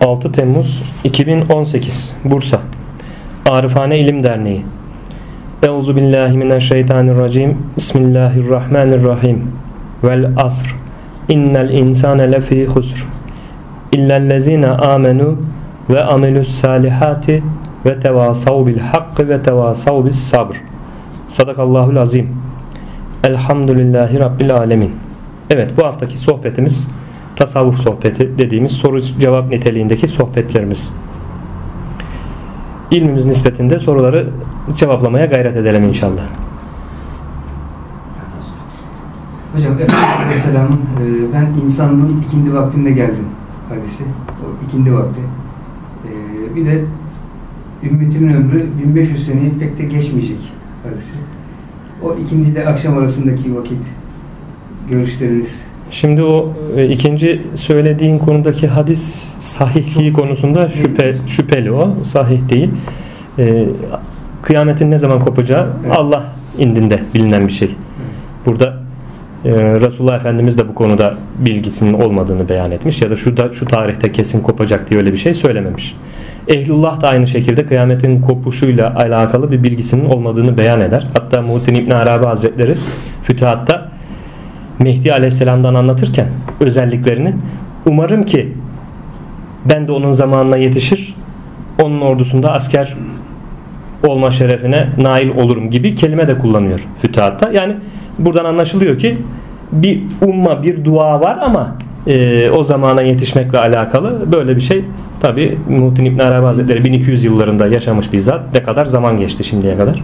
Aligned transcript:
6 0.00 0.32
Temmuz 0.32 0.82
2018 1.04 2.16
Bursa. 2.24 2.60
Arifane 3.50 3.98
İlim 3.98 4.24
Derneği. 4.24 4.64
Euzu 5.62 5.96
billahi 5.96 6.36
mineşşeytanirracim. 6.36 7.58
Bismillahirrahmanirrahim. 7.76 9.52
Vel 10.04 10.32
asr. 10.36 10.74
İnnel 11.28 11.70
insane 11.70 12.32
lefî 12.32 12.66
husr. 12.66 13.06
İllellezine 13.92 14.68
amenu 14.68 15.38
ve 15.90 16.04
amelus 16.04 16.48
salihati 16.48 17.42
ve 17.86 18.00
tevasav 18.00 18.66
bil 18.66 18.78
hakkı 18.78 19.28
ve 19.28 19.42
tevasav 19.42 20.04
bis 20.04 20.18
sabr. 20.18 20.54
Sadakallahul 21.28 21.96
azim. 21.96 22.28
Elhamdülillahi 23.24 24.18
Rabbil 24.18 24.54
alemin. 24.54 24.90
Evet 25.50 25.72
bu 25.76 25.84
haftaki 25.84 26.18
sohbetimiz 26.18 26.88
tasavvuf 27.38 27.78
sohbeti 27.78 28.38
dediğimiz 28.38 28.72
soru 28.72 29.00
cevap 29.00 29.50
niteliğindeki 29.50 30.08
sohbetlerimiz. 30.08 30.90
İlmimiz 32.90 33.24
nispetinde 33.24 33.78
soruları 33.78 34.28
cevaplamaya 34.74 35.26
gayret 35.26 35.56
edelim 35.56 35.84
inşallah. 35.84 36.22
Hocam 39.54 39.72
Efendimiz 39.72 40.20
Aleyhisselam'ın 40.24 40.76
e, 40.76 41.32
ben 41.34 41.62
insanlığın 41.62 42.24
ikindi 42.28 42.54
vaktinde 42.54 42.90
geldim 42.90 43.26
hadisi. 43.68 44.04
O 44.28 44.66
ikindi 44.68 44.94
vakti. 44.94 45.20
E, 46.04 46.56
bir 46.56 46.66
de 46.66 46.84
ümmetimin 47.82 48.34
ömrü 48.34 48.66
1500 48.84 49.26
seneyi 49.26 49.58
pek 49.58 49.78
de 49.78 49.84
geçmeyecek 49.84 50.52
hadisi. 50.90 51.14
O 52.02 52.14
ikindi 52.14 52.48
ile 52.50 52.66
akşam 52.68 52.98
arasındaki 52.98 53.56
vakit 53.56 53.86
görüşleriniz 54.90 55.58
Şimdi 55.90 56.22
o 56.22 56.52
e, 56.76 56.88
ikinci 56.88 57.42
söylediğin 57.54 58.18
konudaki 58.18 58.68
hadis 58.68 59.28
sahihliği 59.38 60.12
konusunda 60.12 60.68
şüphe 60.68 61.14
şüpheli 61.26 61.72
o. 61.72 62.04
Sahih 62.04 62.48
değil. 62.48 62.70
E, 63.38 63.64
kıyametin 64.42 64.90
ne 64.90 64.98
zaman 64.98 65.20
kopacağı 65.20 65.68
Evet. 65.86 65.96
Allah 65.96 66.24
indinde 66.58 67.00
bilinen 67.14 67.46
bir 67.46 67.52
şey. 67.52 67.70
Burada 68.46 68.74
e, 69.44 69.50
Resulullah 69.80 70.16
Efendimiz 70.16 70.58
de 70.58 70.68
bu 70.68 70.74
konuda 70.74 71.14
bilgisinin 71.38 71.92
olmadığını 71.92 72.48
beyan 72.48 72.70
etmiş 72.70 73.02
ya 73.02 73.10
da 73.10 73.16
şu 73.16 73.36
da 73.36 73.52
şu 73.52 73.66
tarihte 73.66 74.12
kesin 74.12 74.40
kopacak 74.40 74.90
diye 74.90 75.00
öyle 75.00 75.12
bir 75.12 75.18
şey 75.18 75.34
söylememiş. 75.34 75.96
Ehlullah 76.48 77.00
da 77.00 77.08
aynı 77.08 77.26
şekilde 77.26 77.66
kıyametin 77.66 78.20
kopuşuyla 78.20 78.94
alakalı 78.96 79.50
bir 79.50 79.62
bilgisinin 79.62 80.04
olmadığını 80.04 80.58
beyan 80.58 80.80
eder. 80.80 81.06
Hatta 81.14 81.42
Muhittin 81.42 81.74
İbn 81.74 81.90
Arabi 81.90 82.24
Hazretleri 82.24 82.74
Fütuhat'ta 83.22 83.87
Mehdi 84.78 85.12
Aleyhisselam'dan 85.12 85.74
anlatırken 85.74 86.28
özelliklerini 86.60 87.34
umarım 87.86 88.22
ki 88.22 88.52
ben 89.64 89.88
de 89.88 89.92
onun 89.92 90.12
zamanına 90.12 90.56
yetişir 90.56 91.14
onun 91.82 92.00
ordusunda 92.00 92.52
asker 92.52 92.96
olma 94.06 94.30
şerefine 94.30 94.88
nail 94.98 95.28
olurum 95.28 95.70
gibi 95.70 95.94
kelime 95.94 96.28
de 96.28 96.38
kullanıyor 96.38 96.86
Fütuhat'ta. 97.02 97.50
Yani 97.50 97.74
buradan 98.18 98.44
anlaşılıyor 98.44 98.98
ki 98.98 99.16
bir 99.72 100.02
umma 100.26 100.62
bir 100.62 100.84
dua 100.84 101.20
var 101.20 101.38
ama 101.42 101.76
e, 102.06 102.50
o 102.50 102.62
zamana 102.62 103.02
yetişmekle 103.02 103.58
alakalı 103.58 104.32
böyle 104.32 104.56
bir 104.56 104.60
şey 104.60 104.84
tabi 105.20 105.58
Muhittin 105.68 106.04
İbn 106.04 106.18
Arabi 106.20 106.46
Hazretleri 106.46 106.84
1200 106.84 107.24
yıllarında 107.24 107.66
yaşamış 107.66 108.12
bizzat 108.12 108.54
ne 108.54 108.62
kadar 108.62 108.84
zaman 108.84 109.16
geçti 109.16 109.44
şimdiye 109.44 109.76
kadar. 109.76 110.02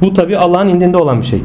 Bu 0.00 0.12
tabi 0.12 0.38
Allah'ın 0.38 0.68
indinde 0.68 0.96
olan 0.96 1.20
bir 1.20 1.26
şey. 1.26 1.42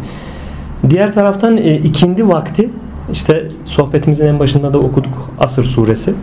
Diğer 0.89 1.13
taraftan 1.13 1.57
e, 1.57 1.75
ikindi 1.75 2.27
vakti 2.27 2.69
işte 3.11 3.47
sohbetimizin 3.65 4.27
en 4.27 4.39
başında 4.39 4.73
da 4.73 4.79
okuduk 4.79 5.29
Asır 5.39 5.63
suresi. 5.63 6.13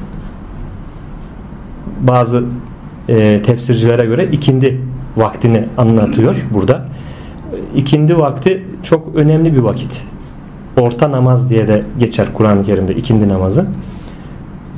Bazı 2.01 2.45
e, 3.09 3.43
tefsircilere 3.43 4.07
göre 4.07 4.29
ikindi 4.33 4.81
vaktini 5.17 5.65
anlatıyor 5.79 6.47
burada. 6.55 6.85
İkindi 7.77 8.19
vakti 8.19 8.65
çok 8.83 9.15
önemli 9.15 9.55
bir 9.55 9.59
vakit. 9.59 10.05
Orta 10.81 11.13
namaz 11.13 11.51
diye 11.51 11.69
de 11.69 11.83
geçer 11.99 12.27
Kur'an-ı 12.35 12.65
Kerim'de 12.65 12.95
ikindi 12.95 13.29
namazı. 13.29 13.67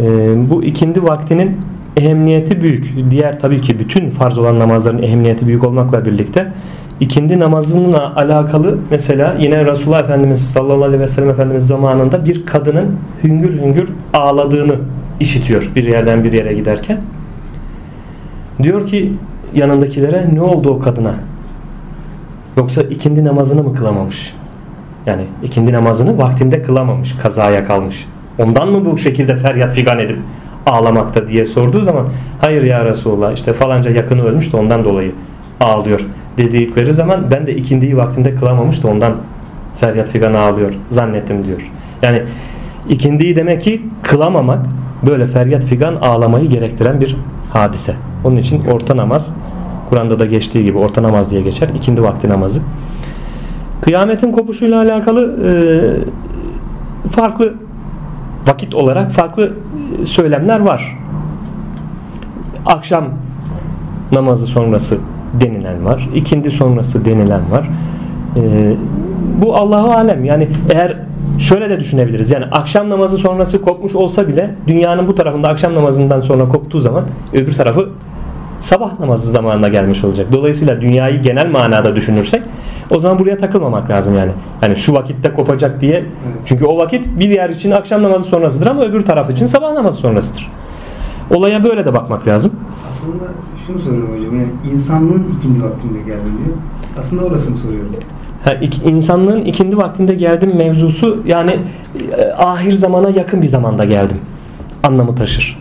E, 0.01 0.07
bu 0.51 0.65
ikindi 0.65 1.03
vaktinin 1.03 1.57
ehemmiyeti 1.97 2.63
büyük. 2.63 2.95
Diğer 3.11 3.41
tabii 3.41 3.61
ki 3.61 3.79
bütün 3.79 4.11
farz 4.11 4.39
olan 4.39 4.59
namazların 4.59 5.03
ehemmiyeti 5.03 5.47
büyük 5.47 5.65
olmakla 5.65 6.05
birlikte 6.05 6.53
ikindi 7.01 7.39
namazına 7.39 8.15
alakalı 8.17 8.79
mesela 8.91 9.37
yine 9.39 9.65
Resulullah 9.65 10.01
Efendimiz 10.01 10.51
sallallahu 10.51 10.85
aleyhi 10.85 11.03
ve 11.03 11.09
sellem 11.09 11.31
Efendimiz 11.31 11.67
zamanında 11.67 12.25
bir 12.25 12.47
kadının 12.47 12.97
hüngür 13.25 13.63
hüngür 13.63 13.93
ağladığını 14.15 14.75
işitiyor 15.21 15.71
bir 15.75 15.85
yerden 15.85 16.25
bir 16.25 16.33
yere 16.33 16.53
giderken. 16.53 17.01
Diyor 18.63 18.87
ki 18.87 19.13
yanındakilere 19.55 20.29
ne 20.35 20.43
oldu 20.43 20.71
o 20.71 20.81
kadına? 20.81 21.15
Yoksa 22.57 22.83
ikindi 22.83 23.25
namazını 23.25 23.63
mı 23.63 23.75
kılamamış? 23.75 24.35
Yani 25.07 25.23
ikindi 25.43 25.73
namazını 25.73 26.19
vaktinde 26.19 26.63
kılamamış, 26.63 27.17
kazaya 27.23 27.65
kalmış. 27.65 28.07
Ondan 28.39 28.69
mı 28.69 28.85
bu 28.85 28.99
şekilde 28.99 29.37
feryat 29.37 29.73
figan 29.73 29.99
edip 29.99 30.19
ağlamakta 30.67 31.27
diye 31.27 31.45
sorduğu 31.45 31.83
zaman 31.83 32.09
hayır 32.41 32.63
ya 32.63 32.85
Resulullah 32.85 33.33
işte 33.33 33.53
falanca 33.53 33.91
yakını 33.91 34.23
ölmüş 34.25 34.53
de 34.53 34.57
ondan 34.57 34.85
dolayı 34.85 35.13
ağlıyor 35.61 36.07
dedikleri 36.39 36.93
zaman 36.93 37.31
ben 37.31 37.47
de 37.47 37.57
ikindiyi 37.57 37.97
vaktinde 37.97 38.35
kılamamış 38.35 38.83
da 38.83 38.89
ondan 38.89 39.13
feryat 39.77 40.09
figan 40.09 40.35
ağlıyor 40.35 40.75
zannettim 40.89 41.45
diyor. 41.45 41.71
Yani 42.03 42.23
ikindiyi 42.89 43.37
demek 43.37 43.63
ki 43.63 43.83
kılamamak 44.03 44.67
böyle 45.09 45.27
feryat 45.27 45.65
figan 45.65 45.95
ağlamayı 45.95 46.49
gerektiren 46.49 47.01
bir 47.01 47.17
hadise. 47.53 47.95
Onun 48.25 48.37
için 48.37 48.65
orta 48.67 48.97
namaz 48.97 49.35
Kur'an'da 49.91 50.19
da 50.19 50.27
geçtiği 50.27 50.65
gibi 50.65 50.79
orta 50.79 51.03
namaz 51.03 51.31
diye 51.31 51.41
geçer. 51.43 51.69
ikindi 51.77 52.03
vakti 52.03 52.29
namazı. 52.29 52.61
Kıyametin 53.81 54.33
kopuşuyla 54.33 54.83
alakalı 54.83 55.37
e, 55.47 55.53
farklı 57.11 57.55
vakit 58.47 58.75
olarak 58.75 59.13
farklı 59.13 59.53
söylemler 60.05 60.61
var. 60.61 60.99
Akşam 62.67 63.05
namazı 64.13 64.47
sonrası 64.47 64.99
denilen 65.41 65.85
var. 65.85 66.09
ikindi 66.15 66.51
sonrası 66.51 67.05
denilen 67.05 67.51
var. 67.51 67.71
Ee, 68.37 68.41
bu 69.43 69.57
Allahu 69.57 69.91
alem. 69.91 70.25
Yani 70.25 70.49
eğer 70.71 70.97
şöyle 71.39 71.71
de 71.71 71.81
düşünebiliriz. 71.81 72.31
Yani 72.31 72.45
akşam 72.45 72.91
namazı 72.91 73.19
sonrası 73.19 73.63
kopmuş 73.63 73.95
olsa 73.95 74.29
bile 74.29 74.55
dünyanın 74.67 75.09
bu 75.09 75.15
tarafında 75.15 75.49
akşam 75.49 75.75
namazından 75.75 76.21
sonra 76.21 76.49
koptuğu 76.49 76.81
zaman 76.81 77.05
öbür 77.33 77.55
tarafı 77.55 77.89
sabah 78.59 79.01
namazı 79.01 79.31
zamanına 79.31 79.69
gelmiş 79.69 80.05
olacak. 80.05 80.27
Dolayısıyla 80.33 80.81
dünyayı 80.81 81.23
genel 81.23 81.51
manada 81.51 81.97
düşünürsek 81.97 82.43
o 82.91 82.99
zaman 82.99 83.19
buraya 83.19 83.39
takılmamak 83.39 83.91
lazım 83.91 84.17
yani. 84.17 84.31
Yani 84.63 84.77
şu 84.77 84.95
vakitte 84.95 85.33
kopacak 85.33 85.81
diye. 85.81 86.05
Çünkü 86.45 86.65
o 86.65 86.77
vakit 86.77 87.19
bir 87.19 87.29
yer 87.29 87.51
için 87.51 87.71
akşam 87.71 88.03
namazı 88.03 88.29
sonrasıdır 88.29 88.67
ama 88.67 88.83
öbür 88.83 89.05
taraf 89.05 89.31
için 89.31 89.47
sabah 89.47 89.73
namazı 89.73 89.99
sonrasıdır. 89.99 90.51
Olaya 91.35 91.65
böyle 91.65 91.87
de 91.87 91.95
bakmak 91.95 92.27
lazım. 92.27 92.53
Aslında 93.01 93.25
şunu 93.67 93.79
soruyorum 93.79 94.15
hocam. 94.15 94.35
Yani 94.37 94.49
insanlığın 94.73 95.25
ikindi 95.39 95.65
vaktinde 95.65 95.99
geldim 95.99 96.33
diyor. 96.45 96.57
Aslında 96.99 97.25
orasını 97.25 97.55
soruyorum. 97.55 97.95
Ha, 98.45 98.53
ik- 98.55 98.89
insanlığın 98.91 99.45
ikindi 99.45 99.77
vaktinde 99.77 100.15
geldim 100.15 100.53
mevzusu 100.57 101.23
yani 101.27 101.57
e, 102.19 102.25
ahir 102.33 102.73
zamana 102.73 103.11
yakın 103.11 103.43
bir 103.43 103.47
zamanda 103.47 103.85
geldim 103.85 104.17
anlamı 104.83 105.15
taşır. 105.15 105.59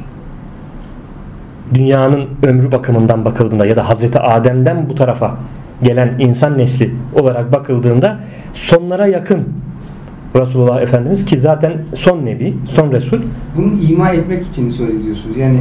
Dünyanın 1.74 2.26
ömrü 2.44 2.72
bakımından 2.72 3.26
bakıldığında 3.26 3.66
ya 3.66 3.76
da 3.76 3.90
Hazreti 3.90 4.20
Adem'den 4.20 4.90
bu 4.90 4.96
tarafa 4.96 5.38
gelen 5.84 6.16
insan 6.20 6.58
nesli 6.58 6.92
olarak 7.22 7.52
bakıldığında 7.52 8.20
sonlara 8.54 9.08
yakın 9.08 9.40
Resulullah 10.36 10.82
Efendimiz 10.82 11.26
ki 11.26 11.40
zaten 11.40 11.74
son 11.96 12.26
nebi, 12.26 12.58
son 12.68 12.92
resul. 12.92 13.20
Bunu 13.58 13.82
ima 13.90 14.10
etmek 14.10 14.46
için 14.48 14.70
söylüyorsunuz. 14.70 15.38
Yani 15.38 15.60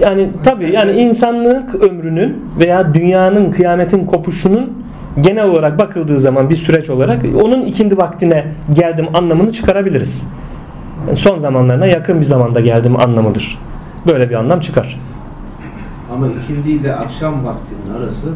Yani 0.00 0.30
tabii 0.44 0.72
yani 0.72 0.92
insanlık 0.92 1.74
ömrünün 1.74 2.44
veya 2.58 2.94
dünyanın 2.94 3.50
kıyametin 3.50 4.06
kopuşunun 4.06 4.72
genel 5.20 5.48
olarak 5.48 5.78
bakıldığı 5.78 6.18
zaman 6.18 6.50
bir 6.50 6.56
süreç 6.56 6.90
olarak 6.90 7.22
onun 7.42 7.62
ikindi 7.62 7.98
vaktine 7.98 8.46
geldim 8.74 9.06
anlamını 9.14 9.52
çıkarabiliriz. 9.52 10.28
Yani 11.06 11.16
son 11.16 11.38
zamanlarına 11.38 11.86
yakın 11.86 12.20
bir 12.20 12.24
zamanda 12.24 12.60
geldim 12.60 13.00
anlamıdır. 13.00 13.58
Böyle 14.06 14.30
bir 14.30 14.34
anlam 14.34 14.60
çıkar. 14.60 15.00
Ama 16.14 16.26
ikindi 16.26 16.70
ile 16.70 16.94
akşam 16.94 17.44
vaktinin 17.44 18.00
arası 18.00 18.26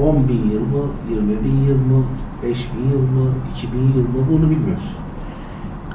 10 0.00 0.28
bin 0.28 0.50
yıl 0.50 0.60
mı, 0.60 0.90
20 1.10 1.28
bin 1.44 1.66
yıl 1.68 1.76
mı, 1.76 2.04
5 2.42 2.68
bin 2.72 2.90
yıl 2.90 3.02
mı, 3.02 3.30
2 3.56 3.72
bin 3.72 3.78
yıl 3.78 4.08
mı 4.08 4.26
bunu 4.30 4.50
bilmiyoruz. 4.50 4.96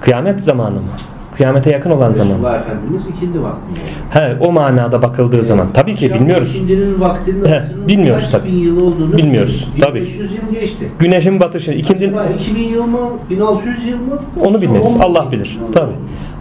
Kıyamet 0.02 0.42
zamanı 0.42 0.76
mı? 0.76 0.90
Kıyamete 1.38 1.72
yakın 1.72 1.92
olan 1.92 2.12
zaman. 2.12 2.32
Resulullah 2.32 2.60
Efendimiz 2.62 3.08
ikindi 3.08 3.42
vaktinde. 3.42 3.80
He, 4.10 4.36
o 4.40 4.52
manada 4.52 5.02
bakıldığı 5.02 5.44
zaman. 5.44 5.68
Tabii 5.74 5.96
ki 5.96 6.06
Akşam 6.06 6.20
bilmiyoruz. 6.20 6.56
ikindinin 6.56 7.02
vaktinin 7.02 7.46
He, 7.46 7.62
bilmiyoruz 7.88 8.24
kaç 8.24 8.32
tabii. 8.32 8.48
bin 8.52 8.58
yıl 8.58 8.82
olduğunu 8.82 9.18
Bilmiyoruz, 9.18 9.70
tabii. 9.82 10.00
1500 10.00 10.32
yıl 10.32 10.60
geçti. 10.62 10.88
Güneşin 11.00 11.40
batışı 11.40 11.72
ikindi 11.72 12.06
Acaba 12.06 12.26
2000 12.26 12.64
yıl 12.64 12.84
mı, 12.84 13.00
1600 13.30 13.86
yıl 13.88 13.98
mı? 13.98 14.20
onu 14.46 14.62
bilmeyiz. 14.62 14.96
10 14.96 14.96
bin 14.96 15.00
Allah 15.06 15.32
bilir. 15.32 15.60
mı? 15.62 15.72
Tabii. 15.74 15.94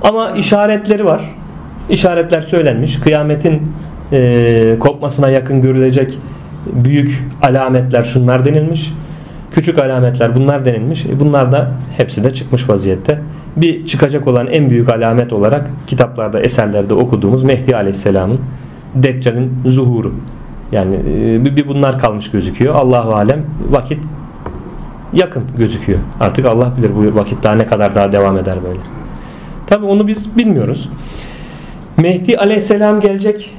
Ama 0.02 0.30
işaretleri 0.30 1.04
var. 1.04 1.34
işaretler 1.90 2.40
söylenmiş. 2.40 3.00
Kıyametin 3.00 3.62
e, 4.12 4.76
kopmasına 4.80 5.28
yakın 5.30 5.62
görülecek 5.62 6.18
büyük 6.72 7.24
alametler 7.42 8.02
şunlar 8.02 8.44
denilmiş. 8.44 8.92
Küçük 9.52 9.78
alametler 9.78 10.34
bunlar 10.36 10.64
denilmiş. 10.64 11.06
E, 11.06 11.20
bunlar 11.20 11.52
da 11.52 11.70
hepsi 11.96 12.24
de 12.24 12.30
çıkmış 12.30 12.68
vaziyette. 12.68 13.20
Bir 13.56 13.86
çıkacak 13.86 14.26
olan 14.26 14.46
en 14.46 14.70
büyük 14.70 14.88
alamet 14.88 15.32
olarak 15.32 15.70
kitaplarda, 15.86 16.40
eserlerde 16.40 16.94
okuduğumuz 16.94 17.42
Mehdi 17.42 17.76
Aleyhisselam'ın 17.76 18.38
Deccal'in 18.94 19.52
zuhuru. 19.64 20.14
Yani 20.72 20.94
e, 20.94 21.56
bir 21.56 21.68
bunlar 21.68 21.98
kalmış 21.98 22.30
gözüküyor. 22.30 22.74
Allahu 22.74 23.14
alem 23.14 23.42
vakit 23.70 23.98
yakın 25.12 25.42
gözüküyor. 25.58 25.98
Artık 26.20 26.46
Allah 26.46 26.72
bilir 26.78 26.90
bu 26.96 27.18
vakit 27.18 27.42
daha 27.42 27.54
ne 27.54 27.66
kadar 27.66 27.94
daha 27.94 28.12
devam 28.12 28.38
eder 28.38 28.56
böyle. 28.68 28.80
Tabi 29.66 29.86
onu 29.86 30.08
biz 30.08 30.36
bilmiyoruz. 30.36 30.90
Mehdi 31.96 32.38
aleyhisselam 32.38 33.00
gelecek. 33.00 33.54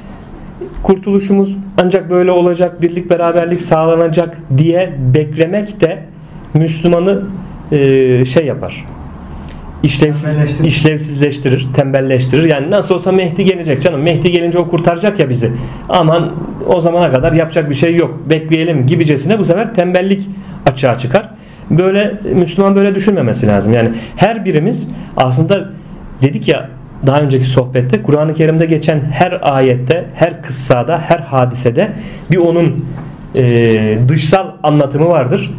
Kurtuluşumuz 0.83 1.57
ancak 1.81 2.09
böyle 2.09 2.31
olacak, 2.31 2.81
birlik 2.81 3.09
beraberlik 3.09 3.61
sağlanacak 3.61 4.37
diye 4.57 4.93
beklemek 5.13 5.81
de 5.81 6.03
Müslümanı 6.53 7.23
e, 7.71 8.25
şey 8.25 8.45
yapar. 8.45 8.85
İşlevsiz, 9.83 10.33
Tembelleştirir. 10.33 10.67
işlevsizleştirir, 10.67 11.67
tembelleştirir. 11.73 12.43
Yani 12.43 12.71
nasıl 12.71 12.95
olsa 12.95 13.11
Mehdi 13.11 13.45
gelecek 13.45 13.81
canım. 13.81 14.01
Mehdi 14.01 14.31
gelince 14.31 14.59
o 14.59 14.67
kurtaracak 14.67 15.19
ya 15.19 15.29
bizi. 15.29 15.51
Aman 15.89 16.31
o 16.67 16.79
zamana 16.79 17.09
kadar 17.09 17.33
yapacak 17.33 17.69
bir 17.69 17.75
şey 17.75 17.95
yok. 17.95 18.19
Bekleyelim 18.29 18.87
gibicesine 18.87 19.39
bu 19.39 19.43
sefer 19.45 19.75
tembellik 19.75 20.29
açığa 20.65 20.97
çıkar. 20.97 21.29
Böyle 21.69 22.21
Müslüman 22.35 22.75
böyle 22.75 22.95
düşünmemesi 22.95 23.47
lazım. 23.47 23.73
Yani 23.73 23.89
her 24.15 24.45
birimiz 24.45 24.87
aslında 25.17 25.69
dedik 26.21 26.47
ya 26.47 26.69
daha 27.05 27.19
önceki 27.21 27.45
sohbette 27.45 28.03
Kur'an-ı 28.03 28.33
Kerim'de 28.33 28.65
geçen 28.65 28.99
her 29.11 29.39
ayette, 29.41 30.05
her 30.15 30.41
kıssada, 30.43 30.99
her 30.99 31.19
hadisede 31.19 31.91
bir 32.31 32.37
onun 32.37 32.85
e, 33.35 33.97
dışsal 34.07 34.47
anlatımı 34.63 35.07
vardır. 35.07 35.51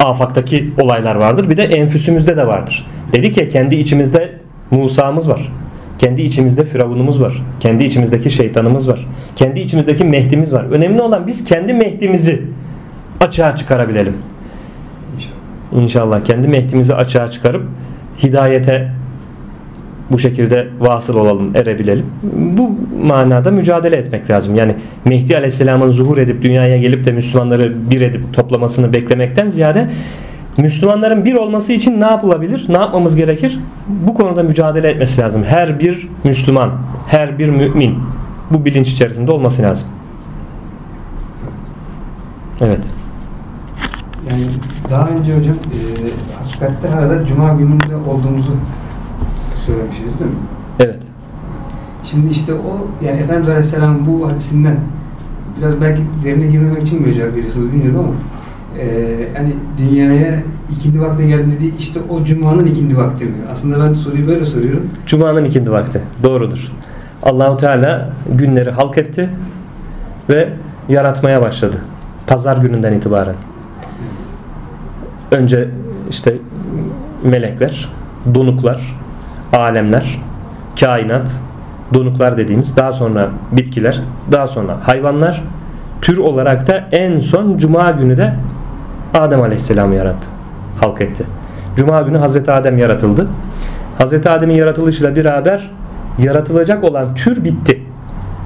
Afaktaki 0.00 0.70
olaylar 0.80 1.14
vardır. 1.14 1.50
Bir 1.50 1.56
de 1.56 1.62
enfüsümüzde 1.62 2.36
de 2.36 2.46
vardır. 2.46 2.86
Dedik 3.12 3.36
ya 3.36 3.48
kendi 3.48 3.74
içimizde 3.74 4.32
Musa'mız 4.70 5.28
var. 5.28 5.52
Kendi 5.98 6.22
içimizde 6.22 6.64
Firavunumuz 6.64 7.20
var. 7.20 7.42
Kendi 7.60 7.84
içimizdeki 7.84 8.30
şeytanımız 8.30 8.88
var. 8.88 9.06
Kendi 9.36 9.60
içimizdeki 9.60 10.04
Mehdi'miz 10.04 10.52
var. 10.52 10.64
Önemli 10.64 11.02
olan 11.02 11.26
biz 11.26 11.44
kendi 11.44 11.74
Mehdi'mizi 11.74 12.42
açığa 13.20 13.56
çıkarabilelim. 13.56 14.16
İnşallah. 15.72 16.24
Kendi 16.24 16.48
Mehdi'mizi 16.48 16.94
açığa 16.94 17.28
çıkarıp 17.28 17.62
hidayete 18.22 18.90
bu 20.10 20.18
şekilde 20.18 20.68
vasıl 20.80 21.16
olalım, 21.16 21.56
erebilelim. 21.56 22.06
Bu 22.32 22.70
manada 23.06 23.50
mücadele 23.50 23.96
etmek 23.96 24.30
lazım. 24.30 24.54
Yani 24.54 24.74
Mehdi 25.04 25.36
Aleyhisselam'ın 25.36 25.90
zuhur 25.90 26.18
edip 26.18 26.42
dünyaya 26.42 26.78
gelip 26.78 27.04
de 27.04 27.12
Müslümanları 27.12 27.90
bir 27.90 28.00
edip 28.00 28.34
toplamasını 28.34 28.92
beklemekten 28.92 29.48
ziyade 29.48 29.90
Müslümanların 30.56 31.24
bir 31.24 31.34
olması 31.34 31.72
için 31.72 32.00
ne 32.00 32.04
yapılabilir? 32.04 32.66
Ne 32.68 32.78
yapmamız 32.78 33.16
gerekir? 33.16 33.60
Bu 33.88 34.14
konuda 34.14 34.42
mücadele 34.42 34.88
etmesi 34.88 35.20
lazım. 35.20 35.44
Her 35.44 35.80
bir 35.80 36.08
Müslüman, 36.24 36.70
her 37.08 37.38
bir 37.38 37.48
mümin 37.48 37.98
bu 38.50 38.64
bilinç 38.64 38.88
içerisinde 38.92 39.30
olması 39.30 39.62
lazım. 39.62 39.86
Evet. 42.60 42.80
Yani 44.30 44.42
daha 44.90 45.08
önce 45.08 45.36
hocam 45.38 45.54
e, 45.54 45.78
hakikatte 46.42 46.88
arada 46.88 47.26
Cuma 47.26 47.52
gününde 47.52 47.96
olduğumuzu 47.96 48.52
söylemişiz 49.66 50.20
değil 50.20 50.30
mi? 50.30 50.36
Evet. 50.80 51.02
Şimdi 52.04 52.30
işte 52.30 52.54
o 52.54 53.04
yani 53.06 53.20
Efendimiz 53.20 53.48
Aleyhisselam 53.48 54.06
bu 54.06 54.30
hadisinden 54.30 54.76
biraz 55.58 55.80
belki 55.80 56.02
derine 56.24 56.46
girmemek 56.46 56.82
için 56.82 57.02
mi 57.02 57.14
cevap 57.14 57.32
veriyorsunuz 57.32 57.72
bilmiyorum 57.72 57.98
ama 57.98 58.12
e, 58.82 59.28
hani 59.36 59.52
dünyaya 59.78 60.42
ikindi 60.76 61.00
vakti 61.00 61.26
geldim 61.26 61.52
dediği 61.56 61.76
işte 61.78 62.00
o 62.10 62.24
Cuma'nın 62.24 62.66
ikindi 62.66 62.96
vakti 62.96 63.24
mi? 63.24 63.32
Aslında 63.52 63.84
ben 63.84 63.94
soruyu 63.94 64.26
böyle 64.26 64.44
soruyorum. 64.44 64.86
Cuma'nın 65.06 65.44
ikindi 65.44 65.70
vakti. 65.70 66.00
Doğrudur. 66.22 66.72
Allahu 67.22 67.56
Teala 67.56 68.10
günleri 68.32 68.70
halk 68.70 68.98
etti 68.98 69.30
ve 70.28 70.48
yaratmaya 70.88 71.42
başladı. 71.42 71.76
Pazar 72.26 72.56
gününden 72.56 72.92
itibaren. 72.92 73.34
Önce 75.30 75.68
işte 76.10 76.36
melekler, 77.24 77.90
donuklar, 78.34 78.96
alemler, 79.52 80.18
kainat, 80.80 81.36
donuklar 81.94 82.36
dediğimiz, 82.36 82.76
daha 82.76 82.92
sonra 82.92 83.28
bitkiler, 83.52 84.00
daha 84.32 84.46
sonra 84.46 84.76
hayvanlar, 84.82 85.42
tür 86.02 86.18
olarak 86.18 86.66
da 86.66 86.88
en 86.92 87.20
son 87.20 87.58
Cuma 87.58 87.90
günü 87.90 88.16
de 88.16 88.34
Adem 89.14 89.42
Aleyhisselam'ı 89.42 89.94
yarattı. 89.94 90.28
Halk 90.80 91.00
etti. 91.00 91.24
Cuma 91.76 92.02
günü 92.02 92.18
Hazreti 92.18 92.52
Adem 92.52 92.78
yaratıldı. 92.78 93.28
Hazreti 93.98 94.30
Adem'in 94.30 94.54
yaratılışıyla 94.54 95.16
beraber 95.16 95.70
yaratılacak 96.18 96.84
olan 96.84 97.14
tür 97.14 97.44
bitti. 97.44 97.82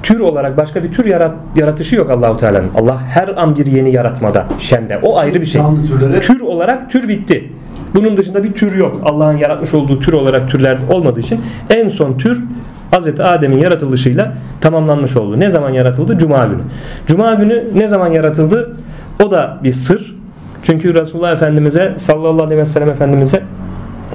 Tür 0.03 0.19
olarak 0.19 0.57
başka 0.57 0.83
bir 0.83 0.91
tür 0.91 1.05
yarat, 1.05 1.35
yaratışı 1.55 1.95
yok 1.95 2.11
Allahu 2.11 2.37
Teala'nın. 2.37 2.69
Allah 2.75 3.01
her 3.09 3.27
an 3.27 3.55
bir 3.55 3.65
yeni 3.65 3.91
yaratmada, 3.91 4.45
şende. 4.59 4.99
O 5.03 5.19
ayrı 5.19 5.41
bir 5.41 5.45
şey. 5.45 5.61
Türlere 5.87 6.19
Tür 6.19 6.41
olarak 6.41 6.91
tür 6.91 7.07
bitti. 7.07 7.51
Bunun 7.95 8.17
dışında 8.17 8.43
bir 8.43 8.53
tür 8.53 8.75
yok. 8.75 9.01
Allah'ın 9.05 9.37
yaratmış 9.37 9.73
olduğu 9.73 9.99
tür 9.99 10.13
olarak 10.13 10.49
türler 10.49 10.77
olmadığı 10.89 11.19
için 11.19 11.41
en 11.69 11.89
son 11.89 12.17
tür 12.17 12.43
Hz. 12.91 13.19
Adem'in 13.19 13.57
yaratılışıyla 13.57 14.33
tamamlanmış 14.61 15.17
oldu. 15.17 15.39
Ne 15.39 15.49
zaman 15.49 15.69
yaratıldı? 15.69 16.17
Cuma 16.17 16.45
günü. 16.45 16.61
Cuma 17.07 17.33
günü 17.33 17.63
ne 17.75 17.87
zaman 17.87 18.07
yaratıldı? 18.07 18.75
O 19.23 19.31
da 19.31 19.57
bir 19.63 19.71
sır. 19.71 20.15
Çünkü 20.63 20.93
Resulullah 20.93 21.31
Efendimiz'e 21.31 21.93
sallallahu 21.97 22.43
aleyhi 22.43 22.61
ve 22.61 22.65
sellem 22.65 22.89
Efendimiz'e 22.89 23.43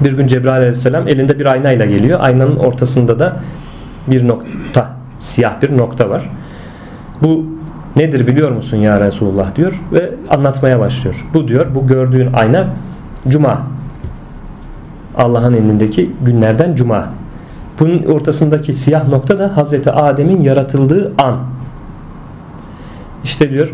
bir 0.01 0.13
gün 0.13 0.27
Cebrail 0.27 0.57
aleyhisselam 0.57 1.07
elinde 1.07 1.39
bir 1.39 1.45
aynayla 1.45 1.85
geliyor. 1.85 2.19
Aynanın 2.21 2.55
ortasında 2.55 3.19
da 3.19 3.39
bir 4.07 4.27
nokta, 4.27 4.87
siyah 5.19 5.61
bir 5.61 5.77
nokta 5.77 6.09
var. 6.09 6.29
Bu 7.21 7.45
nedir 7.95 8.27
biliyor 8.27 8.51
musun 8.51 8.77
ya 8.77 8.99
Resulullah 9.01 9.55
diyor 9.55 9.81
ve 9.93 10.11
anlatmaya 10.29 10.79
başlıyor. 10.79 11.25
Bu 11.33 11.47
diyor 11.47 11.65
bu 11.75 11.87
gördüğün 11.87 12.33
ayna 12.33 12.67
cuma. 13.29 13.61
Allah'ın 15.17 15.53
elindeki 15.53 16.11
günlerden 16.25 16.75
cuma. 16.75 17.09
Bunun 17.79 18.03
ortasındaki 18.03 18.73
siyah 18.73 19.07
nokta 19.07 19.39
da 19.39 19.57
Hazreti 19.57 19.91
Adem'in 19.91 20.41
yaratıldığı 20.41 21.13
an. 21.17 21.37
İşte 23.23 23.49
diyor 23.49 23.73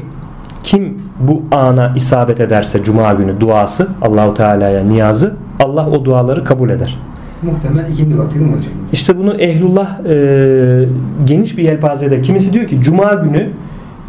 kim 0.63 1.01
bu 1.19 1.41
ana 1.51 1.93
isabet 1.95 2.39
ederse 2.39 2.83
cuma 2.83 3.13
günü 3.13 3.39
duası 3.39 3.87
Allahu 4.01 4.33
Teala'ya 4.33 4.83
niyazı 4.83 5.33
Allah 5.59 5.89
o 5.89 6.05
duaları 6.05 6.43
kabul 6.43 6.69
eder. 6.69 6.99
Muhtemelen 7.41 7.91
ikindi 7.91 8.19
vakti 8.19 8.39
değil 8.39 8.51
mi 8.51 8.57
hocam? 8.57 8.73
İşte 8.91 9.17
bunu 9.17 9.33
ehlullah 9.33 9.99
e, 10.05 10.85
geniş 11.25 11.57
bir 11.57 11.63
yelpazede 11.63 12.21
kimisi 12.21 12.53
diyor 12.53 12.67
ki 12.67 12.81
cuma 12.81 13.13
günü 13.13 13.49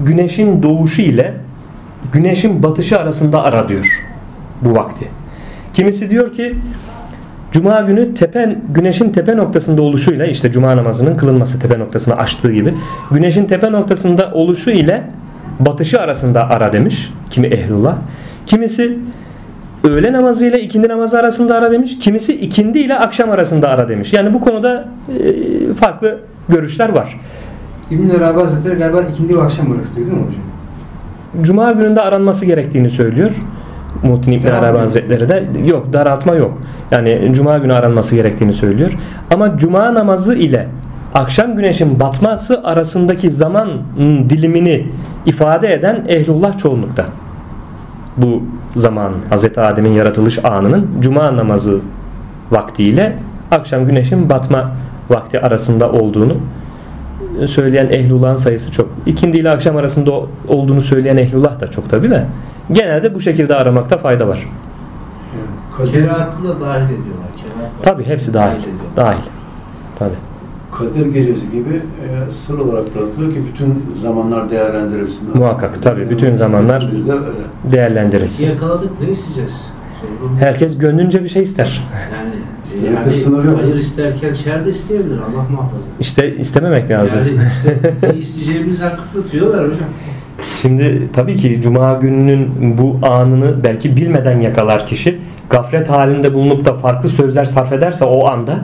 güneşin 0.01 0.63
doğuşu 0.63 1.03
ile 1.03 1.35
güneşin 2.13 2.63
batışı 2.63 2.99
arasında 2.99 3.43
ara 3.43 3.69
diyor 3.69 4.05
bu 4.63 4.75
vakti. 4.75 5.09
Kimisi 5.75 6.11
diyor 6.11 6.33
ki 6.35 6.57
Cuma 7.55 7.81
günü 7.81 8.15
tepe, 8.15 8.57
güneşin 8.75 9.11
tepe 9.13 9.37
noktasında 9.37 9.83
oluşuyla 9.83 10.27
işte 10.27 10.53
cuma 10.53 10.77
namazının 10.77 11.17
kılınması 11.17 11.61
tepe 11.61 11.79
noktasını 11.79 12.17
açtığı 12.17 12.53
gibi 12.53 12.75
güneşin 13.11 13.47
tepe 13.47 13.73
noktasında 13.73 14.31
oluşu 14.33 14.71
ile 14.71 15.03
batışı 15.61 16.01
arasında 16.01 16.51
ara 16.51 16.73
demiş 16.73 17.13
kimi 17.31 17.47
ehlullah. 17.47 17.97
Kimisi 18.47 18.99
öğle 19.85 20.13
namazı 20.13 20.47
ile 20.47 20.63
ikindi 20.63 20.89
namazı 20.89 21.19
arasında 21.19 21.57
ara 21.57 21.73
demiş. 21.73 21.99
Kimisi 21.99 22.35
ikindi 22.35 22.79
ile 22.79 22.99
akşam 22.99 23.31
arasında 23.31 23.69
ara 23.69 23.89
demiş. 23.89 24.13
Yani 24.13 24.35
bu 24.35 24.41
konuda 24.41 24.89
e, 25.09 25.75
farklı 25.75 26.19
görüşler 26.49 26.89
var. 26.89 27.21
İbn-i 27.91 28.13
Arabi 28.13 28.41
Hazretleri 28.41 28.75
galiba 28.75 29.03
ikindi 29.03 29.39
ve 29.39 29.43
akşam 29.43 29.73
arası 29.73 29.97
diyor 29.97 30.07
değil 30.07 30.19
mi 30.19 30.27
hocam? 30.27 31.45
Cuma 31.45 31.73
gününde 31.73 32.01
aranması 32.01 32.47
gerektiğini 32.47 32.91
söylüyor. 32.91 33.31
Muhittin 34.05 34.33
İbn 34.33 34.47
Arabi. 34.47 34.79
Hazretleri 34.79 35.29
de 35.29 35.45
yok 35.67 35.93
daraltma 35.93 36.35
yok. 36.35 36.59
Yani 36.91 37.31
cuma 37.33 37.59
günü 37.59 37.73
aranması 37.73 38.17
gerektiğini 38.17 38.53
söylüyor. 38.55 38.99
Ama 39.35 39.59
cuma 39.59 39.95
namazı 39.95 40.35
ile 40.35 40.69
akşam 41.15 41.57
güneşin 41.57 42.01
batması 42.01 42.61
arasındaki 42.65 43.31
zaman 43.31 43.71
dilimini 44.31 44.87
ifade 45.27 45.73
eden 45.73 46.05
ehlullah 46.09 46.59
çoğunlukta. 46.59 47.05
Bu 48.17 48.43
zaman 48.75 49.13
Hz. 49.31 49.45
Adem'in 49.59 49.93
yaratılış 49.93 50.45
anının 50.45 50.89
cuma 51.01 51.37
namazı 51.37 51.81
vaktiyle 52.51 53.17
akşam 53.51 53.87
güneşin 53.87 54.31
batma 54.31 54.71
vakti 55.11 55.41
arasında 55.41 55.93
olduğunu 55.93 56.37
söyleyen 57.47 57.87
ehlullahın 57.87 58.37
sayısı 58.37 58.73
çok. 58.73 58.89
İkindi 59.07 59.39
ile 59.39 59.51
akşam 59.51 59.77
arasında 59.77 60.13
olduğunu 60.49 60.83
söyleyen 60.83 61.17
ehlullah 61.17 61.61
da 61.61 61.71
çok 61.71 61.91
tabi 61.91 62.11
de. 62.11 62.25
Genelde 62.73 63.15
bu 63.15 63.21
şekilde 63.21 63.55
aramakta 63.55 63.99
fayda 63.99 64.29
var. 64.29 64.49
Evet. 65.81 65.91
Kerahatı 65.93 66.45
da 66.45 66.61
dahil 66.61 66.85
ediyorlar. 66.85 67.29
Kerahat. 67.37 67.83
Tabi 67.83 68.05
hepsi 68.05 68.35
dahil. 68.35 68.61
ediyorlar. 68.61 68.97
Dahil. 68.97 69.23
Tabi. 69.99 70.15
Kadir 70.79 71.07
Gecesi 71.07 71.51
gibi 71.51 71.75
e, 71.77 72.31
sır 72.31 72.59
olarak 72.59 72.95
bırakılıyor 72.95 73.33
ki 73.33 73.43
bütün 73.53 73.85
zamanlar 74.03 74.51
değerlendirilsin. 74.51 75.39
Muhakkak, 75.39 75.83
tabii, 75.83 76.11
bütün 76.11 76.35
zamanlar-. 76.35 76.91
Değerlendiririz. 77.73 78.41
Yakaladık 78.41 79.01
ne 79.01 79.09
isteyeceğiz? 79.09 79.61
Sorun 80.01 80.37
Herkes 80.37 80.79
gönlünce 80.79 81.23
bir 81.23 81.29
şey 81.29 81.43
ister. 81.43 81.83
Yani, 82.15 82.31
İsteyekte 82.65 83.01
yani 83.01 83.13
sınır 83.13 83.45
yok. 83.45 83.59
hayır 83.61 83.75
isterken 83.75 84.33
şer 84.33 84.67
de 84.67 84.71
isteyebilir 84.71 85.19
Allah 85.19 85.45
muhafaza. 85.51 85.83
İşte 86.01 86.37
istememek 86.37 86.91
lazım. 86.91 87.19
Yani 87.19 87.39
işte 88.01 88.19
isteyeceğimiz 88.21 88.83
hakkında 88.83 89.27
tüyo 89.27 89.53
ver 89.53 89.59
hocam. 89.65 89.89
Şimdi 90.63 91.13
tabii 91.13 91.37
ki 91.37 91.61
Cuma 91.63 91.95
gününün 91.95 92.51
bu 92.79 93.07
anını 93.07 93.65
belki 93.65 93.97
bilmeden 93.97 94.41
yakalar 94.41 94.87
kişi. 94.87 95.21
Gaflet 95.51 95.91
halinde 95.91 96.35
bulunup 96.35 96.65
da 96.65 96.75
farklı 96.75 97.09
sözler 97.09 97.45
sarf 97.45 97.73
ederse 97.73 98.05
o 98.05 98.27
anda 98.27 98.59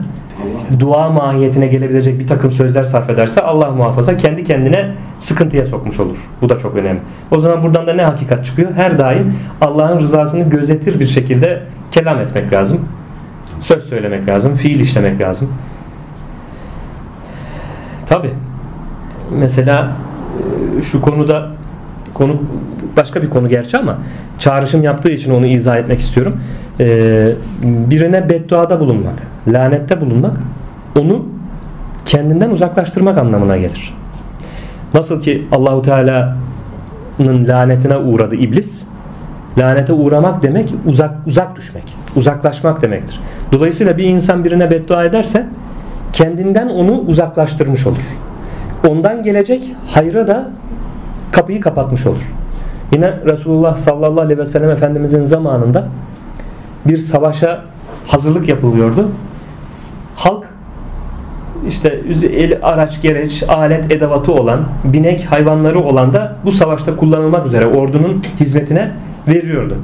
dua 0.79 1.09
mahiyetine 1.09 1.67
gelebilecek 1.67 2.19
bir 2.19 2.27
takım 2.27 2.51
sözler 2.51 2.83
sarf 2.83 3.09
ederse 3.09 3.41
Allah 3.41 3.71
muhafaza 3.71 4.17
kendi 4.17 4.43
kendine 4.43 4.91
sıkıntıya 5.19 5.65
sokmuş 5.65 5.99
olur. 5.99 6.17
Bu 6.41 6.49
da 6.49 6.57
çok 6.57 6.75
önemli. 6.75 6.99
O 7.31 7.39
zaman 7.39 7.63
buradan 7.63 7.87
da 7.87 7.93
ne 7.93 8.03
hakikat 8.03 8.45
çıkıyor? 8.45 8.73
Her 8.73 8.99
daim 8.99 9.35
Allah'ın 9.61 9.99
rızasını 9.99 10.49
gözetir 10.49 10.99
bir 10.99 11.07
şekilde 11.07 11.63
kelam 11.91 12.19
etmek 12.19 12.53
lazım. 12.53 12.85
Söz 13.59 13.83
söylemek 13.83 14.27
lazım. 14.27 14.55
Fiil 14.55 14.79
işlemek 14.79 15.21
lazım. 15.21 15.49
Tabi. 18.05 18.29
Mesela 19.31 19.91
e, 20.79 20.81
şu 20.81 21.01
konuda 21.01 21.60
konu 22.13 22.37
başka 22.97 23.21
bir 23.21 23.29
konu 23.29 23.49
gerçi 23.49 23.77
ama 23.77 23.97
çağrışım 24.39 24.83
yaptığı 24.83 25.11
için 25.11 25.33
onu 25.33 25.45
izah 25.45 25.77
etmek 25.77 25.99
istiyorum. 25.99 26.39
Ee, 26.79 27.31
birine 27.63 28.29
bedduada 28.29 28.79
bulunmak, 28.79 29.13
lanette 29.47 30.01
bulunmak 30.01 30.37
onu 30.99 31.25
kendinden 32.05 32.49
uzaklaştırmak 32.49 33.17
anlamına 33.17 33.57
gelir. 33.57 33.93
Nasıl 34.93 35.21
ki 35.21 35.47
Allahu 35.51 35.81
Teala'nın 35.81 37.47
lanetine 37.47 37.97
uğradı 37.97 38.35
iblis. 38.35 38.83
Lanete 39.57 39.93
uğramak 39.93 40.43
demek 40.43 40.73
uzak 40.85 41.11
uzak 41.27 41.55
düşmek, 41.55 41.83
uzaklaşmak 42.15 42.81
demektir. 42.81 43.19
Dolayısıyla 43.51 43.97
bir 43.97 44.03
insan 44.03 44.45
birine 44.45 44.71
beddua 44.71 45.05
ederse 45.05 45.45
kendinden 46.13 46.69
onu 46.69 46.99
uzaklaştırmış 46.99 47.87
olur. 47.87 48.03
Ondan 48.87 49.23
gelecek 49.23 49.75
hayra 49.87 50.27
da 50.27 50.49
kapıyı 51.31 51.61
kapatmış 51.61 52.05
olur. 52.05 52.21
Yine 52.91 53.13
Resulullah 53.25 53.77
sallallahu 53.77 54.21
aleyhi 54.21 54.39
ve 54.39 54.45
sellem 54.45 54.69
Efendimizin 54.69 55.25
zamanında 55.25 55.87
bir 56.85 56.97
savaşa 56.97 57.61
hazırlık 58.07 58.47
yapılıyordu. 58.47 59.09
Halk 60.15 60.47
işte 61.67 61.99
el, 62.33 62.59
araç, 62.61 63.01
gereç, 63.01 63.43
alet, 63.47 63.91
edevatı 63.91 64.33
olan, 64.33 64.67
binek 64.83 65.25
hayvanları 65.25 65.79
olan 65.79 66.13
da 66.13 66.35
bu 66.45 66.51
savaşta 66.51 66.95
kullanılmak 66.95 67.47
üzere 67.47 67.65
ordunun 67.65 68.23
hizmetine 68.39 68.91
veriyordu. 69.27 69.77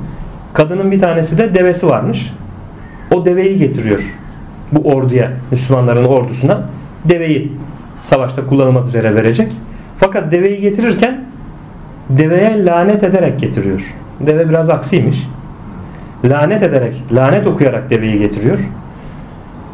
Kadının 0.53 0.91
bir 0.91 0.99
tanesi 0.99 1.37
de 1.37 1.53
devesi 1.53 1.87
varmış. 1.87 2.33
O 3.13 3.25
deveyi 3.25 3.57
getiriyor 3.57 3.99
bu 4.71 4.89
orduya, 4.89 5.31
Müslümanların 5.51 6.05
ordusuna. 6.05 6.61
Deveyi 7.05 7.51
savaşta 8.01 8.47
kullanılmak 8.47 8.87
üzere 8.87 9.15
verecek. 9.15 9.51
Fakat 9.97 10.31
deveyi 10.31 10.61
getirirken 10.61 11.25
deveye 12.09 12.65
lanet 12.65 13.03
ederek 13.03 13.39
getiriyor. 13.39 13.95
Deve 14.19 14.49
biraz 14.49 14.69
aksiymiş. 14.69 15.27
Lanet 16.25 16.63
ederek, 16.63 17.03
lanet 17.11 17.47
okuyarak 17.47 17.89
deveyi 17.89 18.19
getiriyor. 18.19 18.59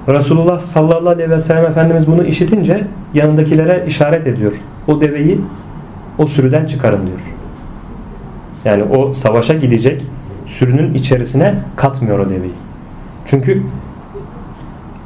Resulullah 0.07 0.59
sallallahu 0.59 1.09
aleyhi 1.09 1.29
ve 1.29 1.39
sellem 1.39 1.65
Efendimiz 1.65 2.07
bunu 2.07 2.23
işitince 2.23 2.87
yanındakilere 3.13 3.83
işaret 3.87 4.27
ediyor. 4.27 4.53
O 4.87 5.01
deveyi 5.01 5.41
o 6.17 6.27
sürüden 6.27 6.65
çıkarın 6.65 7.07
diyor. 7.07 7.19
Yani 8.65 8.83
o 8.83 9.13
savaşa 9.13 9.53
gidecek 9.53 10.01
sürünün 10.45 10.93
içerisine 10.93 11.55
katmıyor 11.75 12.19
o 12.19 12.29
deveyi. 12.29 12.53
Çünkü 13.25 13.63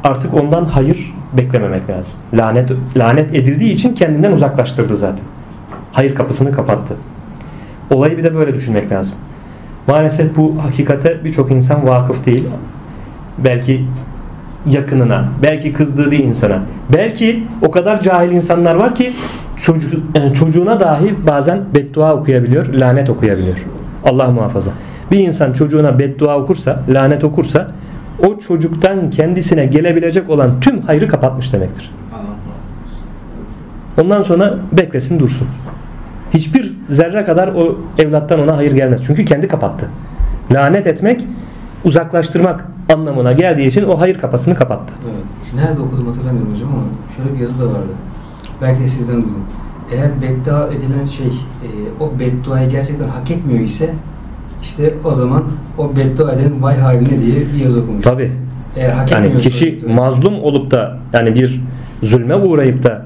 artık 0.04 0.34
ondan 0.34 0.66
hayır 0.66 1.14
beklememek 1.34 1.90
lazım. 1.90 2.20
Lanet 2.34 2.72
lanet 2.98 3.36
edildiği 3.36 3.74
için 3.74 3.96
kendinden 3.96 4.32
uzaklaştırdı 4.32 4.96
zaten. 4.96 5.26
Hayır 5.92 6.16
kapısını 6.16 6.52
kapattı. 6.52 6.96
Olayı 7.91 8.17
bir 8.17 8.24
de 8.24 8.36
böyle 8.36 8.56
düşünmek 8.56 8.91
lazım. 8.91 9.15
Maalesef 9.88 10.36
bu 10.36 10.63
hakikate 10.63 11.24
birçok 11.24 11.51
insan 11.51 11.88
vakıf 11.88 12.25
değil. 12.25 12.44
Belki 13.38 13.86
yakınına, 14.65 15.29
belki 15.44 15.74
kızdığı 15.74 16.12
bir 16.12 16.20
insana. 16.20 16.60
Belki 16.94 17.44
o 17.62 17.72
kadar 17.72 18.01
cahil 18.01 18.32
insanlar 18.32 18.75
var 18.75 18.96
ki 18.96 19.13
çocuğu, 19.62 20.01
yani 20.15 20.34
çocuğuna 20.34 20.79
dahi 20.79 21.15
bazen 21.27 21.62
beddua 21.75 22.13
okuyabiliyor, 22.13 22.74
lanet 22.74 23.10
okuyabiliyor. 23.10 23.65
Allah 24.03 24.32
muhafaza. 24.32 24.72
Bir 25.12 25.20
insan 25.20 25.53
çocuğuna 25.53 26.00
beddua 26.00 26.38
okursa, 26.38 26.84
lanet 26.89 27.24
okursa 27.24 27.72
o 28.27 28.39
çocuktan 28.39 29.10
kendisine 29.10 29.65
gelebilecek 29.65 30.29
olan 30.29 30.60
tüm 30.62 30.82
hayrı 30.82 31.08
kapatmış 31.08 31.53
demektir. 31.53 31.91
Ondan 34.01 34.22
sonra 34.22 34.58
beklesin 34.72 35.20
dursun. 35.20 35.48
Hiçbir 36.34 36.74
zerre 36.90 37.24
kadar 37.24 37.48
o 37.48 37.78
evlattan 37.98 38.40
ona 38.40 38.58
hayır 38.58 38.72
gelmez. 38.72 39.02
Çünkü 39.08 39.26
kendi 39.26 39.48
kapattı. 39.48 39.90
Lanet 40.52 40.88
etmek, 40.88 41.24
uzaklaştırmak 41.84 42.66
anlamına 42.94 43.32
geldiği 43.32 43.68
için 43.68 43.84
o 43.84 44.00
hayır 44.00 44.18
kapısını 44.20 44.56
kapattı. 44.56 44.94
Evet. 45.06 45.54
Nerede 45.56 45.82
okudum 45.82 46.08
hatırlamıyorum 46.08 46.54
hocam 46.54 46.70
ama 46.70 46.84
şöyle 47.18 47.36
bir 47.36 47.40
yazı 47.40 47.60
da 47.60 47.66
vardı. 47.66 47.94
Belki 48.62 48.82
de 48.82 48.88
sizden 48.88 49.16
duydum. 49.16 49.44
Eğer 49.92 50.22
beddua 50.22 50.68
edilen 50.68 51.06
şey 51.06 51.28
e, 51.28 51.68
o 52.00 52.20
bedduayı 52.20 52.70
gerçekten 52.70 53.08
hak 53.08 53.32
etmiyor 53.32 53.60
ise 53.60 53.94
işte 54.62 54.94
o 55.04 55.14
zaman 55.14 55.44
o 55.78 55.96
beddua 55.96 56.32
eden 56.32 56.64
vay 56.64 56.78
haline 56.78 57.22
diye 57.22 57.36
bir 57.54 57.64
yazı 57.64 57.80
okumuş. 57.80 58.04
Tabi. 58.04 58.32
Eğer 58.76 58.90
hak 58.90 59.12
Yani 59.12 59.38
kişi 59.38 59.80
mazlum 59.96 60.34
olup 60.34 60.72
da 60.72 60.98
yani 61.14 61.36
bir 61.36 61.62
zulme 62.04 62.36
uğrayıp 62.36 62.84
da 62.84 63.06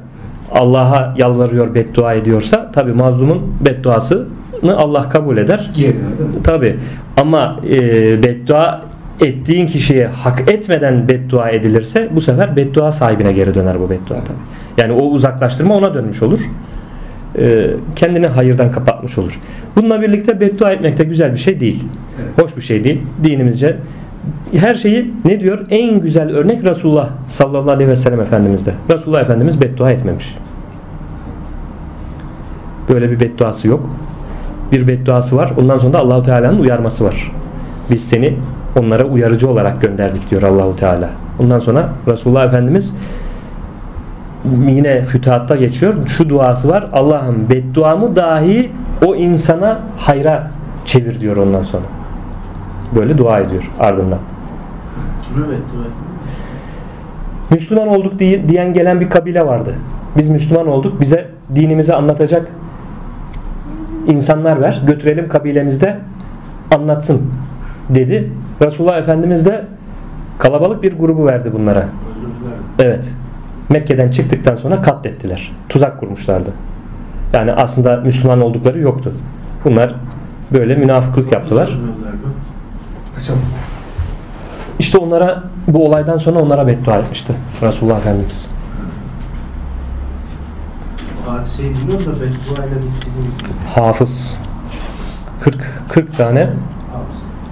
Allah'a 0.51 1.13
yalvarıyor, 1.17 1.75
beddua 1.75 2.13
ediyorsa 2.13 2.72
tabi 2.72 2.93
mazlumun 2.93 3.55
bedduasını 3.65 4.77
Allah 4.77 5.10
kabul 5.10 5.38
eder. 5.38 5.72
Tabi 6.43 6.77
ama 7.17 7.60
e, 7.70 8.24
beddua 8.24 8.81
ettiğin 9.20 9.67
kişiye 9.67 10.08
hak 10.08 10.51
etmeden 10.51 11.08
beddua 11.08 11.50
edilirse 11.50 12.10
bu 12.15 12.22
sefer 12.22 12.55
beddua 12.55 12.91
sahibine 12.91 13.34
geri 13.34 13.55
döner 13.55 13.79
bu 13.79 13.89
beddua 13.89 14.24
tabi. 14.24 14.38
Yani 14.77 14.93
o 14.93 15.05
uzaklaştırma 15.05 15.75
ona 15.75 15.93
dönmüş 15.93 16.22
olur. 16.22 16.39
E, 17.38 17.67
kendini 17.96 18.27
hayırdan 18.27 18.72
kapatmış 18.72 19.17
olur. 19.17 19.39
Bununla 19.75 20.01
birlikte 20.01 20.39
beddua 20.39 20.72
etmek 20.72 20.98
de 20.98 21.03
güzel 21.03 21.31
bir 21.31 21.38
şey 21.38 21.60
değil. 21.60 21.84
Hoş 22.41 22.58
bir 22.58 22.62
şey 22.62 22.84
değil. 22.84 23.01
Dinimizce 23.24 23.77
her 24.54 24.75
şeyi 24.75 25.13
ne 25.25 25.40
diyor? 25.40 25.66
En 25.70 26.01
güzel 26.01 26.30
örnek 26.30 26.63
Resulullah 26.63 27.10
sallallahu 27.28 27.72
aleyhi 27.72 27.90
ve 27.90 27.96
sellem 27.96 28.20
Efendimiz'de. 28.20 28.74
Resulullah 28.90 29.22
Efendimiz 29.22 29.62
beddua 29.62 29.92
etmemiş. 29.92 30.38
Böyle 32.90 33.12
bir 33.12 33.20
bedduası 33.20 33.68
yok. 33.68 33.90
Bir 34.72 34.88
bedduası 34.88 35.36
var. 35.38 35.54
Ondan 35.58 35.78
sonra 35.78 35.94
da 35.94 36.00
Allahu 36.00 36.24
Teala'nın 36.24 36.60
uyarması 36.60 37.06
var. 37.06 37.32
Biz 37.90 38.08
seni 38.10 38.34
onlara 38.80 39.04
uyarıcı 39.04 39.50
olarak 39.50 39.82
gönderdik 39.82 40.32
diyor 40.32 40.42
Allahu 40.42 40.75
Teala. 40.75 41.10
Ondan 41.40 41.60
sonra 41.60 41.90
Resulullah 42.08 42.46
Efendimiz 42.46 42.96
yine 44.68 45.06
fütuhatta 45.06 45.56
geçiyor. 45.56 46.08
Şu 46.08 46.30
duası 46.30 46.70
var. 46.70 46.88
Allah'ım 46.94 47.50
bedduamı 47.50 48.16
dahi 48.16 48.72
o 49.06 49.16
insana 49.16 49.80
hayra 49.98 50.51
çevir 50.86 51.22
diyor 51.22 51.38
ondan 51.38 51.63
sonra. 51.63 52.00
Böyle 52.95 53.17
dua 53.17 53.39
ediyor 53.39 53.71
ardından. 53.79 54.19
Beddua 55.36 55.43
etmiyor? 55.43 55.86
Müslüman 57.51 57.88
olduk 57.88 58.19
diye- 58.19 58.50
diyen 58.50 58.74
gelen 58.74 59.00
bir 59.01 59.10
kabile 59.10 59.45
vardı. 59.45 59.75
Biz 60.17 60.29
Müslüman 60.29 60.67
olduk. 60.67 61.01
Bize 61.01 61.27
dinimizi 61.55 61.93
anlatacak 61.93 62.48
insanlar 64.07 64.62
ver. 64.62 64.81
Götürelim 64.88 65.29
kabilemizde 65.29 65.98
anlatsın 66.75 67.21
dedi. 67.89 68.31
Resulullah 68.62 68.98
Efendimiz 68.98 69.45
de 69.45 69.65
kalabalık 70.39 70.83
bir 70.83 70.98
grubu 71.00 71.25
verdi 71.25 71.53
bunlara. 71.53 71.86
Evet. 72.79 73.10
Mekke'den 73.69 74.12
çıktıktan 74.12 74.55
sonra 74.55 74.81
katlettiler. 74.81 75.51
Tuzak 75.69 76.00
kurmuşlardı. 76.00 76.50
Yani 77.33 77.51
aslında 77.53 77.98
Müslüman 77.98 78.41
oldukları 78.41 78.79
yoktu. 78.79 79.13
Bunlar 79.65 79.95
böyle 80.53 80.75
münafıklık 80.75 81.31
yaptılar. 81.33 81.77
Açalım. 83.22 83.42
İşte 84.80 84.98
onlara 84.98 85.44
bu 85.68 85.86
olaydan 85.86 86.18
sonra 86.18 86.40
onlara 86.40 86.68
beddua 86.68 86.98
etmişti 86.98 87.34
Resulullah 87.62 87.98
Efendimiz. 87.98 88.46
Bilmiyorum. 91.60 92.16
Hafız 93.75 94.38
40 95.42 95.56
40 95.90 96.18
tane 96.18 96.50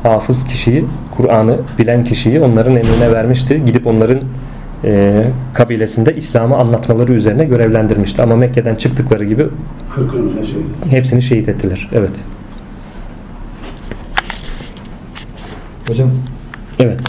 Hafız. 0.04 0.48
kişiyi, 0.48 0.86
Kur'an'ı 1.18 1.58
bilen 1.80 2.04
kişiyi 2.04 2.42
onların 2.42 2.76
emrine 2.76 3.12
vermişti. 3.12 3.66
Gidip 3.66 3.88
onların 3.88 4.20
e, 4.84 5.24
kabilesinde 5.54 6.16
İslam'ı 6.16 6.58
anlatmaları 6.58 7.14
üzerine 7.14 7.46
görevlendirmişti. 7.46 8.24
Ama 8.24 8.36
Mekke'den 8.36 8.76
çıktıkları 8.76 9.26
gibi 9.26 9.48
Kırkınızda 9.96 10.44
şeydi. 10.44 10.66
hepsini 10.90 11.22
şehit 11.22 11.50
ettiler. 11.50 11.90
Evet. 11.94 12.24
Hocam 15.90 16.10
Evet. 16.80 17.00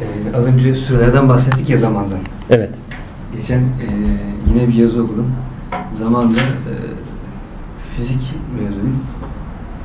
e, 0.00 0.36
az 0.36 0.46
önce 0.46 0.74
sürelerden 0.74 1.28
bahsettik 1.28 1.70
ya 1.70 1.76
zamandan. 1.76 2.18
Evet. 2.50 2.70
Geçen 3.36 3.58
e, 3.58 3.86
yine 4.48 4.68
bir 4.68 4.74
yazı 4.74 5.02
okudum. 5.02 5.26
Zamanda 5.92 6.38
e, 6.40 6.74
fizik 7.96 8.34
mezunuyum. 8.62 8.98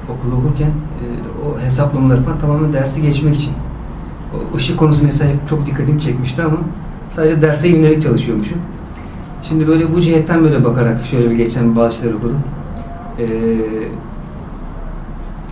Okulu 0.10 0.36
okurken 0.36 0.68
e, 0.68 1.06
o 1.48 1.60
hesaplamaları 1.60 2.24
falan 2.24 2.40
tamamen 2.40 2.74
dersi 2.74 3.02
geçmek 3.02 3.36
için. 3.36 3.54
O 4.34 4.58
ışık 4.58 4.78
konusu 4.80 5.04
mesela 5.04 5.30
hep 5.32 5.50
çok 5.50 5.66
dikkatimi 5.66 6.02
çekmişti 6.02 6.44
ama 6.44 6.58
sadece 7.10 7.42
derse 7.42 7.68
yönelik 7.68 8.02
çalışıyormuşum. 8.02 8.58
Şimdi 9.44 9.68
böyle 9.68 9.94
bu 9.96 10.02
cihetten 10.02 10.44
böyle 10.44 10.64
bakarak 10.64 11.06
şöyle 11.06 11.30
bir 11.30 11.36
geçen 11.36 11.76
bazı 11.76 11.98
şeyler 11.98 12.14
okudum. 12.14 12.40
E, 13.20 13.26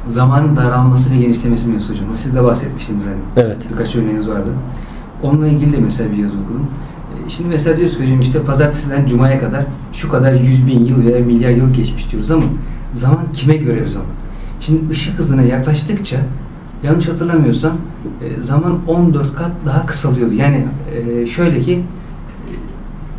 zamanın 0.09 0.55
daralması 0.55 1.11
ve 1.11 1.17
genişlemesi 1.17 1.67
mevzusu 1.67 1.93
hocam. 1.93 2.05
Siz 2.15 2.35
de 2.35 2.43
bahsetmiştiniz 2.43 3.05
hani. 3.05 3.45
Evet. 3.45 3.57
Birkaç 3.71 3.95
örneğiniz 3.95 4.29
vardı. 4.29 4.49
Onunla 5.23 5.47
ilgili 5.47 5.73
de 5.73 5.77
mesela 5.77 6.11
bir 6.11 6.17
yazı 6.17 6.35
okudum. 6.45 6.67
E, 7.25 7.29
Şimdi 7.29 7.49
mesela 7.49 7.77
diyoruz 7.77 7.97
ki 7.97 8.03
hocam 8.03 8.19
işte 8.19 8.41
pazartesiden 8.41 9.05
cumaya 9.05 9.39
kadar 9.39 9.65
şu 9.93 10.09
kadar 10.09 10.33
yüz 10.33 10.67
bin 10.67 10.85
yıl 10.85 11.05
veya 11.05 11.25
milyar 11.25 11.49
yıl 11.49 11.73
geçmiş 11.73 12.11
diyoruz 12.11 12.31
ama 12.31 12.43
zaman 12.93 13.19
kime 13.33 13.57
göre 13.57 13.81
bir 13.81 13.87
zaman? 13.87 14.07
Şimdi 14.59 14.91
ışık 14.91 15.19
hızına 15.19 15.41
yaklaştıkça 15.41 16.17
yanlış 16.83 17.07
hatırlamıyorsam 17.07 17.71
e, 18.21 18.41
zaman 18.41 18.77
14 18.87 19.35
kat 19.35 19.51
daha 19.65 19.85
kısalıyordu. 19.85 20.33
Yani 20.33 20.65
e, 20.95 21.27
şöyle 21.27 21.61
ki 21.61 21.73
e, 21.73 21.83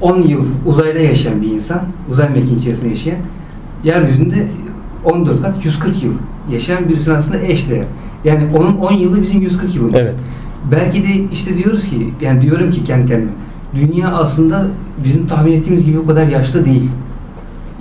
10 0.00 0.22
yıl 0.22 0.44
uzayda 0.66 0.98
yaşayan 0.98 1.42
bir 1.42 1.50
insan, 1.50 1.80
uzay 2.10 2.30
mekiği 2.30 2.56
içerisinde 2.58 2.88
yaşayan 2.88 3.18
yeryüzünde 3.84 4.48
14 5.04 5.42
kat 5.42 5.64
140 5.64 6.02
yıl 6.02 6.12
yaşayan 6.52 6.88
birisinin 6.88 7.14
aslında 7.14 7.38
eşdeğer. 7.38 7.84
Yani 8.24 8.48
onun 8.56 8.76
10 8.76 8.92
yılı 8.92 9.22
bizim 9.22 9.40
140 9.42 9.74
yılımız. 9.74 9.94
Evet. 9.94 10.14
Belki 10.72 11.02
de 11.02 11.08
işte 11.32 11.56
diyoruz 11.56 11.84
ki, 11.84 12.14
yani 12.20 12.42
diyorum 12.42 12.70
ki 12.70 12.84
kendi 12.84 13.06
kendime, 13.06 13.30
dünya 13.74 14.08
aslında 14.08 14.66
bizim 15.04 15.26
tahmin 15.26 15.52
ettiğimiz 15.52 15.84
gibi 15.84 15.98
o 15.98 16.06
kadar 16.06 16.26
yaşlı 16.26 16.64
değil. 16.64 16.90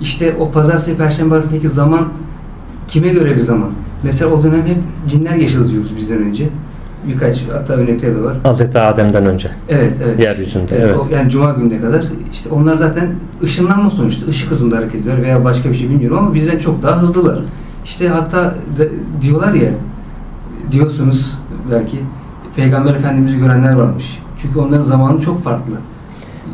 İşte 0.00 0.34
o 0.40 0.50
pazartesi 0.50 0.96
perşembe 0.96 1.34
arasındaki 1.34 1.68
zaman 1.68 2.08
kime 2.88 3.08
göre 3.08 3.34
bir 3.34 3.40
zaman? 3.40 3.70
Mesela 4.02 4.30
o 4.30 4.42
dönem 4.42 4.66
hep 4.66 4.76
cinler 5.08 5.34
yaşadı 5.36 5.70
diyoruz 5.70 5.96
bizden 5.96 6.18
önce. 6.18 6.48
Birkaç 7.08 7.44
hatta 7.52 7.74
örnekleri 7.74 8.14
de 8.14 8.22
var. 8.22 8.36
Hazreti 8.42 8.78
Adem'den 8.78 9.26
önce. 9.26 9.50
Evet, 9.68 9.92
evet. 10.04 10.18
Yeryüzünde, 10.20 10.76
evet. 10.76 10.96
o- 10.96 11.14
yani 11.14 11.30
cuma 11.30 11.50
gününe 11.52 11.80
kadar 11.80 12.04
işte 12.32 12.50
onlar 12.50 12.76
zaten 12.76 13.08
ışınlanma 13.42 13.90
sonuçta 13.90 14.26
ışık 14.26 14.50
hızında 14.50 14.76
hareket 14.76 15.00
ediyor 15.00 15.22
veya 15.22 15.44
başka 15.44 15.70
bir 15.70 15.74
şey 15.74 15.88
bilmiyorum 15.90 16.18
ama 16.18 16.34
bizden 16.34 16.58
çok 16.58 16.82
daha 16.82 17.02
hızlılar. 17.02 17.38
İşte 17.88 18.08
hatta 18.08 18.54
diyorlar 19.22 19.54
ya 19.54 19.70
diyorsunuz 20.72 21.38
belki 21.72 21.96
Peygamber 22.56 22.94
Efendimiz'i 22.94 23.38
görenler 23.38 23.72
varmış. 23.72 24.18
Çünkü 24.42 24.58
onların 24.58 24.80
zamanı 24.80 25.20
çok 25.20 25.42
farklı. 25.42 25.72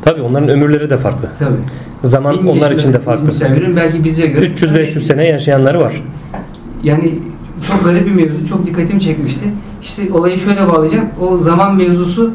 Tabii 0.02 0.22
onların 0.22 0.48
ömürleri 0.48 0.90
de 0.90 0.98
farklı. 0.98 1.28
Tabii. 1.38 1.56
Zaman 2.04 2.38
Bin 2.38 2.46
onlar 2.46 2.70
için 2.70 2.92
de 2.92 2.98
farklı. 2.98 3.50
veriyorum, 3.50 3.76
belki 3.76 4.04
bize 4.04 4.26
göre 4.26 4.46
300-500 4.46 5.00
sene 5.00 5.26
yaşayanları 5.26 5.80
var. 5.80 6.02
Yani 6.82 7.18
çok 7.68 7.84
garip 7.84 8.06
bir 8.06 8.12
mevzu, 8.12 8.46
çok 8.46 8.66
dikkatimi 8.66 9.00
çekmişti. 9.00 9.44
İşte 9.82 10.12
olayı 10.12 10.38
şöyle 10.38 10.68
bağlayacağım. 10.68 11.08
O 11.20 11.36
zaman 11.36 11.76
mevzusu 11.76 12.30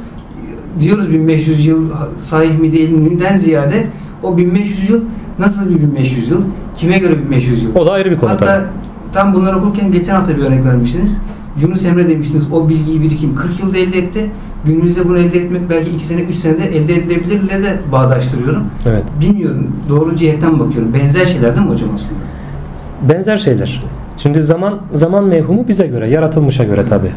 diyoruz 0.79 1.09
1500 1.09 1.65
yıl 1.65 1.89
sahih 2.17 2.59
mi 2.59 2.71
değil 2.71 2.89
mi'den 2.89 3.37
ziyade 3.37 3.87
o 4.23 4.37
1500 4.37 4.89
yıl 4.89 5.01
nasıl 5.39 5.69
bir 5.69 5.81
1500 5.81 6.31
yıl? 6.31 6.41
Kime 6.75 6.97
göre 6.97 7.13
1500 7.25 7.63
yıl? 7.63 7.75
O 7.75 7.87
da 7.87 7.91
ayrı 7.91 8.11
bir 8.11 8.17
konu 8.17 8.29
Hatta 8.31 8.45
tabii. 8.45 8.65
Tam 9.13 9.33
bunları 9.33 9.57
okurken 9.57 9.91
geçen 9.91 10.15
hafta 10.15 10.37
bir 10.37 10.43
örnek 10.43 10.65
vermiştiniz. 10.65 11.17
Yunus 11.61 11.85
Emre 11.85 12.09
demiştiniz 12.09 12.53
o 12.53 12.69
bilgiyi 12.69 13.01
birikim 13.01 13.35
40 13.35 13.59
yılda 13.59 13.77
elde 13.77 13.97
etti. 13.97 14.31
Günümüzde 14.65 15.09
bunu 15.09 15.17
elde 15.17 15.37
etmek 15.39 15.69
belki 15.69 15.91
2 15.91 16.05
sene 16.05 16.21
3 16.21 16.35
senede 16.35 16.65
elde 16.77 16.95
edilebilirle 16.95 17.63
de 17.63 17.79
bağdaştırıyorum. 17.91 18.63
Evet. 18.85 19.03
Bilmiyorum. 19.21 19.75
Doğru 19.89 20.15
cihetten 20.15 20.59
bakıyorum. 20.59 20.93
Benzer 20.93 21.25
şeyler 21.25 21.55
değil 21.55 21.67
mi 21.67 21.73
hocam 21.73 21.89
aslında? 21.95 22.19
Benzer 23.09 23.37
şeyler. 23.37 23.83
Şimdi 24.17 24.43
zaman 24.43 24.79
zaman 24.93 25.23
mevhumu 25.23 25.67
bize 25.67 25.87
göre, 25.87 26.09
yaratılmışa 26.09 26.63
göre 26.63 26.85
tabi. 26.85 27.11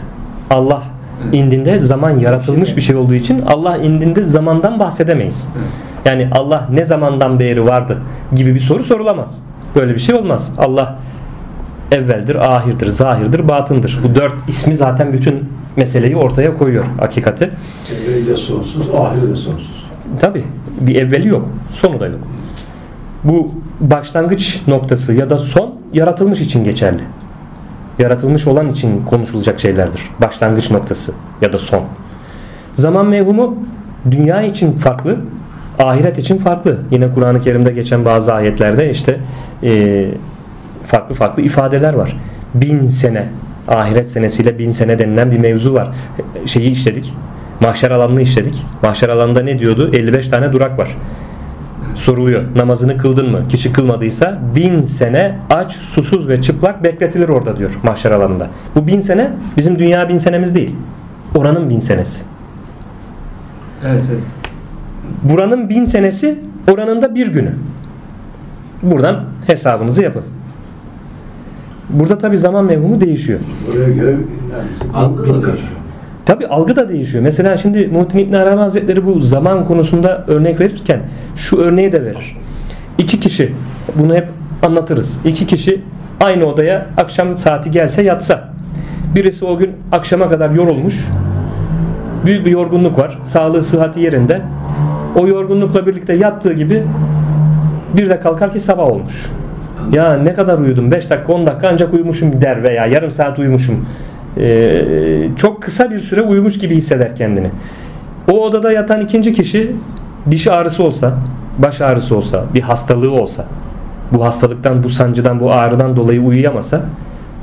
Allah 0.51 0.83
Evet. 1.25 1.35
indinde 1.35 1.81
zaman 1.81 2.11
yaratılmış 2.11 2.77
bir 2.77 2.83
şey 2.83 2.97
olduğu 2.97 3.15
için 3.15 3.43
Allah 3.47 3.77
indinde 3.77 4.25
zamandan 4.25 4.79
bahsedemeyiz. 4.79 5.49
Evet. 5.57 5.67
Yani 6.05 6.29
Allah 6.33 6.69
ne 6.73 6.85
zamandan 6.85 7.39
beri 7.39 7.65
vardı 7.65 7.99
gibi 8.35 8.55
bir 8.55 8.61
soru 8.61 8.85
sorulamaz. 8.85 9.43
Böyle 9.77 9.95
bir 9.95 9.99
şey 9.99 10.15
olmaz. 10.15 10.51
Allah 10.59 10.99
evveldir, 11.93 12.35
ahirdir, 12.35 12.87
zahirdir, 12.87 13.49
batındır. 13.49 13.99
Bu 14.05 14.15
dört 14.15 14.33
ismi 14.49 14.77
zaten 14.77 15.13
bütün 15.13 15.49
meseleyi 15.77 16.17
ortaya 16.17 16.59
koyuyor 16.59 16.85
hakikati. 16.99 17.51
Evveli 18.05 18.27
de 18.27 18.37
sonsuz, 18.37 18.95
ahiri 18.95 19.31
de 19.31 19.35
sonsuz. 19.35 19.85
Tabi 20.21 20.45
bir 20.81 20.95
evveli 20.95 21.29
yok, 21.29 21.49
sonu 21.73 22.01
da 22.01 22.07
yok. 22.07 22.21
Bu 23.25 23.53
başlangıç 23.81 24.63
noktası 24.67 25.13
ya 25.13 25.31
da 25.31 25.39
son 25.39 25.75
yaratılmış 25.93 26.41
için 26.41 26.65
geçerli. 26.65 27.03
Yaratılmış 27.99 28.47
olan 28.47 28.71
için 28.71 29.05
konuşulacak 29.05 29.61
şeylerdir. 29.61 30.03
Başlangıç 30.21 30.71
noktası 30.71 31.13
ya 31.41 31.53
da 31.53 31.59
son. 31.59 31.83
Zaman 32.73 33.07
mevhumu 33.07 33.57
dünya 34.11 34.43
için 34.43 34.73
farklı, 34.73 35.17
ahiret 35.79 36.19
için 36.19 36.39
farklı. 36.39 36.79
Yine 36.91 37.15
Kur'an-ı 37.15 37.41
Kerim'de 37.41 37.71
geçen 37.71 38.05
bazı 38.05 38.35
ayetlerde 38.35 38.91
işte 38.91 39.19
e, 39.63 40.09
farklı 40.93 41.15
farklı 41.15 41.43
ifadeler 41.43 41.95
var. 41.95 42.17
Bin 42.55 42.89
sene, 42.89 43.29
ahiret 43.69 44.09
senesiyle 44.09 44.59
bin 44.59 44.73
sene 44.73 44.99
denilen 44.99 45.31
bir 45.31 45.39
mevzu 45.39 45.75
var. 45.75 45.89
Şeyi 46.47 46.71
işledik. 46.71 47.15
Mahşer 47.61 47.91
alanını 47.91 48.23
işledik. 48.23 48.63
Mahşer 48.83 49.09
alanında 49.09 49.43
ne 49.43 49.59
diyordu? 49.59 49.91
55 49.93 50.29
tane 50.29 50.53
durak 50.53 50.79
var. 50.79 50.97
Soruluyor. 51.95 52.43
Namazını 52.57 52.99
kıldın 52.99 53.31
mı? 53.31 53.49
Kişi 53.49 53.73
kılmadıysa 53.73 54.39
bin 54.55 54.85
sene 54.85 55.39
aç, 55.51 55.73
susuz 55.73 56.29
ve 56.29 56.43
çıplak 56.43 56.83
bekletilir 56.83 57.29
orada 57.29 57.57
diyor 57.57 57.71
mahşer 57.83 58.11
alanında. 58.11 58.49
Bu 58.75 58.87
bin 58.87 59.01
sene 59.01 59.31
bizim 59.57 59.79
dünya 59.79 60.09
bin 60.09 60.19
senemiz 60.19 60.55
değil. 60.55 60.75
Oranın 61.35 61.71
bin 61.71 61.81
senesi. 61.81 62.25
Evet 63.87 64.05
evet. 64.13 64.23
Buranın 65.23 65.69
bin 65.69 65.85
senesi 65.85 66.39
oranın 66.73 67.03
da 67.03 67.15
bir 67.15 67.27
günü. 67.27 67.53
Buradan 68.83 69.25
hesabınızı 69.47 70.03
yapın. 70.03 70.23
Burada 71.93 72.19
tabi 72.19 72.39
zaman 72.39 72.65
mevhumu 72.65 73.01
değişiyor. 73.01 73.41
Oraya 73.71 73.89
göre 73.89 74.17
Algı 74.95 75.23
da 75.23 75.35
değişiyor. 75.35 75.73
Tabi 76.27 76.47
algı 76.47 76.77
da 76.77 76.89
değişiyor. 76.89 77.23
Mesela 77.25 77.57
şimdi 77.57 77.87
Muhittin 77.87 78.19
İbn 78.19 78.35
Arabi 78.35 78.61
Hazretleri 78.61 79.07
bu 79.07 79.21
zaman 79.21 79.65
konusunda 79.65 80.25
örnek 80.27 80.61
verirken 80.61 81.01
şu 81.37 81.57
örneği 81.57 81.93
de 81.93 82.05
verir. 82.05 82.37
İki 82.99 83.21
kişi 83.21 83.53
bunu 83.99 84.15
hep 84.15 84.29
anlatırız. 84.63 85.21
İki 85.25 85.47
kişi 85.47 85.81
aynı 86.21 86.47
odaya 86.47 86.87
akşam 86.97 87.37
saati 87.37 87.71
gelse 87.71 88.03
yatsa. 88.03 88.49
Birisi 89.15 89.45
o 89.45 89.59
gün 89.59 89.71
akşama 89.93 90.29
kadar 90.29 90.51
yorulmuş. 90.51 91.09
Büyük 92.27 92.47
bir 92.47 92.51
yorgunluk 92.51 92.99
var. 92.99 93.19
Sağlığı 93.25 93.65
sıhhati 93.65 94.01
yerinde. 94.01 94.43
O 95.17 95.27
yorgunlukla 95.27 95.87
birlikte 95.87 96.13
yattığı 96.13 96.53
gibi 96.53 96.85
bir 97.97 98.11
de 98.11 98.21
kalkar 98.21 98.53
ki 98.53 98.61
sabah 98.61 98.85
olmuş. 98.85 99.31
Ya 99.93 100.17
ne 100.17 100.35
kadar 100.35 100.59
uyudum 100.59 100.91
5 100.91 101.11
dakika 101.11 101.33
10 101.33 101.47
dakika 101.47 101.69
ancak 101.73 101.95
uyumuşum 101.95 102.41
der 102.41 102.63
veya 102.63 102.87
yarım 102.87 103.11
saat 103.11 103.39
uyumuşum. 103.39 103.87
Ee, 104.37 105.29
çok 105.37 105.63
kısa 105.63 105.91
bir 105.91 105.99
süre 105.99 106.23
uyumuş 106.23 106.59
gibi 106.59 106.75
hisseder 106.75 107.17
kendini. 107.17 107.51
O 108.31 108.45
odada 108.45 108.73
yatan 108.73 109.01
ikinci 109.01 109.33
kişi 109.33 109.77
diş 110.31 110.47
ağrısı 110.47 110.85
olsa, 110.85 111.13
baş 111.59 111.81
ağrısı 111.81 112.17
olsa, 112.17 112.45
bir 112.55 112.61
hastalığı 112.61 113.13
olsa, 113.13 113.45
bu 114.13 114.25
hastalıktan, 114.25 114.83
bu 114.83 114.89
sancıdan, 114.89 115.41
bu 115.41 115.53
ağrıdan 115.53 115.97
dolayı 115.97 116.23
uyuyamasa 116.23 116.81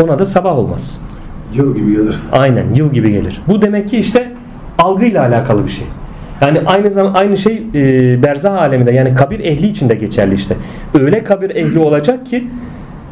ona 0.04 0.20
da 0.20 0.26
sabah 0.26 0.58
olmaz. 0.58 1.02
Yıl 1.54 1.76
gibi 1.76 1.92
gelir. 1.92 2.20
Aynen 2.32 2.74
yıl 2.74 2.94
gibi 2.94 3.12
gelir. 3.12 3.42
Bu 3.48 3.62
demek 3.62 3.90
ki 3.90 3.98
işte 3.98 4.32
algıyla 4.78 5.22
alakalı 5.28 5.66
bir 5.66 5.72
şey. 5.72 5.86
Yani 6.42 6.62
aynı 6.66 6.92
zaman 6.92 7.14
aynı 7.14 7.38
şey 7.38 7.64
e, 7.76 8.24
berzah 8.24 8.54
aleminde 8.54 8.92
yani 8.92 9.16
kabir 9.16 9.40
ehli 9.40 9.68
için 9.68 9.90
de 9.90 9.96
geçerli 9.96 10.36
işte. 10.36 10.56
Öyle 11.00 11.24
kabir 11.24 11.50
ehli 11.50 11.80
olacak 11.80 12.26
ki 12.26 12.48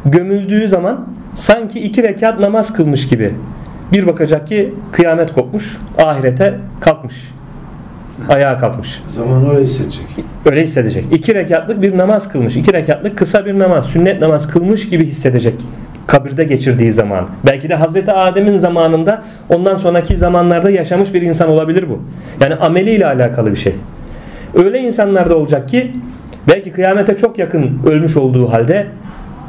gömüldüğü 0.04 0.68
zaman 0.68 1.06
sanki 1.34 1.80
iki 1.80 2.02
rekat 2.02 2.40
namaz 2.40 2.72
kılmış 2.72 3.08
gibi. 3.08 3.34
Bir 3.92 4.06
bakacak 4.06 4.46
ki 4.46 4.74
kıyamet 4.92 5.32
kopmuş, 5.32 5.78
ahirete 5.98 6.58
kalkmış. 6.80 7.14
Ayağa 8.28 8.58
kalkmış. 8.58 9.02
Zaman 9.06 9.46
orayı 9.46 9.64
hissedecek. 9.64 10.04
Öyle 10.46 10.62
hissedecek. 10.62 11.04
İki 11.12 11.34
rekatlık 11.34 11.82
bir 11.82 11.98
namaz 11.98 12.32
kılmış. 12.32 12.56
iki 12.56 12.72
rekatlık 12.72 13.18
kısa 13.18 13.46
bir 13.46 13.58
namaz, 13.58 13.86
sünnet 13.86 14.20
namaz 14.20 14.48
kılmış 14.48 14.88
gibi 14.88 15.06
hissedecek 15.06 15.54
kabirde 16.08 16.44
geçirdiği 16.44 16.92
zaman. 16.92 17.28
Belki 17.46 17.68
de 17.68 17.74
Hazreti 17.74 18.12
Adem'in 18.12 18.58
zamanında 18.58 19.22
ondan 19.48 19.76
sonraki 19.76 20.16
zamanlarda 20.16 20.70
yaşamış 20.70 21.14
bir 21.14 21.22
insan 21.22 21.48
olabilir 21.48 21.84
bu. 21.90 22.02
Yani 22.40 22.54
ameliyle 22.54 23.06
alakalı 23.06 23.50
bir 23.50 23.56
şey. 23.56 23.74
Öyle 24.54 24.80
insanlar 24.80 25.30
da 25.30 25.36
olacak 25.36 25.68
ki 25.68 25.92
belki 26.48 26.72
kıyamete 26.72 27.16
çok 27.16 27.38
yakın 27.38 27.80
ölmüş 27.86 28.16
olduğu 28.16 28.52
halde 28.52 28.86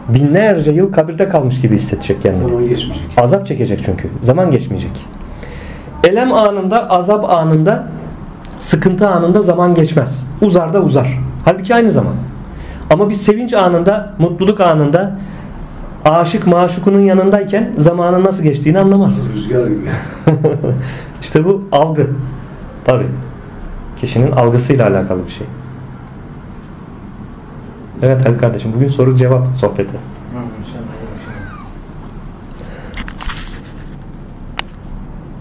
binlerce 0.09 0.71
yıl 0.71 0.93
kabirde 0.93 1.29
kalmış 1.29 1.61
gibi 1.61 1.75
hissedecek 1.75 2.21
kendini. 2.21 2.43
Zaman 2.43 2.69
geçmeyecek. 2.69 3.07
Azap 3.17 3.47
çekecek 3.47 3.81
çünkü. 3.85 4.07
Zaman 4.21 4.51
geçmeyecek. 4.51 4.91
Elem 6.03 6.33
anında, 6.33 6.89
azap 6.89 7.29
anında, 7.29 7.83
sıkıntı 8.59 9.07
anında 9.07 9.41
zaman 9.41 9.75
geçmez. 9.75 10.27
Uzar 10.41 10.73
da 10.73 10.81
uzar. 10.81 11.19
Halbuki 11.45 11.75
aynı 11.75 11.91
zaman. 11.91 12.13
Ama 12.89 13.09
bir 13.09 13.15
sevinç 13.15 13.53
anında, 13.53 14.13
mutluluk 14.19 14.59
anında 14.59 15.11
aşık 16.09 16.47
maşukunun 16.47 16.99
yanındayken 16.99 17.73
zamanın 17.77 18.23
nasıl 18.23 18.43
geçtiğini 18.43 18.79
anlamaz. 18.79 19.29
Rüzgar 19.33 19.67
gibi. 19.67 19.89
İşte 21.21 21.45
bu 21.45 21.67
algı. 21.71 22.07
Tabi. 22.85 23.05
Kişinin 23.97 24.31
algısıyla 24.31 24.87
alakalı 24.87 25.25
bir 25.25 25.31
şey. 25.31 25.47
Evet 28.01 28.25
Halil 28.25 28.37
kardeşim 28.37 28.71
bugün 28.75 28.87
soru 28.87 29.15
cevap 29.15 29.57
sohbeti. 29.57 29.95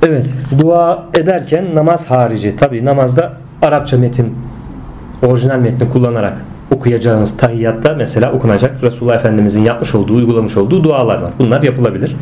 Evet, 0.02 0.26
dua 0.60 1.06
ederken 1.14 1.74
namaz 1.74 2.10
harici. 2.10 2.56
Tabi 2.56 2.84
namazda 2.84 3.32
Arapça 3.62 3.98
metin, 3.98 4.34
orijinal 5.22 5.58
metni 5.58 5.90
kullanarak 5.90 6.38
okuyacağınız 6.74 7.36
tahiyyatta 7.36 7.94
mesela 7.94 8.32
okunacak 8.32 8.82
Resulullah 8.82 9.14
Efendimizin 9.14 9.64
yapmış 9.64 9.94
olduğu, 9.94 10.14
uygulamış 10.14 10.56
olduğu 10.56 10.84
dualar 10.84 11.22
var. 11.22 11.32
Bunlar 11.38 11.62
yapılabilir. 11.62 12.16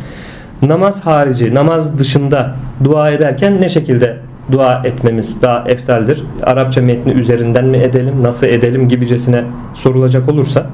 Namaz 0.62 1.06
harici, 1.06 1.54
namaz 1.54 1.98
dışında 1.98 2.54
dua 2.84 3.10
ederken 3.10 3.60
ne 3.60 3.68
şekilde 3.68 4.16
dua 4.52 4.82
etmemiz 4.84 5.42
daha 5.42 5.64
eftaldir? 5.66 6.24
Arapça 6.42 6.82
metni 6.82 7.12
üzerinden 7.12 7.64
mi 7.64 7.76
edelim, 7.76 8.22
nasıl 8.22 8.46
edelim 8.46 8.88
gibicesine 8.88 9.44
sorulacak 9.74 10.28
olursa 10.28 10.66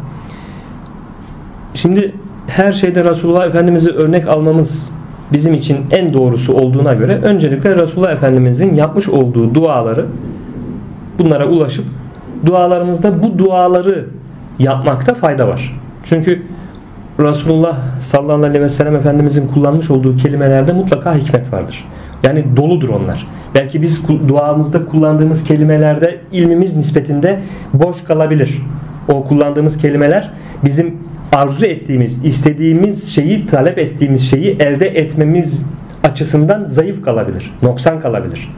Şimdi 1.74 2.12
her 2.46 2.72
şeyde 2.72 3.04
Resulullah 3.04 3.46
Efendimiz'i 3.46 3.90
örnek 3.90 4.28
almamız 4.28 4.90
bizim 5.32 5.54
için 5.54 5.78
en 5.90 6.12
doğrusu 6.12 6.54
olduğuna 6.54 6.94
göre 6.94 7.20
öncelikle 7.22 7.76
Resulullah 7.76 8.12
Efendimiz'in 8.12 8.74
yapmış 8.74 9.08
olduğu 9.08 9.54
duaları 9.54 10.06
bunlara 11.18 11.48
ulaşıp 11.48 11.84
dualarımızda 12.46 13.22
bu 13.22 13.38
duaları 13.38 14.06
yapmakta 14.58 15.14
fayda 15.14 15.48
var. 15.48 15.80
Çünkü 16.04 16.42
Resulullah 17.20 18.00
sallallahu 18.00 18.46
aleyhi 18.46 18.64
ve 18.64 18.68
sellem 18.68 18.96
Efendimizin 18.96 19.46
kullanmış 19.46 19.90
olduğu 19.90 20.16
kelimelerde 20.16 20.72
mutlaka 20.72 21.14
hikmet 21.14 21.52
vardır. 21.52 21.84
Yani 22.22 22.44
doludur 22.56 22.88
onlar. 22.88 23.26
Belki 23.54 23.82
biz 23.82 24.08
duamızda 24.28 24.86
kullandığımız 24.86 25.44
kelimelerde 25.44 26.20
ilmimiz 26.32 26.76
nispetinde 26.76 27.40
boş 27.74 28.04
kalabilir. 28.04 28.62
O 29.08 29.24
kullandığımız 29.24 29.78
kelimeler 29.78 30.30
bizim 30.64 30.98
arzu 31.32 31.64
ettiğimiz, 31.64 32.24
istediğimiz 32.24 33.08
şeyi, 33.08 33.46
talep 33.46 33.78
ettiğimiz 33.78 34.30
şeyi 34.30 34.56
elde 34.60 34.88
etmemiz 34.88 35.66
açısından 36.04 36.64
zayıf 36.64 37.04
kalabilir. 37.04 37.54
Noksan 37.62 38.00
kalabilir. 38.00 38.54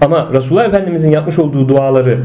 Ama 0.00 0.28
Resulullah 0.32 0.64
Efendimizin 0.64 1.10
yapmış 1.10 1.38
olduğu 1.38 1.68
duaları 1.68 2.18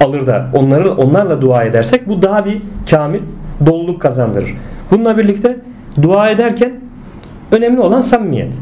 alır 0.00 0.26
da 0.26 0.46
onları 0.54 0.94
onlarla 0.94 1.40
dua 1.42 1.64
edersek 1.64 2.08
bu 2.08 2.22
daha 2.22 2.44
bir 2.44 2.62
kamil 2.90 3.20
doluluk 3.66 4.02
kazandırır. 4.02 4.54
Bununla 4.90 5.18
birlikte 5.18 5.56
dua 6.02 6.30
ederken 6.30 6.72
önemli 7.52 7.80
olan 7.80 8.00
samimiyet. 8.00 8.54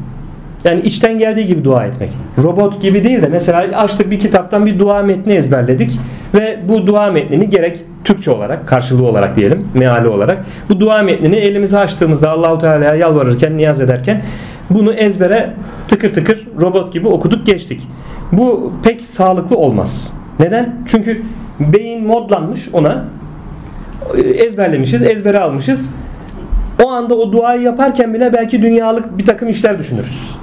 Yani 0.64 0.80
içten 0.80 1.18
geldiği 1.18 1.46
gibi 1.46 1.64
dua 1.64 1.86
etmek. 1.86 2.10
Robot 2.42 2.82
gibi 2.82 3.04
değil 3.04 3.22
de 3.22 3.28
mesela 3.28 3.58
açtık 3.76 4.10
bir 4.10 4.20
kitaptan 4.20 4.66
bir 4.66 4.78
dua 4.78 5.02
metni 5.02 5.32
ezberledik 5.32 5.98
ve 6.34 6.58
bu 6.68 6.86
dua 6.86 7.10
metnini 7.10 7.50
gerek 7.50 7.80
Türkçe 8.04 8.30
olarak, 8.30 8.68
karşılığı 8.68 9.06
olarak 9.06 9.36
diyelim, 9.36 9.68
meali 9.74 10.08
olarak 10.08 10.44
bu 10.68 10.80
dua 10.80 11.02
metnini 11.02 11.36
elimize 11.36 11.78
açtığımızda 11.78 12.30
Allahu 12.30 12.58
Teala'ya 12.58 12.94
yalvarırken, 12.94 13.56
niyaz 13.56 13.80
ederken 13.80 14.22
bunu 14.70 14.92
ezbere 14.92 15.50
tıkır 15.88 16.14
tıkır 16.14 16.46
robot 16.60 16.92
gibi 16.92 17.08
okuduk 17.08 17.46
geçtik. 17.46 17.88
Bu 18.32 18.72
pek 18.82 19.00
sağlıklı 19.00 19.56
olmaz. 19.56 20.12
Neden? 20.40 20.74
Çünkü 20.86 21.22
beyin 21.60 22.06
modlanmış 22.06 22.68
ona 22.72 23.04
ezberlemişiz, 24.34 25.02
ezbere 25.02 25.38
almışız. 25.38 25.92
O 26.84 26.88
anda 26.88 27.14
o 27.14 27.32
duayı 27.32 27.62
yaparken 27.62 28.14
bile 28.14 28.32
belki 28.32 28.62
dünyalık 28.62 29.18
bir 29.18 29.26
takım 29.26 29.48
işler 29.48 29.78
düşünürüz. 29.78 30.34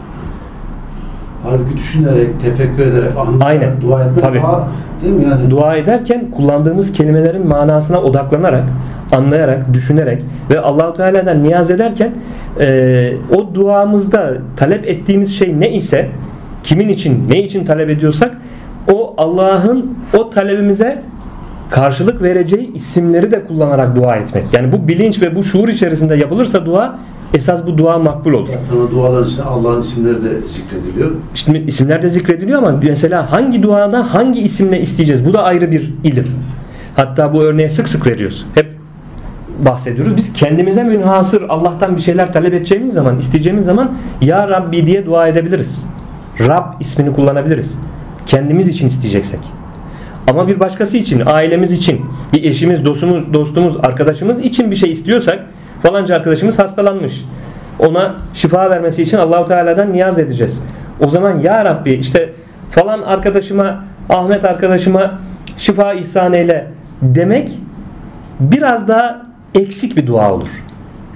Halbuki 1.44 1.78
düşünerek, 1.78 2.40
tefekkür 2.40 2.84
ederek, 2.84 3.12
anlayarak 3.18 3.42
Aynen. 3.42 3.82
dua 3.82 4.04
etmek 4.04 4.22
Tabii. 4.22 4.38
daha 4.38 4.68
değil 5.02 5.14
mi 5.14 5.24
yani? 5.24 5.52
Dua 5.52 5.76
ederken 5.76 6.32
kullandığımız 6.32 6.94
kelimelerin 6.94 7.48
manasına 7.48 8.02
odaklanarak, 8.02 8.64
anlayarak, 9.12 9.74
düşünerek 9.74 10.24
ve 10.50 10.60
Allahu 10.60 10.94
Teala'dan 10.94 11.44
niyaz 11.44 11.72
ederken 11.72 12.12
e, 12.60 13.14
o 13.36 13.56
duamızda 13.56 14.34
talep 14.58 14.88
ettiğimiz 14.88 15.38
şey 15.38 15.60
ne 15.60 15.72
ise, 15.72 16.10
kimin 16.64 16.90
için, 16.90 17.30
ne 17.30 17.44
için 17.44 17.66
talep 17.66 17.90
ediyorsak 17.90 18.32
o 18.94 19.14
Allah'ın 19.18 19.98
o 20.18 20.30
talebimize 20.30 21.04
karşılık 21.70 22.22
vereceği 22.22 22.74
isimleri 22.74 23.32
de 23.32 23.44
kullanarak 23.44 23.96
dua 23.96 24.16
etmek. 24.16 24.54
Yani 24.54 24.72
bu 24.72 24.88
bilinç 24.88 25.22
ve 25.22 25.36
bu 25.36 25.44
şuur 25.44 25.68
içerisinde 25.68 26.16
yapılırsa 26.16 26.66
dua 26.66 27.00
esas 27.34 27.66
bu 27.68 27.78
dua 27.78 28.00
makbul 28.00 28.34
olur. 28.34 28.48
Zaten 28.48 28.92
duaların 28.92 29.26
içinde 29.26 29.44
Allah'ın 29.44 29.80
isimleri 29.80 30.24
de 30.24 30.48
zikrediliyor. 30.48 31.12
Şimdi 31.34 31.58
isimler 31.58 32.02
de 32.02 32.10
zikrediliyor 32.10 32.58
ama 32.58 32.80
mesela 32.84 33.32
hangi 33.32 33.64
duada 33.64 34.14
hangi 34.14 34.42
isimle 34.42 34.82
isteyeceğiz? 34.82 35.26
Bu 35.26 35.34
da 35.34 35.44
ayrı 35.44 35.72
bir 35.72 35.94
ilim. 36.04 36.28
Hatta 36.96 37.34
bu 37.34 37.42
örneği 37.42 37.70
sık 37.70 37.88
sık 37.88 38.08
veriyoruz. 38.08 38.46
Hep 38.56 38.68
bahsediyoruz. 39.66 40.18
Biz 40.18 40.34
kendimize 40.34 40.84
münhasır 40.84 41.44
Allah'tan 41.50 41.96
bir 41.96 42.02
şeyler 42.02 42.34
talep 42.34 42.54
edeceğimiz 42.54 42.94
zaman, 42.94 43.18
isteyeceğimiz 43.18 43.66
zaman 43.66 43.92
Ya 44.22 44.50
Rabbi 44.50 44.86
diye 44.86 45.06
dua 45.06 45.28
edebiliriz. 45.28 45.86
Rab 46.40 46.66
ismini 46.80 47.14
kullanabiliriz. 47.14 47.78
Kendimiz 48.26 48.68
için 48.68 48.88
isteyeceksek. 48.88 49.40
Ama 50.28 50.48
bir 50.48 50.60
başkası 50.60 50.98
için, 50.98 51.24
ailemiz 51.26 51.72
için, 51.72 52.06
bir 52.34 52.44
eşimiz, 52.44 52.86
dostumuz, 52.86 53.34
dostumuz, 53.34 53.78
arkadaşımız 53.84 54.40
için 54.40 54.72
bir 54.72 54.76
şey 54.76 54.92
istiyorsak 54.92 55.40
falanca 55.84 56.16
arkadaşımız 56.16 56.60
hastalanmış. 56.60 57.26
Ona 57.80 58.16
şifa 58.34 58.70
vermesi 58.70 59.04
için 59.04 59.18
Allahu 59.18 59.46
Teala'dan 59.46 59.94
niyaz 59.94 60.20
edeceğiz. 60.20 60.64
O 61.00 61.10
zaman 61.10 61.40
ya 61.40 61.66
Rabbi 61.66 61.94
işte 61.94 62.30
falan 62.72 63.02
arkadaşıma, 63.02 63.84
Ahmet 64.10 64.46
arkadaşıma 64.46 65.20
şifa 65.58 65.94
ihsan 65.94 66.34
eyle 66.34 66.68
demek 67.02 67.50
biraz 68.40 68.88
daha 68.88 69.26
eksik 69.56 69.98
bir 69.98 70.08
dua 70.08 70.34
olur. 70.34 70.50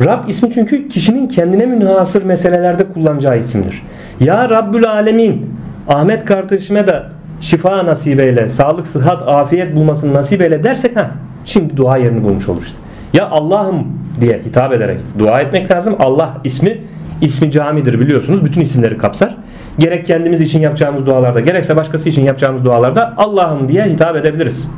Rab 0.06 0.28
ismi 0.28 0.52
çünkü 0.52 0.88
kişinin 0.88 1.28
kendine 1.28 1.66
münhasır 1.66 2.24
meselelerde 2.24 2.84
kullanacağı 2.94 3.40
isimdir. 3.40 3.84
Ya 4.20 4.50
Rabbül 4.50 4.90
Alemin 4.90 5.56
Ahmet 5.88 6.26
kardeşime 6.26 6.88
de 6.88 7.04
şifa 7.42 7.86
nasip 7.86 8.20
eyle, 8.20 8.50
sağlık, 8.50 8.88
sıhhat, 8.88 9.28
afiyet 9.28 9.76
bulmasını 9.76 10.14
nasip 10.14 10.42
eyle 10.42 10.64
dersek 10.64 10.96
ha 10.96 11.12
şimdi 11.46 11.78
dua 11.78 11.98
yerini 11.98 12.24
bulmuş 12.24 12.50
olur 12.50 12.62
işte. 12.64 12.78
Ya 13.14 13.30
Allah'ım 13.30 13.88
diye 14.22 14.42
hitap 14.46 14.74
ederek 14.74 15.00
dua 15.20 15.42
etmek 15.42 15.72
lazım. 15.72 15.96
Allah 16.00 16.38
ismi 16.44 16.78
ismi 17.22 17.52
camidir 17.52 18.00
biliyorsunuz. 18.00 18.46
Bütün 18.46 18.62
isimleri 18.62 18.98
kapsar. 18.98 19.38
Gerek 19.80 20.06
kendimiz 20.06 20.42
için 20.42 20.60
yapacağımız 20.60 21.06
dualarda 21.06 21.40
gerekse 21.40 21.76
başkası 21.76 22.10
için 22.10 22.24
yapacağımız 22.24 22.66
dualarda 22.66 23.14
Allah'ım 23.18 23.70
diye 23.70 23.84
hitap 23.84 24.16
edebiliriz. 24.16 24.72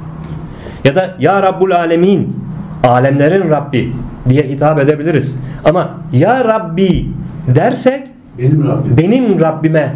Ya 0.84 0.96
da 0.96 1.16
Ya 1.20 1.44
Rabbul 1.44 1.72
Alemin 1.72 2.36
alemlerin 2.84 3.50
Rabbi 3.50 3.94
diye 4.30 4.44
hitap 4.44 4.80
edebiliriz. 4.80 5.40
Ama 5.66 5.90
Ya 6.14 6.46
Rabbi 6.46 7.06
dersek 7.56 8.08
Benim 8.38 8.68
Rabbim. 8.68 8.98
benim 8.98 9.40
Rabbime 9.40 9.94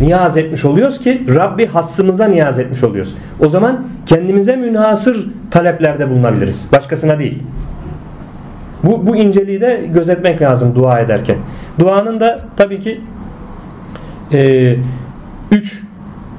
niyaz 0.00 0.36
etmiş 0.36 0.64
oluyoruz 0.64 0.98
ki 0.98 1.22
Rabbi 1.34 1.66
hassımıza 1.66 2.24
niyaz 2.24 2.58
etmiş 2.58 2.84
oluyoruz. 2.84 3.14
O 3.40 3.48
zaman 3.48 3.86
kendimize 4.06 4.56
münhasır 4.56 5.28
taleplerde 5.50 6.10
bulunabiliriz. 6.10 6.68
Başkasına 6.72 7.18
değil. 7.18 7.42
Bu, 8.84 9.06
bu 9.06 9.16
inceliği 9.16 9.60
de 9.60 9.88
gözetmek 9.94 10.42
lazım 10.42 10.74
dua 10.74 11.00
ederken. 11.00 11.36
Duanın 11.78 12.20
da 12.20 12.40
tabii 12.56 12.80
ki 12.80 13.00
e, 14.32 14.74
üç 15.50 15.82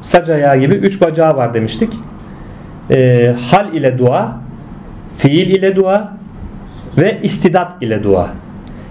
sac 0.02 0.30
ayağı 0.30 0.58
gibi 0.58 0.76
üç 0.76 1.02
bacağı 1.02 1.38
var 1.38 1.54
demiştik. 1.54 1.93
E, 2.91 3.36
hal 3.52 3.74
ile 3.74 3.98
dua, 3.98 4.38
fiil 5.17 5.56
ile 5.56 5.76
dua 5.76 6.17
ve 6.98 7.19
istidat 7.24 7.74
ile 7.82 8.04
dua. 8.04 8.30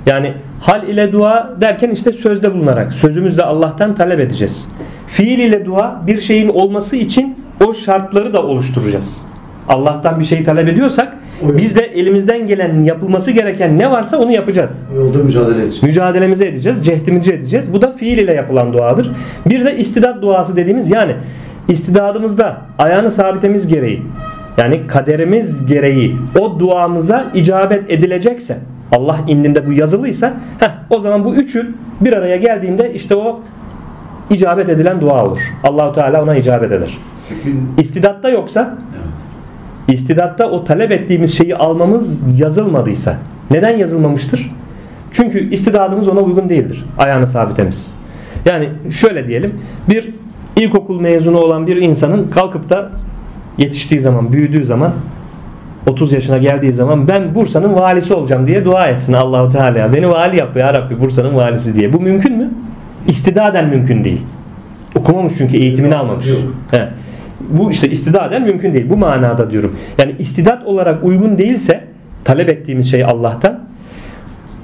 Yani 0.06 0.34
hal 0.60 0.88
ile 0.88 1.12
dua 1.12 1.54
derken 1.60 1.90
işte 1.90 2.12
sözde 2.12 2.54
bulunarak, 2.54 2.92
sözümüzle 2.92 3.42
Allah'tan 3.42 3.94
talep 3.94 4.20
edeceğiz. 4.20 4.68
Fiil 5.06 5.38
ile 5.38 5.64
dua 5.64 6.02
bir 6.06 6.20
şeyin 6.20 6.48
olması 6.48 6.96
için 6.96 7.36
o 7.66 7.74
şartları 7.74 8.32
da 8.32 8.42
oluşturacağız. 8.42 9.22
Allah'tan 9.68 10.20
bir 10.20 10.24
şeyi 10.24 10.44
talep 10.44 10.68
ediyorsak. 10.68 11.16
Biz 11.42 11.76
de 11.76 11.80
elimizden 11.80 12.46
gelen 12.46 12.84
yapılması 12.84 13.30
gereken 13.30 13.78
ne 13.78 13.90
varsa 13.90 14.18
onu 14.18 14.32
yapacağız. 14.32 14.86
O 14.92 15.00
yolda 15.00 15.18
mücadele 15.18 15.62
edecek. 15.62 15.82
Mücadelemizi 15.82 16.44
edeceğiz, 16.44 16.86
cehdimizi 16.86 17.32
edeceğiz. 17.32 17.72
Bu 17.72 17.82
da 17.82 17.92
fiil 17.92 18.18
ile 18.18 18.34
yapılan 18.34 18.72
duadır. 18.72 19.10
Bir 19.46 19.64
de 19.64 19.76
istidat 19.76 20.22
duası 20.22 20.56
dediğimiz 20.56 20.90
yani 20.90 21.16
istidadımızda 21.68 22.56
ayağını 22.78 23.10
sabitemiz 23.10 23.68
gereği 23.68 24.02
yani 24.56 24.86
kaderimiz 24.86 25.66
gereği 25.66 26.16
o 26.40 26.60
duamıza 26.60 27.26
icabet 27.34 27.90
edilecekse 27.90 28.58
Allah 28.92 29.20
indinde 29.26 29.66
bu 29.66 29.72
yazılıysa 29.72 30.34
heh, 30.60 30.70
o 30.90 31.00
zaman 31.00 31.24
bu 31.24 31.34
üçü 31.34 31.74
bir 32.00 32.12
araya 32.12 32.36
geldiğinde 32.36 32.94
işte 32.94 33.16
o 33.16 33.40
icabet 34.30 34.68
edilen 34.68 35.00
dua 35.00 35.24
olur. 35.24 35.38
Allahu 35.64 35.92
Teala 35.92 36.22
ona 36.22 36.36
icabet 36.36 36.72
eder. 36.72 36.98
İstidatta 37.78 38.28
yoksa. 38.28 38.78
İstidatta 39.88 40.50
o 40.50 40.64
talep 40.64 40.92
ettiğimiz 40.92 41.38
şeyi 41.38 41.56
almamız 41.56 42.22
yazılmadıysa 42.40 43.16
neden 43.50 43.76
yazılmamıştır? 43.76 44.50
Çünkü 45.12 45.50
istidadımız 45.50 46.08
ona 46.08 46.20
uygun 46.20 46.48
değildir. 46.48 46.84
Ayağını 46.98 47.26
sabitemiz. 47.26 47.94
Yani 48.44 48.68
şöyle 48.90 49.26
diyelim 49.28 49.60
bir 49.88 50.14
ilkokul 50.56 51.00
mezunu 51.00 51.38
olan 51.38 51.66
bir 51.66 51.76
insanın 51.76 52.30
kalkıp 52.30 52.68
da 52.68 52.90
yetiştiği 53.58 54.00
zaman, 54.00 54.32
büyüdüğü 54.32 54.64
zaman 54.64 54.92
30 55.88 56.12
yaşına 56.12 56.38
geldiği 56.38 56.72
zaman 56.72 57.08
ben 57.08 57.34
Bursa'nın 57.34 57.74
valisi 57.74 58.14
olacağım 58.14 58.46
diye 58.46 58.64
dua 58.64 58.86
etsin 58.86 59.12
Allahu 59.12 59.48
Teala. 59.48 59.92
Beni 59.92 60.08
vali 60.08 60.36
yap 60.36 60.56
ya 60.56 60.74
Rabbi 60.74 61.00
Bursa'nın 61.00 61.36
valisi 61.36 61.74
diye. 61.74 61.92
Bu 61.92 62.00
mümkün 62.00 62.36
mü? 62.36 62.50
İstidaden 63.06 63.68
mümkün 63.68 64.04
değil. 64.04 64.22
Okumamış 64.96 65.32
çünkü 65.38 65.56
eğitimini 65.56 65.96
almamış. 65.96 66.26
He. 66.70 66.88
Bu 67.48 67.70
işte 67.70 67.90
istidaden 67.90 68.42
mümkün 68.42 68.72
değil. 68.72 68.90
Bu 68.90 68.96
manada 68.96 69.50
diyorum. 69.50 69.76
Yani 69.98 70.14
istidat 70.18 70.66
olarak 70.66 71.04
uygun 71.04 71.38
değilse 71.38 71.84
talep 72.24 72.48
ettiğimiz 72.48 72.90
şey 72.90 73.04
Allah'tan 73.04 73.58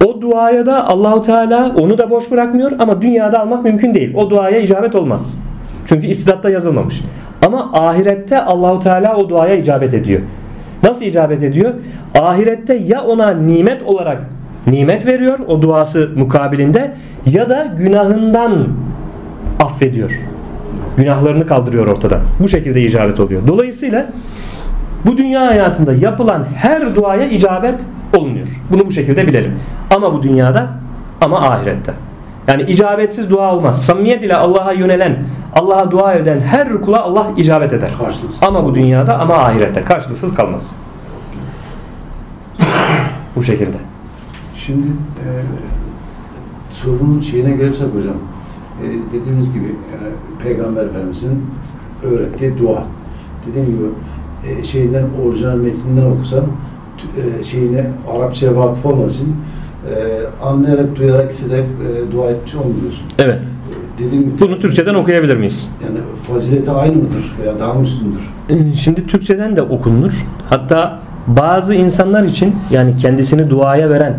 o 0.06 0.20
duaya 0.20 0.66
da 0.66 0.88
Allahu 0.88 1.22
Teala 1.22 1.74
onu 1.78 1.98
da 1.98 2.10
boş 2.10 2.30
bırakmıyor 2.30 2.72
ama 2.78 3.02
dünyada 3.02 3.40
almak 3.40 3.64
mümkün 3.64 3.94
değil. 3.94 4.14
O 4.14 4.30
duaya 4.30 4.60
icabet 4.60 4.94
olmaz. 4.94 5.38
Çünkü 5.86 6.06
istidatta 6.06 6.50
yazılmamış. 6.50 7.00
Ama 7.46 7.70
ahirette 7.72 8.40
Allahu 8.40 8.80
Teala 8.80 9.16
o 9.16 9.28
duaya 9.28 9.56
icabet 9.56 9.94
ediyor. 9.94 10.20
Nasıl 10.84 11.04
icabet 11.04 11.42
ediyor? 11.42 11.74
Ahirette 12.18 12.74
ya 12.74 13.02
ona 13.04 13.30
nimet 13.30 13.82
olarak 13.82 14.18
nimet 14.66 15.06
veriyor 15.06 15.38
o 15.38 15.62
duası 15.62 16.10
mukabilinde 16.16 16.94
ya 17.30 17.48
da 17.48 17.66
günahından 17.78 18.68
affediyor. 19.60 20.10
Günahlarını 20.96 21.46
kaldırıyor 21.46 21.86
ortadan. 21.86 22.20
Bu 22.40 22.48
şekilde 22.48 22.82
icabet 22.82 23.20
oluyor. 23.20 23.46
Dolayısıyla 23.46 24.06
bu 25.06 25.18
dünya 25.18 25.46
hayatında 25.46 25.94
yapılan 25.94 26.44
her 26.56 26.94
duaya 26.94 27.28
icabet 27.28 27.80
olunuyor. 28.16 28.48
Bunu 28.70 28.86
bu 28.86 28.90
şekilde 28.90 29.26
bilelim. 29.26 29.52
Ama 29.90 30.12
bu 30.12 30.22
dünyada 30.22 30.68
ama 31.20 31.40
ahirette. 31.40 31.92
Yani 32.48 32.62
icabetsiz 32.62 33.30
dua 33.30 33.54
olmaz. 33.54 33.86
Samimiyet 33.86 34.22
ile 34.22 34.36
Allah'a 34.36 34.72
yönelen, 34.72 35.24
Allah'a 35.52 35.90
dua 35.90 36.14
eden 36.14 36.40
her 36.40 36.80
kula 36.80 37.02
Allah 37.02 37.30
icabet 37.36 37.72
eder. 37.72 37.90
Karşılıksız 37.98 38.42
Ama 38.42 38.64
bu 38.64 38.74
dünyada 38.74 39.18
ama 39.18 39.34
ahirette 39.34 39.84
karşılıksız 39.84 40.34
kalmaz. 40.34 40.76
Bu 43.36 43.42
şekilde. 43.42 43.76
Şimdi 44.56 44.86
e, 44.86 45.26
sorunun 46.70 47.20
şeyine 47.20 47.50
gelirsek 47.50 47.86
hocam, 47.94 48.14
e, 48.82 48.86
dediğimiz 49.12 49.52
gibi 49.52 49.64
yani 49.64 50.12
Peygamber 50.42 50.84
Efendimiz'in 50.86 51.46
öğrettiği 52.02 52.58
dua. 52.58 52.84
Dediğim 53.46 53.66
gibi 53.66 53.84
e, 54.48 54.64
şeyinden 54.64 55.04
orijinal 55.26 55.56
metninden 55.56 56.10
okusan 56.10 56.44
e, 57.40 57.44
şeyine 57.44 57.86
Arapçaya 58.08 58.56
vakıf 58.56 58.86
olmadığı 58.86 59.10
için 59.10 59.36
e, 59.90 60.46
anlayarak, 60.46 60.96
duyarak 60.96 61.30
hissederek 61.32 61.64
e, 61.64 62.12
dua 62.12 62.30
etmiş 62.30 62.54
olmuyorsun. 62.54 63.02
Evet. 63.18 63.38
E, 63.40 64.04
dediğim 64.04 64.24
gibi 64.24 64.40
Bunu 64.40 64.60
Türkçeden 64.60 64.94
okuyabilir 64.94 65.36
miyiz? 65.36 65.70
Yani 65.84 65.98
fazileti 66.32 66.70
aynı 66.70 66.96
mıdır 66.96 67.34
veya 67.42 67.58
daha 67.58 67.74
mı 67.74 67.82
üstündür? 67.82 68.20
Ee, 68.50 68.76
Şimdi 68.76 69.06
Türkçeden 69.06 69.56
de 69.56 69.62
okunur. 69.62 70.12
Hatta 70.50 70.98
bazı 71.26 71.74
insanlar 71.74 72.24
için 72.24 72.56
yani 72.70 72.96
kendisini 72.96 73.50
duaya 73.50 73.90
veren 73.90 74.18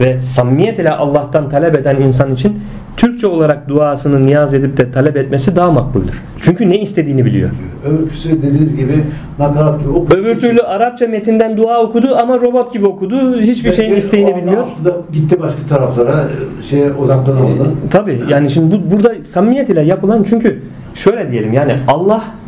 ve 0.00 0.18
samimiyet 0.18 0.78
ile 0.78 0.90
Allah'tan 0.90 1.48
talep 1.48 1.74
eden 1.76 1.96
insan 1.96 2.34
için 2.34 2.58
Türkçe 2.96 3.26
olarak 3.26 3.68
duasını 3.68 4.26
niyaz 4.26 4.54
edip 4.54 4.76
de 4.76 4.92
talep 4.92 5.16
etmesi 5.16 5.56
daha 5.56 5.70
makbuldür. 5.70 6.22
Çünkü 6.42 6.70
ne 6.70 6.80
istediğini 6.80 7.24
biliyor. 7.24 7.50
Öbürküsü 7.86 8.42
dediğiniz 8.42 8.76
gibi 8.76 9.04
nakarat 9.38 9.80
gibi 9.80 9.88
okuduğu 9.88 10.16
Öbür 10.16 10.40
türlü 10.40 10.60
Arapça 10.60 11.06
metinden 11.06 11.56
dua 11.56 11.82
okudu 11.82 12.16
ama 12.16 12.40
robot 12.40 12.72
gibi 12.72 12.86
okudu. 12.86 13.40
Hiçbir 13.40 13.72
şeyin 13.72 13.90
Belki 13.90 14.04
isteğini 14.04 14.30
o 14.30 14.32
anda 14.32 14.42
bilmiyor. 14.42 14.66
gitti 15.12 15.40
başka 15.40 15.66
taraflara 15.68 16.14
şeye 16.62 16.92
odaklanamadı. 16.92 17.70
Tabi 17.90 18.22
yani 18.28 18.50
şimdi 18.50 18.76
bu, 18.76 18.90
burada 18.90 19.14
samimiyet 19.24 19.70
ile 19.70 19.80
yapılan 19.80 20.22
çünkü 20.28 20.62
şöyle 20.94 21.32
diyelim 21.32 21.52
yani 21.52 21.72
Allah 21.88 22.24
e, 22.26 22.43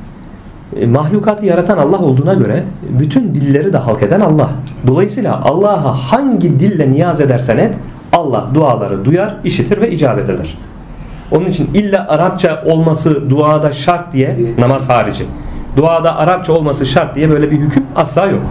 mahlukatı 0.87 1.47
yaratan 1.47 1.79
Allah 1.79 1.99
olduğuna 1.99 2.35
göre 2.35 2.65
bütün 2.99 3.35
dilleri 3.35 3.73
de 3.73 3.79
halk 3.79 4.03
eden 4.03 4.21
Allah. 4.21 4.51
Dolayısıyla 4.87 5.41
Allah'a 5.45 5.93
hangi 6.13 6.61
dille 6.61 6.91
niyaz 6.91 7.21
edersen 7.21 7.57
et 7.57 7.75
Allah 8.13 8.47
duaları 8.55 9.05
duyar, 9.05 9.37
işitir 9.45 9.81
ve 9.81 9.91
icabet 9.91 10.31
eder. 10.31 10.55
Onun 11.31 11.47
için 11.47 11.71
illa 11.75 12.07
Arapça 12.09 12.63
olması 12.67 13.31
duada 13.31 13.73
şart 13.73 14.13
diye 14.13 14.37
namaz 14.59 14.89
harici. 14.89 15.25
Duada 15.77 16.17
Arapça 16.17 16.53
olması 16.53 16.87
şart 16.87 17.15
diye 17.15 17.31
böyle 17.31 17.51
bir 17.51 17.57
hüküm 17.57 17.87
asla 17.97 18.27
yok. 18.27 18.43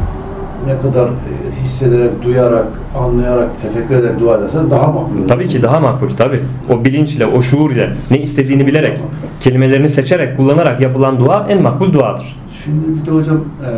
Ne 0.65 0.81
kadar 0.81 1.07
e, 1.07 1.63
hissederek, 1.63 2.23
duyarak, 2.23 2.67
anlayarak, 2.97 3.61
tefekkür 3.61 3.95
ederek 3.95 4.19
dua 4.19 4.37
edersen 4.37 4.71
daha 4.71 4.87
makbul 4.87 5.17
olur. 5.19 5.27
Tabii 5.27 5.47
ki 5.47 5.63
daha 5.63 5.79
makbul 5.79 6.09
tabii. 6.17 6.43
O 6.69 6.85
bilinçle, 6.85 7.25
o 7.25 7.41
şuur 7.41 7.71
ile 7.71 7.93
ne 8.11 8.19
istediğini 8.21 8.67
bilerek, 8.67 8.99
kelimelerini 9.39 9.89
seçerek, 9.89 10.37
kullanarak 10.37 10.81
yapılan 10.81 11.19
dua 11.19 11.47
en 11.49 11.61
makbul 11.61 11.93
duadır. 11.93 12.37
Şimdi 12.63 12.99
bir 12.99 13.05
de 13.05 13.11
hocam 13.11 13.37
e, 13.37 13.71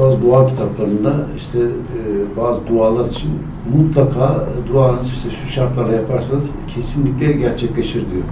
bazı 0.00 0.22
dua 0.22 0.46
kitaplarında 0.46 1.12
işte 1.36 1.58
e, 1.58 2.36
bazı 2.40 2.60
dualar 2.68 3.06
için 3.08 3.30
mutlaka 3.76 4.34
duanız 4.72 5.12
işte 5.12 5.30
şu 5.30 5.48
şartlarda 5.48 5.92
yaparsanız 5.92 6.44
kesinlikle 6.68 7.32
gerçekleşir 7.32 8.00
diyor. 8.00 8.24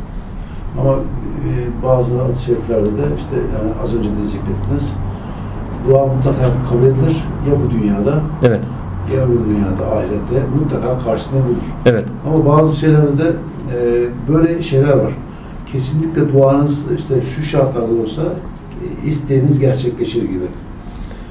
Ama 0.80 0.94
bazı 1.84 2.20
hadis-i 2.22 2.44
şeriflerde 2.44 2.86
de 2.86 3.06
işte 3.18 3.36
yani 3.36 3.70
az 3.82 3.94
önce 3.94 4.08
de 4.08 4.26
zikrettiniz. 4.26 4.92
Dua 5.88 6.06
mutlaka 6.06 6.42
kabul 6.70 6.82
edilir 6.86 7.16
ya 7.48 7.52
bu 7.66 7.70
dünyada 7.70 8.20
Evet, 8.42 8.60
ya 9.16 9.22
bu 9.28 9.48
dünyada 9.48 9.96
ahirette 9.96 10.46
mutlaka 10.60 10.98
karşılığını 11.04 11.44
bulur. 11.44 11.56
evet. 11.86 12.04
Ama 12.26 12.46
bazı 12.46 12.76
şeylerde 12.80 13.18
de 13.18 13.28
e, 13.28 14.08
böyle 14.32 14.62
şeyler 14.62 14.92
var. 14.92 15.12
Kesinlikle 15.72 16.32
duanız 16.32 16.92
işte 16.98 17.14
şu 17.36 17.42
şartlarda 17.42 18.02
olsa 18.02 18.22
e, 18.22 19.08
isteğiniz 19.08 19.58
gerçekleşir 19.58 20.22
gibi. 20.22 20.44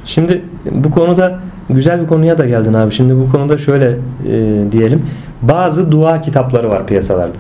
Şimdi 0.06 0.42
bu 0.72 0.92
konuda 0.92 1.40
güzel 1.70 2.02
bir 2.02 2.08
konuya 2.08 2.38
da 2.38 2.46
geldin 2.46 2.74
abi. 2.74 2.92
Şimdi 2.92 3.16
bu 3.20 3.32
konuda 3.32 3.58
şöyle 3.58 3.98
e, 4.28 4.72
diyelim. 4.72 5.02
Bazı 5.42 5.92
dua 5.92 6.22
kitapları 6.22 6.70
var 6.70 6.88
piyasalarda. 6.88 7.34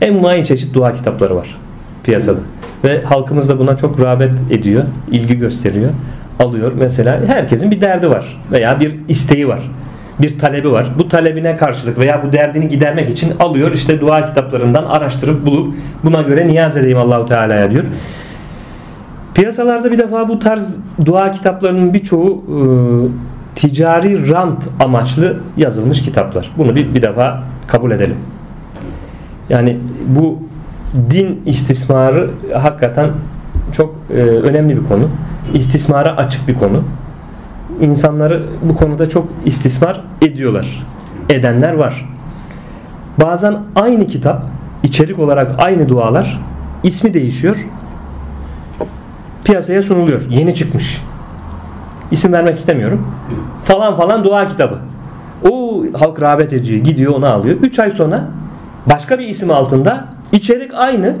Envai 0.00 0.44
çeşit 0.46 0.74
dua 0.74 0.92
kitapları 0.92 1.36
var 1.36 1.58
piyasada. 2.04 2.38
Ve 2.86 3.02
halkımız 3.02 3.48
da 3.48 3.58
buna 3.58 3.76
çok 3.76 4.00
rağbet 4.00 4.32
ediyor, 4.50 4.84
ilgi 5.10 5.38
gösteriyor, 5.38 5.90
alıyor. 6.40 6.72
Mesela 6.78 7.20
herkesin 7.26 7.70
bir 7.70 7.80
derdi 7.80 8.10
var 8.10 8.40
veya 8.52 8.80
bir 8.80 8.94
isteği 9.08 9.48
var. 9.48 9.70
Bir 10.18 10.38
talebi 10.38 10.70
var. 10.70 10.86
Bu 10.98 11.08
talebine 11.08 11.56
karşılık 11.56 11.98
veya 11.98 12.22
bu 12.22 12.32
derdini 12.32 12.68
gidermek 12.68 13.10
için 13.10 13.32
alıyor 13.40 13.72
işte 13.72 14.00
dua 14.00 14.24
kitaplarından 14.24 14.84
araştırıp 14.84 15.46
bulup 15.46 15.74
buna 16.04 16.22
göre 16.22 16.46
niyaz 16.46 16.76
edeyim 16.76 16.98
Allahu 16.98 17.26
Teala'ya 17.26 17.70
diyor. 17.70 17.84
Piyasalarda 19.34 19.92
bir 19.92 19.98
defa 19.98 20.28
bu 20.28 20.38
tarz 20.38 20.80
dua 21.04 21.30
kitaplarının 21.30 21.94
birçoğu 21.94 22.44
e, 22.48 22.58
ticari 23.54 24.32
rant 24.32 24.68
amaçlı 24.80 25.36
yazılmış 25.56 26.02
kitaplar. 26.02 26.52
Bunu 26.58 26.74
bir, 26.74 26.94
bir 26.94 27.02
defa 27.02 27.42
kabul 27.66 27.90
edelim. 27.90 28.16
Yani 29.48 29.76
bu 30.06 30.45
din 31.10 31.42
istismarı 31.46 32.30
hakikaten 32.54 33.10
çok 33.72 33.94
e, 34.10 34.14
önemli 34.20 34.76
bir 34.82 34.88
konu. 34.88 35.08
İstismara 35.54 36.16
açık 36.16 36.48
bir 36.48 36.54
konu. 36.54 36.84
İnsanları 37.80 38.42
bu 38.62 38.74
konuda 38.74 39.08
çok 39.08 39.28
istismar 39.44 40.00
ediyorlar. 40.22 40.86
Edenler 41.28 41.74
var. 41.74 42.08
Bazen 43.20 43.58
aynı 43.76 44.06
kitap, 44.06 44.42
içerik 44.82 45.18
olarak 45.18 45.64
aynı 45.64 45.88
dualar, 45.88 46.40
ismi 46.82 47.14
değişiyor. 47.14 47.56
Piyasaya 49.44 49.82
sunuluyor. 49.82 50.20
Yeni 50.30 50.54
çıkmış. 50.54 51.02
İsim 52.10 52.32
vermek 52.32 52.56
istemiyorum. 52.56 53.06
Falan 53.64 53.96
falan 53.96 54.24
dua 54.24 54.46
kitabı. 54.46 54.78
O 55.50 55.84
halk 55.94 56.22
rağbet 56.22 56.52
ediyor. 56.52 56.78
Gidiyor 56.78 57.14
onu 57.14 57.26
alıyor. 57.26 57.56
3 57.56 57.78
ay 57.78 57.90
sonra 57.90 58.28
başka 58.86 59.18
bir 59.18 59.28
isim 59.28 59.50
altında 59.50 60.15
içerik 60.32 60.74
aynı. 60.74 61.14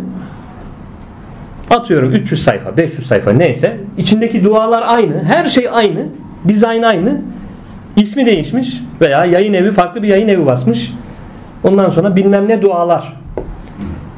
Atıyorum 1.70 2.12
300 2.12 2.44
sayfa, 2.44 2.76
500 2.76 3.06
sayfa 3.06 3.32
neyse. 3.32 3.76
içindeki 3.98 4.44
dualar 4.44 4.84
aynı. 4.86 5.24
Her 5.24 5.46
şey 5.46 5.68
aynı. 5.72 6.06
Dizayn 6.48 6.82
aynı. 6.82 7.20
ismi 7.96 8.26
değişmiş 8.26 8.82
veya 9.00 9.24
yayın 9.24 9.52
evi 9.52 9.72
farklı 9.72 10.02
bir 10.02 10.08
yayın 10.08 10.28
evi 10.28 10.46
basmış. 10.46 10.92
Ondan 11.64 11.88
sonra 11.88 12.16
bilmem 12.16 12.48
ne 12.48 12.62
dualar. 12.62 13.16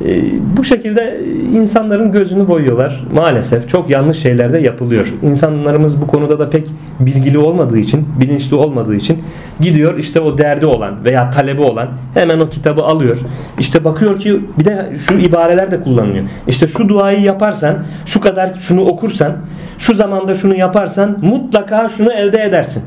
Ee, 0.04 0.22
bu 0.56 0.64
şekilde 0.64 1.20
insanların 1.54 2.12
gözünü 2.12 2.48
boyuyorlar. 2.48 3.04
Maalesef 3.14 3.68
çok 3.68 3.90
yanlış 3.90 4.18
şeyler 4.18 4.52
de 4.52 4.58
yapılıyor. 4.58 5.14
İnsanlarımız 5.22 6.00
bu 6.00 6.06
konuda 6.06 6.38
da 6.38 6.50
pek 6.50 6.68
bilgili 7.00 7.38
olmadığı 7.38 7.78
için, 7.78 8.08
bilinçli 8.20 8.56
olmadığı 8.56 8.94
için 8.94 9.18
gidiyor 9.60 9.98
işte 9.98 10.20
o 10.20 10.38
derdi 10.38 10.66
olan 10.66 11.04
veya 11.04 11.30
talebi 11.30 11.60
olan 11.60 11.88
hemen 12.14 12.40
o 12.40 12.48
kitabı 12.48 12.82
alıyor. 12.82 13.18
İşte 13.58 13.84
bakıyor 13.84 14.18
ki 14.18 14.40
bir 14.58 14.64
de 14.64 14.92
şu 15.06 15.14
ibareler 15.14 15.70
de 15.70 15.80
kullanılıyor. 15.80 16.24
İşte 16.48 16.66
şu 16.66 16.88
duayı 16.88 17.20
yaparsan, 17.20 17.74
şu 18.06 18.20
kadar 18.20 18.50
şunu 18.60 18.80
okursan, 18.80 19.32
şu 19.78 19.94
zamanda 19.94 20.34
şunu 20.34 20.54
yaparsan 20.56 21.18
mutlaka 21.22 21.88
şunu 21.88 22.12
elde 22.12 22.42
edersin. 22.42 22.82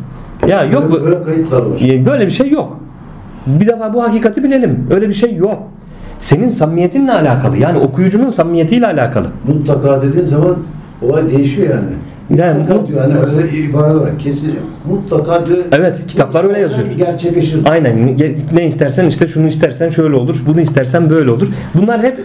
Ya 0.48 0.64
yok 0.64 0.92
Böyle, 0.92 1.06
böyle 1.26 2.06
Böyle 2.06 2.26
bir 2.26 2.32
şey 2.32 2.50
yok. 2.50 2.80
Bir 3.48 3.68
defa 3.68 3.94
bu 3.94 4.04
hakikati 4.04 4.44
bilelim. 4.44 4.88
Öyle 4.92 5.10
bir 5.10 5.14
şey 5.14 5.36
yok. 5.36 5.64
Senin 6.22 6.50
samimiyetinle 6.50 7.12
alakalı. 7.12 7.58
Yani 7.58 7.78
okuyucunun 7.78 8.30
samimiyetiyle 8.30 8.88
alakalı. 8.88 9.28
Mutlaka 9.48 10.02
dediğin 10.02 10.26
zaman 10.26 10.58
olay 11.02 11.32
değişiyor 11.32 11.70
yani. 11.70 11.90
Yani 12.42 12.60
mutlaka 12.60 12.88
diyor 12.88 13.02
yani 13.02 13.20
öyle 13.20 13.58
ibareler 13.58 13.96
var. 13.96 14.20
Kesin 14.20 14.60
mutlaka 14.86 15.46
diyor. 15.46 15.58
Evet, 15.72 16.08
kitaplar 16.08 16.44
öyle 16.44 16.60
yazıyor. 16.60 16.88
Gerçekleşir. 16.98 17.60
Aynen 17.70 18.18
ne 18.54 18.68
istersen 18.68 19.06
işte 19.06 19.28
şunu 19.28 19.48
istersen 19.48 19.90
şöyle 19.90 20.16
olur. 20.16 20.44
Bunu 20.48 20.62
istersen 20.62 21.10
böyle 21.10 21.32
olur. 21.32 21.48
Bunlar 21.76 22.02
hep 22.02 22.20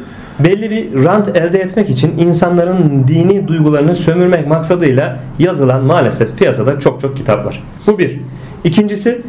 belli 0.45 0.71
bir 0.71 1.05
rant 1.05 1.29
elde 1.37 1.59
etmek 1.59 1.91
için 1.91 2.19
insanların 2.19 3.05
dini 3.09 3.49
duygularını 3.49 3.95
sömürmek 3.95 4.47
maksadıyla 4.47 5.19
yazılan 5.39 5.85
maalesef 5.85 6.39
piyasada 6.39 6.81
çok 6.81 7.01
çok 7.01 7.17
kitap 7.17 7.47
var. 7.47 7.63
Bu 7.87 7.99
bir. 7.99 8.21
İkincisi 8.65 9.23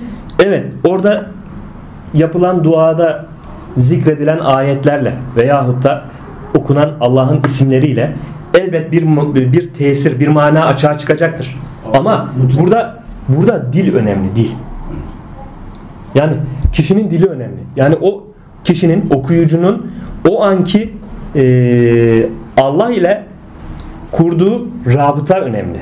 evet 0.43 0.65
orada 0.83 1.25
yapılan 2.13 2.63
duada 2.63 3.25
zikredilen 3.77 4.39
ayetlerle 4.39 5.13
veyahut 5.35 5.83
da 5.83 6.03
okunan 6.53 6.91
Allah'ın 7.01 7.41
isimleriyle 7.45 8.13
elbet 8.53 8.91
bir 8.91 9.03
bir 9.53 9.73
tesir, 9.73 10.19
bir 10.19 10.27
mana 10.27 10.65
açığa 10.65 10.97
çıkacaktır. 10.97 11.59
Ama 11.93 12.29
burada 12.59 13.03
burada 13.29 13.73
dil 13.73 13.95
önemli, 13.95 14.35
dil. 14.35 14.51
Yani 16.15 16.33
kişinin 16.71 17.11
dili 17.11 17.25
önemli. 17.25 17.59
Yani 17.75 17.95
o 18.01 18.23
kişinin 18.63 19.09
okuyucunun 19.09 19.91
o 20.29 20.43
anki 20.43 20.93
eee, 21.35 22.29
Allah 22.57 22.91
ile 22.91 23.23
kurduğu 24.11 24.67
rabıta 24.93 25.39
önemli. 25.39 25.79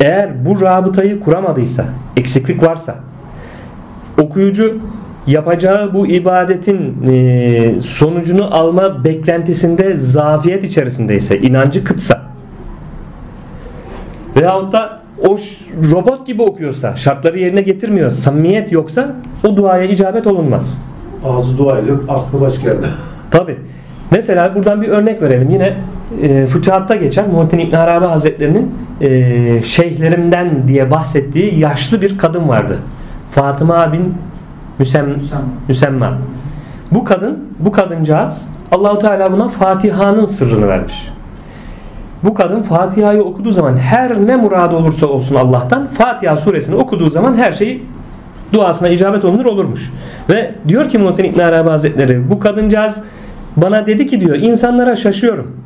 Eğer 0.00 0.46
bu 0.46 0.60
rabıtayı 0.60 1.20
kuramadıysa, 1.20 1.84
eksiklik 2.16 2.62
varsa, 2.62 2.94
okuyucu 4.22 4.78
yapacağı 5.26 5.94
bu 5.94 6.06
ibadetin 6.06 6.96
eee, 7.06 7.80
sonucunu 7.80 8.54
alma 8.54 9.04
beklentisinde 9.04 9.96
zafiyet 9.96 10.64
içerisindeyse, 10.64 11.38
inancı 11.38 11.84
kıtsa 11.84 12.22
veyahut 14.36 14.72
da 14.72 15.00
o 15.28 15.36
robot 15.92 16.26
gibi 16.26 16.42
okuyorsa, 16.42 16.96
şartları 16.96 17.38
yerine 17.38 17.60
getirmiyor, 17.60 18.10
samimiyet 18.10 18.72
yoksa 18.72 19.16
o 19.44 19.56
duaya 19.56 19.84
icabet 19.84 20.26
olunmaz. 20.26 20.82
Ağzı 21.24 21.58
dua 21.58 21.78
ediyor, 21.78 21.98
aklı 22.08 22.40
başka 22.40 22.68
yerde. 22.68 22.86
Tabi. 23.30 23.56
Mesela 24.10 24.54
buradan 24.54 24.82
bir 24.82 24.88
örnek 24.88 25.22
verelim. 25.22 25.50
Yine 25.50 25.76
e, 26.22 26.46
Fütuhat'ta 26.46 26.94
geçen 26.94 27.30
Muhittin 27.30 27.58
İbn 27.58 27.76
Arabi 27.76 28.04
Hazretleri'nin 28.04 28.74
e, 29.00 29.62
şeyhlerimden 29.62 30.68
diye 30.68 30.90
bahsettiği 30.90 31.58
yaşlı 31.58 32.02
bir 32.02 32.18
kadın 32.18 32.48
vardı. 32.48 32.78
Fatıma 33.30 33.92
bin 33.92 34.14
Müsem, 34.78 35.06
Müsemma. 35.68 36.18
Bu 36.90 37.04
kadın, 37.04 37.38
bu 37.58 37.72
kadıncağız 37.72 38.48
Allahu 38.72 38.98
Teala 38.98 39.32
buna 39.32 39.48
Fatiha'nın 39.48 40.24
sırrını 40.24 40.68
vermiş. 40.68 41.08
Bu 42.22 42.34
kadın 42.34 42.62
Fatiha'yı 42.62 43.22
okuduğu 43.22 43.52
zaman 43.52 43.76
her 43.76 44.26
ne 44.26 44.36
muradı 44.36 44.76
olursa 44.76 45.06
olsun 45.06 45.34
Allah'tan 45.34 45.86
Fatiha 45.86 46.36
suresini 46.36 46.76
okuduğu 46.76 47.10
zaman 47.10 47.36
her 47.36 47.52
şey 47.52 47.82
duasına 48.52 48.88
icabet 48.88 49.24
olunur 49.24 49.44
olurmuş. 49.46 49.92
Ve 50.30 50.54
diyor 50.68 50.88
ki 50.88 50.98
Muhittin 50.98 51.24
İbn 51.24 51.40
Arabi 51.40 51.68
Hazretleri 51.70 52.30
bu 52.30 52.38
kadıncağız 52.38 52.96
bana 53.56 53.86
dedi 53.86 54.06
ki 54.06 54.20
diyor 54.20 54.36
insanlara 54.36 54.96
şaşıyorum. 54.96 55.56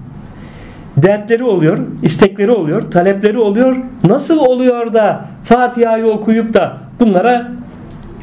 Dertleri 0.97 1.45
oluyor, 1.45 1.79
istekleri 2.03 2.53
oluyor, 2.53 2.91
talepleri 2.91 3.39
oluyor. 3.39 3.77
Nasıl 4.05 4.39
oluyor 4.39 4.93
da 4.93 5.25
Fatiha'yı 5.45 6.07
okuyup 6.07 6.55
da 6.55 6.77
bunlara 7.01 7.49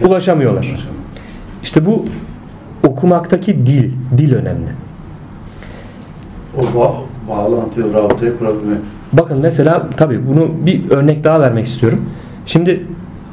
ulaşamıyorlar? 0.01 0.75
İşte 1.63 1.85
bu 1.85 2.05
okumaktaki 2.83 3.65
dil, 3.65 3.91
dil 4.17 4.33
önemli. 4.33 4.69
O 6.57 6.79
ba 6.79 6.93
bağlantıyı, 7.29 7.93
rabıtayı 7.93 8.37
kurabilmek. 8.37 8.79
Bakın 9.13 9.39
mesela 9.39 9.89
tabi 9.97 10.27
bunu 10.27 10.51
bir 10.65 10.89
örnek 10.89 11.23
daha 11.23 11.41
vermek 11.41 11.65
istiyorum. 11.65 12.05
Şimdi 12.45 12.83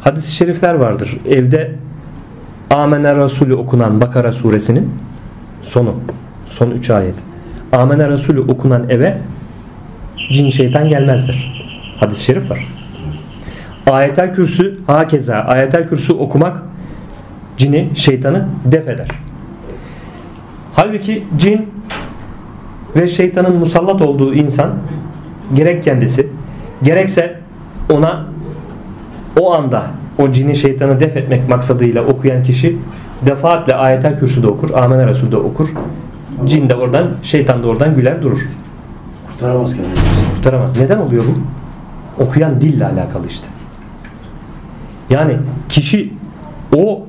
hadis-i 0.00 0.32
şerifler 0.32 0.74
vardır. 0.74 1.20
Evde 1.28 1.72
Amener 2.70 3.18
Resulü 3.18 3.54
okunan 3.54 4.00
Bakara 4.00 4.32
suresinin 4.32 4.90
sonu. 5.62 5.94
Son 6.46 6.70
3 6.70 6.90
ayet. 6.90 7.14
Amener 7.72 8.10
Resulü 8.10 8.40
okunan 8.40 8.90
eve 8.90 9.18
cin 10.32 10.50
şeytan 10.50 10.88
gelmezler. 10.88 11.64
Hadis-i 12.00 12.24
şerif 12.24 12.50
var. 12.50 12.73
Ayetel 13.86 14.34
kürsü 14.34 14.78
hakeza 14.86 15.34
ayetel 15.34 15.88
kürsü 15.88 16.12
okumak 16.12 16.62
cini 17.56 17.90
şeytanı 17.94 18.48
def 18.64 18.88
eder. 18.88 19.08
Halbuki 20.74 21.24
cin 21.36 21.70
ve 22.96 23.08
şeytanın 23.08 23.56
musallat 23.56 24.02
olduğu 24.02 24.34
insan 24.34 24.70
gerek 25.54 25.82
kendisi 25.82 26.26
gerekse 26.82 27.40
ona 27.92 28.26
o 29.40 29.54
anda 29.54 29.86
o 30.18 30.32
cini 30.32 30.56
şeytanı 30.56 31.00
def 31.00 31.16
etmek 31.16 31.48
maksadıyla 31.48 32.04
okuyan 32.04 32.42
kişi 32.42 32.78
defaatle 33.26 33.74
ayetel 33.74 34.18
kürsüde 34.18 34.46
okur, 34.46 34.70
Amener 34.70 35.08
Resul'de 35.08 35.36
okur. 35.36 35.68
Cin 36.44 36.68
de 36.68 36.74
oradan, 36.74 37.10
şeytan 37.22 37.62
da 37.62 37.66
oradan 37.66 37.94
güler 37.94 38.22
durur. 38.22 38.40
Kurtaramaz 39.30 39.76
kendini. 39.76 39.94
Kurtaramaz. 40.34 40.76
Neden 40.78 40.98
oluyor 40.98 41.24
bu? 41.24 42.24
Okuyan 42.24 42.60
dille 42.60 42.86
alakalı 42.86 43.26
işte. 43.26 43.46
Yani 45.10 45.36
kişi 45.68 46.12
o 46.76 47.02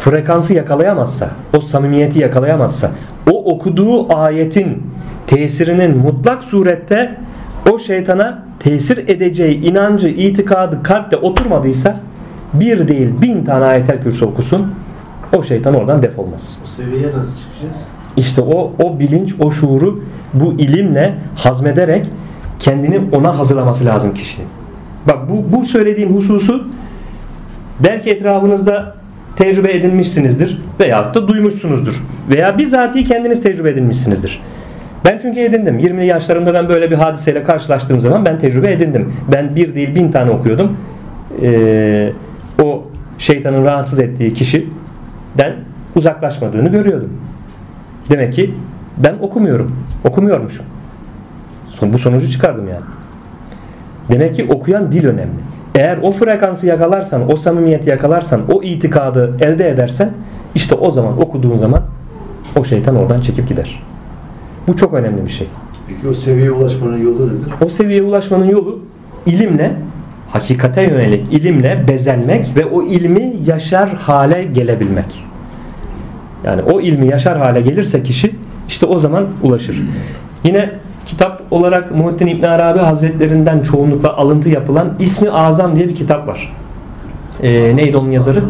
frekansı 0.00 0.54
yakalayamazsa, 0.54 1.30
o 1.56 1.60
samimiyeti 1.60 2.18
yakalayamazsa, 2.18 2.90
o 3.30 3.54
okuduğu 3.54 4.16
ayetin 4.16 4.82
tesirinin 5.26 5.96
mutlak 5.98 6.44
surette 6.44 7.16
o 7.72 7.78
şeytana 7.78 8.42
tesir 8.58 9.08
edeceği 9.08 9.60
inancı, 9.60 10.08
itikadı 10.08 10.82
kalpte 10.82 11.16
oturmadıysa 11.16 11.96
bir 12.54 12.88
değil 12.88 13.08
bin 13.22 13.44
tane 13.44 13.64
ayetel 13.64 14.02
kürsü 14.02 14.24
okusun 14.24 14.74
o 15.36 15.42
şeytan 15.42 15.74
oradan 15.74 16.02
defolmaz. 16.02 16.58
O 16.64 16.66
seviyeye 16.66 17.06
nasıl 17.06 17.32
çıkacağız? 17.40 17.76
İşte 18.16 18.40
o 18.40 18.72
o 18.84 18.98
bilinç, 18.98 19.34
o 19.40 19.50
şuuru 19.50 20.02
bu 20.34 20.52
ilimle 20.52 21.14
hazmederek 21.34 22.06
kendini 22.58 23.00
ona 23.16 23.38
hazırlaması 23.38 23.84
lazım 23.84 24.14
kişinin. 24.14 24.48
Bak 25.08 25.18
bu 25.30 25.56
bu 25.56 25.66
söylediğim 25.66 26.16
hususu 26.16 26.64
belki 27.84 28.10
etrafınızda 28.10 28.94
tecrübe 29.36 29.72
edinmişsinizdir 29.72 30.62
veyahut 30.80 31.14
da 31.14 31.28
duymuşsunuzdur 31.28 31.94
veya 32.30 32.58
bizatihi 32.58 33.04
kendiniz 33.04 33.42
tecrübe 33.42 33.70
edinmişsinizdir. 33.70 34.42
Ben 35.04 35.18
çünkü 35.22 35.40
edindim. 35.40 35.78
20'li 35.78 36.06
yaşlarımda 36.06 36.54
ben 36.54 36.68
böyle 36.68 36.90
bir 36.90 36.96
hadiseyle 36.96 37.42
karşılaştığım 37.42 38.00
zaman 38.00 38.24
ben 38.24 38.38
tecrübe 38.38 38.72
edindim. 38.72 39.14
Ben 39.32 39.56
bir 39.56 39.74
değil 39.74 39.94
bin 39.94 40.12
tane 40.12 40.30
okuyordum. 40.30 40.76
Ee, 41.42 42.12
o 42.62 42.84
şeytanın 43.18 43.64
rahatsız 43.64 43.98
ettiği 43.98 44.34
kişiden 44.34 45.54
uzaklaşmadığını 45.96 46.68
görüyordum. 46.68 47.12
Demek 48.10 48.32
ki 48.32 48.54
ben 48.98 49.14
okumuyorum. 49.20 49.76
Okumuyormuşum. 50.04 50.66
Bu 51.82 51.98
sonucu 51.98 52.30
çıkardım 52.30 52.68
yani. 52.68 52.84
Demek 54.10 54.34
ki 54.34 54.46
okuyan 54.50 54.92
dil 54.92 55.06
önemli. 55.06 55.40
Eğer 55.74 55.98
o 56.02 56.12
frekansı 56.12 56.66
yakalarsan, 56.66 57.32
o 57.32 57.36
samimiyeti 57.36 57.90
yakalarsan, 57.90 58.42
o 58.52 58.62
itikadı 58.62 59.36
elde 59.40 59.68
edersen 59.68 60.10
işte 60.54 60.74
o 60.74 60.90
zaman 60.90 61.22
okuduğun 61.22 61.56
zaman 61.56 61.82
o 62.56 62.64
şeytan 62.64 62.96
oradan 62.96 63.20
çekip 63.20 63.48
gider. 63.48 63.82
Bu 64.66 64.76
çok 64.76 64.94
önemli 64.94 65.24
bir 65.24 65.30
şey. 65.30 65.46
Peki 65.88 66.08
o 66.08 66.14
seviyeye 66.14 66.50
ulaşmanın 66.50 67.02
yolu 67.02 67.26
nedir? 67.26 67.48
O 67.64 67.68
seviyeye 67.68 68.02
ulaşmanın 68.02 68.44
yolu 68.44 68.78
ilimle, 69.26 69.72
hakikate 70.28 70.82
yönelik 70.82 71.32
ilimle 71.32 71.84
bezenmek 71.88 72.52
ve 72.56 72.64
o 72.64 72.82
ilmi 72.82 73.32
yaşar 73.46 73.94
hale 73.94 74.44
gelebilmek. 74.44 75.24
Yani 76.44 76.62
o 76.62 76.80
ilmi 76.80 77.06
yaşar 77.06 77.38
hale 77.38 77.60
gelirse 77.60 78.02
kişi 78.02 78.34
işte 78.68 78.86
o 78.86 78.98
zaman 78.98 79.28
ulaşır. 79.42 79.82
Yine 80.44 80.70
kitap 81.06 81.42
olarak 81.50 81.90
Muhittin 81.96 82.26
İbn 82.26 82.42
Arabi 82.44 82.78
Hazretlerinden 82.78 83.60
çoğunlukla 83.62 84.16
alıntı 84.16 84.48
yapılan 84.48 84.88
İsmi 84.98 85.30
Azam 85.30 85.76
diye 85.76 85.88
bir 85.88 85.94
kitap 85.94 86.28
var. 86.28 86.52
Ee, 87.42 87.76
neydi 87.76 87.96
onun 87.96 88.10
yazarı? 88.10 88.40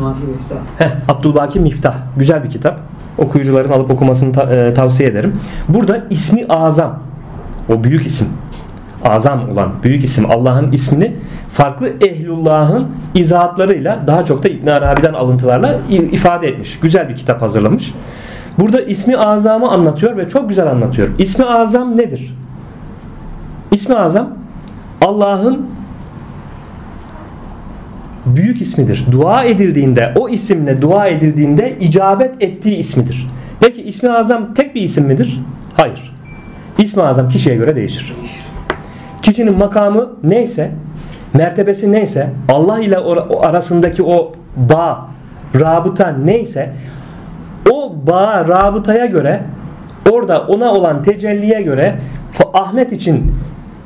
Heh, 0.78 0.88
Abdülbaki 1.08 1.60
Miftah. 1.60 1.94
Güzel 2.16 2.44
bir 2.44 2.50
kitap. 2.50 2.80
Okuyucuların 3.18 3.70
alıp 3.72 3.90
okumasını 3.90 4.32
ta- 4.32 4.54
e, 4.54 4.74
tavsiye 4.74 5.08
ederim. 5.08 5.40
Burada 5.68 6.04
ismi 6.10 6.46
azam. 6.48 6.98
O 7.68 7.84
büyük 7.84 8.06
isim. 8.06 8.28
Azam 9.04 9.50
olan 9.52 9.72
büyük 9.82 10.04
isim 10.04 10.30
Allah'ın 10.30 10.72
ismini 10.72 11.16
farklı 11.52 11.90
ehlullahın 12.00 12.86
izahatlarıyla 13.14 14.04
daha 14.06 14.24
çok 14.24 14.42
da 14.42 14.48
İbn 14.48 14.66
Arabi'den 14.68 15.12
alıntılarla 15.12 15.76
ifade 15.88 16.48
etmiş. 16.48 16.80
Güzel 16.80 17.08
bir 17.08 17.16
kitap 17.16 17.42
hazırlamış. 17.42 17.94
Burada 18.60 18.80
ismi 18.80 19.16
azamı 19.16 19.70
anlatıyor 19.70 20.16
ve 20.16 20.28
çok 20.28 20.48
güzel 20.48 20.70
anlatıyor. 20.70 21.08
İsmi 21.18 21.44
azam 21.44 21.96
nedir? 21.96 22.34
İsmi 23.72 23.94
azam 23.94 24.28
Allah'ın 25.00 25.66
büyük 28.26 28.60
ismidir. 28.60 29.06
Dua 29.10 29.44
edildiğinde, 29.44 30.12
o 30.16 30.28
isimle 30.28 30.82
dua 30.82 31.06
edildiğinde 31.06 31.76
icabet 31.80 32.42
ettiği 32.42 32.76
ismidir. 32.76 33.30
Peki 33.60 33.82
ismi 33.82 34.10
azam 34.10 34.54
tek 34.54 34.74
bir 34.74 34.82
isim 34.82 35.04
midir? 35.06 35.40
Hayır. 35.74 36.12
İsmi 36.78 37.02
azam 37.02 37.28
kişiye 37.28 37.56
göre 37.56 37.76
değişir. 37.76 38.14
Kişinin 39.22 39.58
makamı 39.58 40.10
neyse, 40.24 40.70
mertebesi 41.34 41.92
neyse, 41.92 42.30
Allah 42.48 42.80
ile 42.80 42.98
arasındaki 43.40 44.02
o 44.02 44.32
bağ, 44.56 45.08
rabıta 45.54 46.08
neyse, 46.24 46.72
o 47.90 48.06
bağ, 48.06 48.48
rabıtaya 48.48 49.06
göre, 49.06 49.42
orada 50.10 50.40
ona 50.40 50.72
olan 50.72 51.02
tecelliye 51.02 51.62
göre 51.62 51.98
Ahmet 52.54 52.92
için 52.92 53.32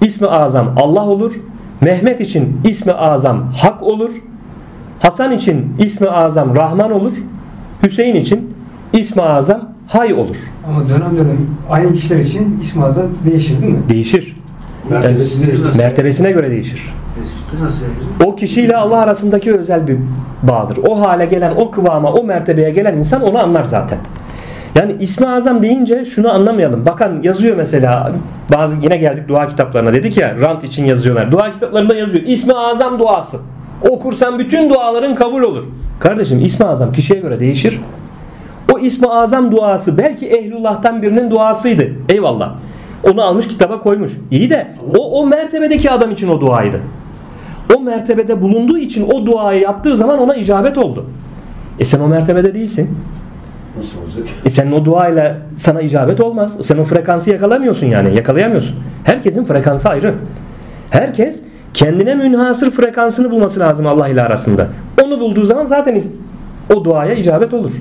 ismi 0.01 0.27
azam 0.27 0.75
Allah 0.77 1.09
olur, 1.09 1.33
Mehmet 1.81 2.21
için 2.21 2.61
ismi 2.65 2.93
azam 2.93 3.53
Hak 3.53 3.83
olur, 3.83 4.11
Hasan 5.01 5.33
için 5.33 5.77
ismi 5.79 6.09
azam 6.09 6.57
Rahman 6.57 6.93
olur, 6.93 7.13
Hüseyin 7.83 8.15
için 8.15 8.55
ismi 8.93 9.23
azam 9.23 9.75
Hay 9.89 10.15
olur. 10.15 10.37
Ama 10.69 10.89
dönem 10.89 11.17
dönem 11.17 11.37
aynı 11.71 11.93
kişiler 11.93 12.19
için 12.19 12.61
ismi 12.63 12.85
azam 12.85 13.07
değişir 13.25 13.63
değil 13.63 13.73
mi? 13.73 13.79
Değişir. 13.89 14.37
Mertebesi 14.91 15.47
değişti. 15.47 15.79
Mertebesine 15.79 16.33
göre 16.33 16.51
değişir. 16.51 16.95
Tespiti 17.15 17.65
nasıl 17.65 17.85
yapıyoruz? 17.85 18.09
O 18.27 18.37
kişiyle 18.37 18.77
Allah 18.77 18.97
arasındaki 18.97 19.55
özel 19.55 19.89
bir 19.89 19.99
bağdır. 20.43 20.79
O 20.89 21.01
hale 21.01 21.27
gelen, 21.27 21.53
o 21.57 21.71
kıvama, 21.71 22.13
o 22.13 22.25
mertebeye 22.25 22.71
gelen 22.71 22.99
insan 22.99 23.23
onu 23.23 23.39
anlar 23.39 23.65
zaten. 23.65 23.99
Yani 24.75 24.97
ismi 25.01 25.29
azam 25.29 25.63
deyince 25.63 26.05
şunu 26.05 26.33
anlamayalım. 26.33 26.87
Bakın 26.87 27.23
yazıyor 27.23 27.57
mesela 27.57 28.13
bazı 28.55 28.77
yine 28.77 28.97
geldik 28.97 29.29
dua 29.29 29.47
kitaplarına 29.47 29.93
dedik 29.93 30.17
ya 30.17 30.37
rant 30.41 30.65
için 30.65 30.85
yazıyorlar. 30.85 31.33
Dua 31.33 31.53
kitaplarında 31.53 31.95
yazıyor. 31.95 32.25
İsmi 32.27 32.55
azam 32.55 32.99
duası. 32.99 33.39
Okursan 33.89 34.39
bütün 34.39 34.71
duaların 34.71 35.15
kabul 35.15 35.43
olur. 35.43 35.65
Kardeşim 36.01 36.41
ismi 36.41 36.67
azam 36.67 36.93
kişiye 36.93 37.21
göre 37.21 37.41
değişir. 37.41 37.81
O 38.75 38.79
ismi 38.79 39.07
azam 39.07 39.53
duası 39.53 39.99
belki 39.99 40.29
ehlullah'tan 40.29 41.03
birinin 41.03 41.31
duasıydı. 41.31 41.89
Eyvallah. 42.09 42.53
Onu 43.13 43.23
almış 43.23 43.49
kitaba 43.49 43.81
koymuş. 43.81 44.13
İyi 44.31 44.51
de 44.51 44.67
o, 44.99 45.21
o 45.21 45.27
mertebedeki 45.27 45.91
adam 45.91 46.11
için 46.11 46.29
o 46.29 46.41
duaydı. 46.41 46.81
O 47.77 47.81
mertebede 47.81 48.43
bulunduğu 48.43 48.79
için 48.79 49.11
o 49.13 49.27
duayı 49.27 49.61
yaptığı 49.61 49.97
zaman 49.97 50.19
ona 50.19 50.35
icabet 50.35 50.79
oldu. 50.79 51.07
E 51.79 51.85
sen 51.85 52.01
o 52.01 52.09
mertebede 52.09 52.55
değilsin. 52.55 52.99
Nasıl 53.77 53.99
olacak? 53.99 54.27
E 54.45 54.51
senin 54.51 54.73
o 54.73 54.85
duayla 54.85 55.37
sana 55.57 55.81
icabet 55.81 56.21
olmaz. 56.21 56.59
Sen 56.63 56.79
o 56.79 56.85
frekansı 56.85 57.31
yakalamıyorsun 57.31 57.87
yani. 57.87 58.17
Yakalayamıyorsun. 58.17 58.77
Herkesin 59.05 59.45
frekansı 59.45 59.89
ayrı. 59.89 60.15
Herkes 60.91 61.41
kendine 61.75 62.15
münhasır 62.15 62.71
frekansını 62.71 63.31
bulması 63.31 63.61
lazım 63.61 63.87
Allah 63.87 64.09
ile 64.09 64.23
arasında. 64.23 64.69
Onu 65.05 65.21
bulduğu 65.21 65.45
zaman 65.45 65.65
zaten 65.65 66.01
o 66.75 66.85
duaya 66.85 67.15
icabet 67.15 67.55
olur. 67.55 67.73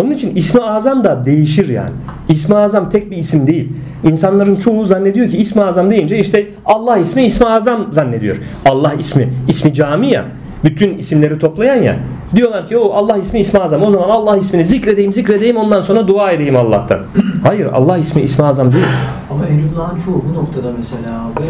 Onun 0.00 0.10
için 0.10 0.36
ismi 0.36 0.60
azam 0.60 1.04
da 1.04 1.24
değişir 1.24 1.68
yani. 1.68 1.90
İsmi 2.28 2.56
azam 2.56 2.90
tek 2.90 3.10
bir 3.10 3.16
isim 3.16 3.46
değil. 3.46 3.72
İnsanların 4.04 4.56
çoğu 4.56 4.86
zannediyor 4.86 5.28
ki 5.28 5.38
ismi 5.38 5.62
azam 5.62 5.90
deyince 5.90 6.18
işte 6.18 6.46
Allah 6.64 6.98
ismi 6.98 7.24
ismi 7.24 7.46
azam 7.46 7.92
zannediyor. 7.92 8.36
Allah 8.64 8.92
ismi, 8.98 9.28
ismi 9.48 9.74
cami 9.74 10.10
ya. 10.10 10.24
Bütün 10.64 10.98
isimleri 10.98 11.38
toplayan 11.38 11.82
ya. 11.82 11.96
Diyorlar 12.36 12.68
ki 12.68 12.76
o 12.78 12.92
Allah 12.92 13.16
ismi 13.16 13.40
ismi 13.40 13.60
azam. 13.60 13.82
O 13.82 13.90
zaman 13.90 14.08
Allah 14.08 14.36
ismini 14.36 14.64
zikredeyim 14.64 15.12
zikredeyim 15.12 15.56
ondan 15.56 15.80
sonra 15.80 16.08
dua 16.08 16.30
edeyim 16.30 16.56
Allah'tan. 16.56 16.98
Hayır 17.42 17.66
Allah 17.66 17.98
ismi 17.98 18.22
ismi 18.22 18.44
azam 18.44 18.72
değil. 18.72 18.84
Ama 19.30 19.46
Ehlullah'ın 19.46 20.00
çoğu 20.04 20.24
bu 20.30 20.34
noktada 20.34 20.72
mesela 20.76 21.24
abi 21.26 21.44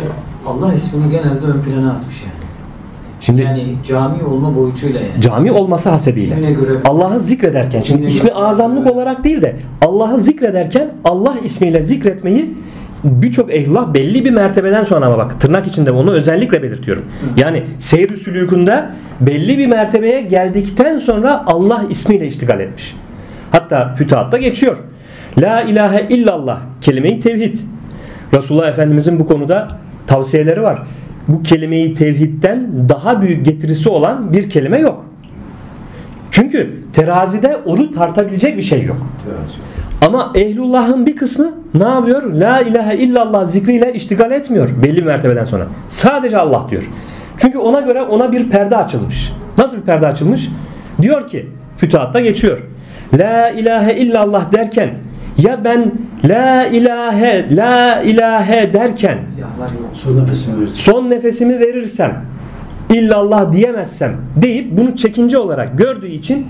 Allah 0.46 0.74
ismini 0.74 1.10
genelde 1.10 1.46
ön 1.46 1.62
plana 1.62 1.92
atmış 1.92 2.22
yani. 2.22 2.43
Şimdi 3.24 3.42
Yani 3.42 3.74
cami 3.88 4.24
olma 4.24 4.56
boyutuyla 4.56 5.00
yani. 5.00 5.20
cami 5.20 5.52
olması 5.52 5.90
hasebiyle. 5.90 6.56
Allah'ı 6.84 7.20
zikrederken 7.20 7.82
şimdi 7.82 7.98
Kimine 7.98 8.10
ismi 8.10 8.28
göre? 8.28 8.38
azamlık 8.38 8.92
olarak 8.92 9.24
değil 9.24 9.42
de 9.42 9.56
Allah'ı 9.80 10.18
zikrederken 10.18 10.90
Allah 11.04 11.34
ismiyle 11.44 11.82
zikretmeyi 11.82 12.54
birçok 13.04 13.54
ehlullah 13.54 13.94
belli 13.94 14.24
bir 14.24 14.30
mertebeden 14.30 14.84
sonra 14.84 15.06
ama 15.06 15.18
bak 15.18 15.40
tırnak 15.40 15.66
içinde 15.66 15.90
onu 15.90 16.12
özellikle 16.12 16.62
belirtiyorum. 16.62 17.04
Yani 17.36 17.64
seyr-i 17.78 18.12
sülûkunda 18.12 18.90
belli 19.20 19.58
bir 19.58 19.66
mertebeye 19.66 20.20
geldikten 20.20 20.98
sonra 20.98 21.44
Allah 21.46 21.84
ismiyle 21.90 22.26
iştigal 22.26 22.60
etmiş. 22.60 22.96
Hatta 23.50 23.94
fütuhatta 23.98 24.38
geçiyor. 24.38 24.76
La 25.38 25.62
ilahe 25.62 26.06
illallah 26.08 26.58
kelime-i 26.80 27.20
tevhid. 27.20 27.56
Resulullah 28.34 28.68
Efendimizin 28.68 29.18
bu 29.20 29.26
konuda 29.26 29.68
tavsiyeleri 30.06 30.62
var. 30.62 30.82
Bu 31.28 31.42
kelimeyi 31.42 31.94
tevhidden 31.94 32.88
daha 32.88 33.22
büyük 33.22 33.44
getirisi 33.44 33.88
olan 33.88 34.32
bir 34.32 34.50
kelime 34.50 34.78
yok. 34.78 35.04
Çünkü 36.30 36.82
terazide 36.92 37.56
onu 37.56 37.90
tartabilecek 37.90 38.56
bir 38.56 38.62
şey 38.62 38.82
yok. 38.82 38.96
Terazi. 39.24 39.52
Ama 40.06 40.32
ehlullahın 40.34 41.06
bir 41.06 41.16
kısmı 41.16 41.54
ne 41.74 41.84
yapıyor? 41.84 42.22
La 42.22 42.60
ilahe 42.60 42.96
illallah 42.96 43.46
zikriyle 43.46 43.92
iştigal 43.94 44.30
etmiyor 44.30 44.68
belli 44.82 44.96
bir 44.96 45.02
mertebeden 45.02 45.44
sonra. 45.44 45.66
Sadece 45.88 46.38
Allah 46.38 46.66
diyor. 46.70 46.90
Çünkü 47.38 47.58
ona 47.58 47.80
göre 47.80 48.02
ona 48.02 48.32
bir 48.32 48.50
perde 48.50 48.76
açılmış. 48.76 49.32
Nasıl 49.58 49.76
bir 49.76 49.82
perde 49.82 50.06
açılmış? 50.06 50.48
Diyor 51.02 51.26
ki 51.28 51.46
fütuhatta 51.76 52.20
geçiyor. 52.20 52.58
La 53.18 53.50
ilahe 53.50 53.94
illallah 53.94 54.52
derken 54.52 54.90
ya 55.38 55.64
ben 55.64 55.92
la 56.28 56.66
ilahe 56.66 57.56
la 57.56 58.02
ilahe 58.02 58.74
derken. 58.74 59.18
Son 59.92 60.16
nefesimi 60.18 60.60
verirsin. 60.60 60.76
son 60.92 61.10
nefesimi 61.10 61.60
verirsem 61.60 62.24
illallah 62.92 63.52
diyemezsem 63.52 64.16
deyip 64.36 64.78
bunu 64.78 64.96
çekince 64.96 65.38
olarak 65.38 65.78
gördüğü 65.78 66.08
için 66.08 66.46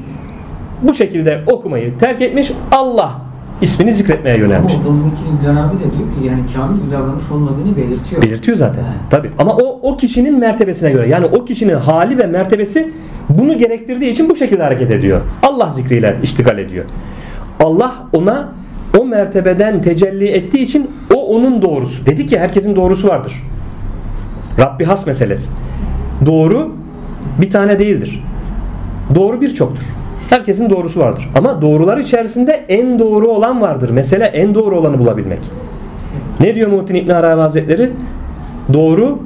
bu 0.82 0.94
şekilde 0.94 1.40
okumayı 1.46 1.98
terk 1.98 2.20
etmiş 2.22 2.52
Allah 2.72 3.20
ismini 3.60 3.92
zikretmeye 3.92 4.36
Ama 4.36 4.44
yönelmiş. 4.44 4.74
o 4.82 4.84
Dolmuk'un 4.84 5.38
İbn 5.42 5.56
abi 5.56 5.76
de 5.78 5.82
diyor 5.82 5.92
ki 5.92 6.26
yani 6.26 6.40
kamil 6.54 6.86
bir 6.86 6.92
davranış 6.92 7.30
olmadığını 7.30 7.76
belirtiyor. 7.76 8.22
Belirtiyor 8.22 8.56
zaten. 8.56 8.82
He. 8.82 8.86
Tabi. 9.10 9.30
Ama 9.38 9.52
o 9.56 9.78
o 9.92 9.96
kişinin 9.96 10.38
mertebesine 10.38 10.90
göre 10.90 11.08
yani 11.08 11.26
o 11.26 11.44
kişinin 11.44 11.74
hali 11.74 12.18
ve 12.18 12.26
mertebesi 12.26 12.92
bunu 13.28 13.58
gerektirdiği 13.58 14.10
için 14.10 14.30
bu 14.30 14.36
şekilde 14.36 14.62
hareket 14.62 14.90
ediyor. 14.90 15.20
Allah 15.42 15.70
zikriyle 15.70 16.16
iştigal 16.22 16.58
ediyor. 16.58 16.84
Allah 17.60 17.94
ona 18.12 18.48
o 18.98 19.04
mertebeden 19.04 19.82
tecelli 19.82 20.28
ettiği 20.28 20.62
için 20.62 20.90
o 21.14 21.26
onun 21.26 21.62
doğrusu. 21.62 22.06
Dedik 22.06 22.32
ya 22.32 22.40
herkesin 22.40 22.76
doğrusu 22.76 23.08
vardır. 23.08 23.42
Rabbi 24.58 24.84
has 24.84 25.06
meselesi. 25.06 25.50
Doğru 26.26 26.72
bir 27.40 27.50
tane 27.50 27.78
değildir. 27.78 28.24
Doğru 29.14 29.40
birçoktur. 29.40 29.82
Herkesin 30.30 30.70
doğrusu 30.70 31.00
vardır. 31.00 31.28
Ama 31.38 31.62
doğrular 31.62 31.98
içerisinde 31.98 32.52
en 32.68 32.98
doğru 32.98 33.28
olan 33.28 33.60
vardır. 33.60 33.90
Mesele 33.90 34.24
en 34.24 34.54
doğru 34.54 34.78
olanı 34.78 34.98
bulabilmek. 34.98 35.38
Ne 36.40 36.54
diyor 36.54 36.70
Muhittin 36.70 36.94
İbn 36.94 37.10
Arabi 37.10 37.40
Hazretleri? 37.40 37.90
Doğru 38.72 39.18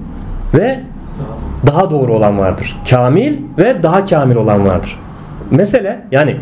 ve 0.54 0.80
daha 1.66 1.90
doğru 1.90 2.14
olan 2.14 2.38
vardır. 2.38 2.76
Kamil 2.90 3.36
ve 3.58 3.82
daha 3.82 4.04
kamil 4.04 4.36
olan 4.36 4.66
vardır. 4.66 4.98
Mesele 5.50 6.00
yani 6.12 6.36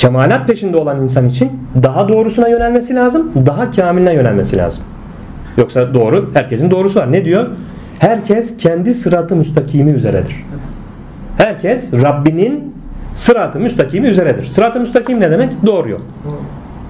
kemalat 0.00 0.46
peşinde 0.46 0.76
olan 0.76 1.02
insan 1.02 1.28
için 1.28 1.52
daha 1.82 2.08
doğrusuna 2.08 2.48
yönelmesi 2.48 2.94
lazım, 2.94 3.32
daha 3.46 3.70
kamiline 3.70 4.14
yönelmesi 4.14 4.56
lazım. 4.58 4.82
Yoksa 5.56 5.94
doğru, 5.94 6.30
herkesin 6.34 6.70
doğrusu 6.70 7.00
var. 7.00 7.12
Ne 7.12 7.24
diyor? 7.24 7.46
Herkes 7.98 8.56
kendi 8.56 8.94
sıratı 8.94 9.36
müstakimi 9.36 9.90
üzeredir. 9.90 10.44
Herkes 11.38 11.92
Rabbinin 11.92 12.74
sıratı 13.14 13.60
müstakimi 13.60 14.08
üzeredir. 14.08 14.44
Sıratı 14.44 14.80
müstakim 14.80 15.20
ne 15.20 15.30
demek? 15.30 15.66
Doğru 15.66 15.88
yol. 15.90 16.00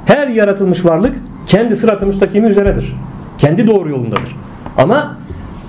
Her 0.07 0.29
yaratılmış 0.29 0.85
varlık 0.85 1.17
kendi 1.47 1.77
sıratı 1.77 2.07
müstakimi 2.07 2.49
üzeredir. 2.49 2.97
Kendi 3.39 3.67
doğru 3.67 3.91
yolundadır. 3.91 4.37
Ama 4.79 5.17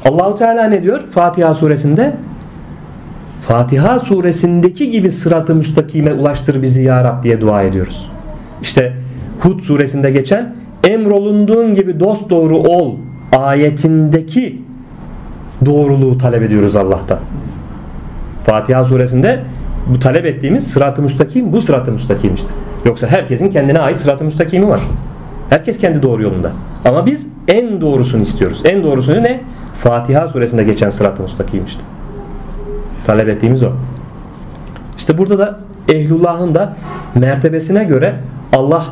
Allahu 0.06 0.36
Teala 0.36 0.64
ne 0.64 0.84
diyor? 0.84 1.02
Fatiha 1.08 1.54
suresinde 1.54 2.14
Fatiha 3.48 4.00
suresindeki 4.00 4.89
gibi 4.89 5.12
sıratı 5.12 5.56
müstakime 5.56 6.14
ulaştır 6.14 6.62
bizi 6.62 6.84
ya 6.84 7.04
Rab 7.04 7.24
diye 7.24 7.42
dua 7.42 7.64
ediyoruz. 7.64 8.12
İşte 8.62 8.94
Hud 9.39 9.60
suresinde 9.60 10.12
geçen 10.12 10.56
emrolunduğun 10.88 11.74
gibi 11.74 12.00
dost 12.00 12.30
doğru 12.30 12.58
ol 12.58 12.96
ayetindeki 13.32 14.62
doğruluğu 15.66 16.18
talep 16.18 16.44
ediyoruz 16.44 16.76
Allah'tan. 16.76 17.20
Fatiha 18.39 18.86
suresinde 18.86 19.39
bu 19.94 20.00
talep 20.00 20.26
ettiğimiz 20.26 20.68
sırat-ı 20.68 21.02
müstakim 21.02 21.54
bu 21.54 21.62
sırat-ı 21.62 21.92
müstakim 21.92 22.34
işte. 22.36 22.50
Yoksa 22.86 23.08
herkesin 23.08 23.50
kendine 23.50 23.80
ait 23.80 24.00
sırat-ı 24.00 24.24
müstakimi 24.24 24.68
var. 24.68 24.82
Herkes 25.50 25.78
kendi 25.78 26.02
doğru 26.02 26.24
yolunda. 26.24 26.52
Ama 26.86 27.06
biz 27.06 27.30
en 27.48 27.82
doğrusunu 27.82 28.22
istiyoruz. 28.22 28.62
En 28.66 28.84
doğrusunu 28.84 29.24
ne? 29.24 29.42
Fatiha 29.84 30.28
suresinde 30.28 30.64
geçen 30.64 30.89
sırat-ı 30.89 31.22
müstakim 31.22 31.66
işte. 31.66 31.82
Talep 33.06 33.30
ettiğimiz 33.30 33.64
o. 33.64 33.72
İşte 34.97 35.18
burada 35.18 35.39
da 35.39 35.60
ehlullahın 35.89 36.56
da 36.56 36.76
mertebesine 37.16 37.84
göre 37.84 38.16
Allah 38.54 38.86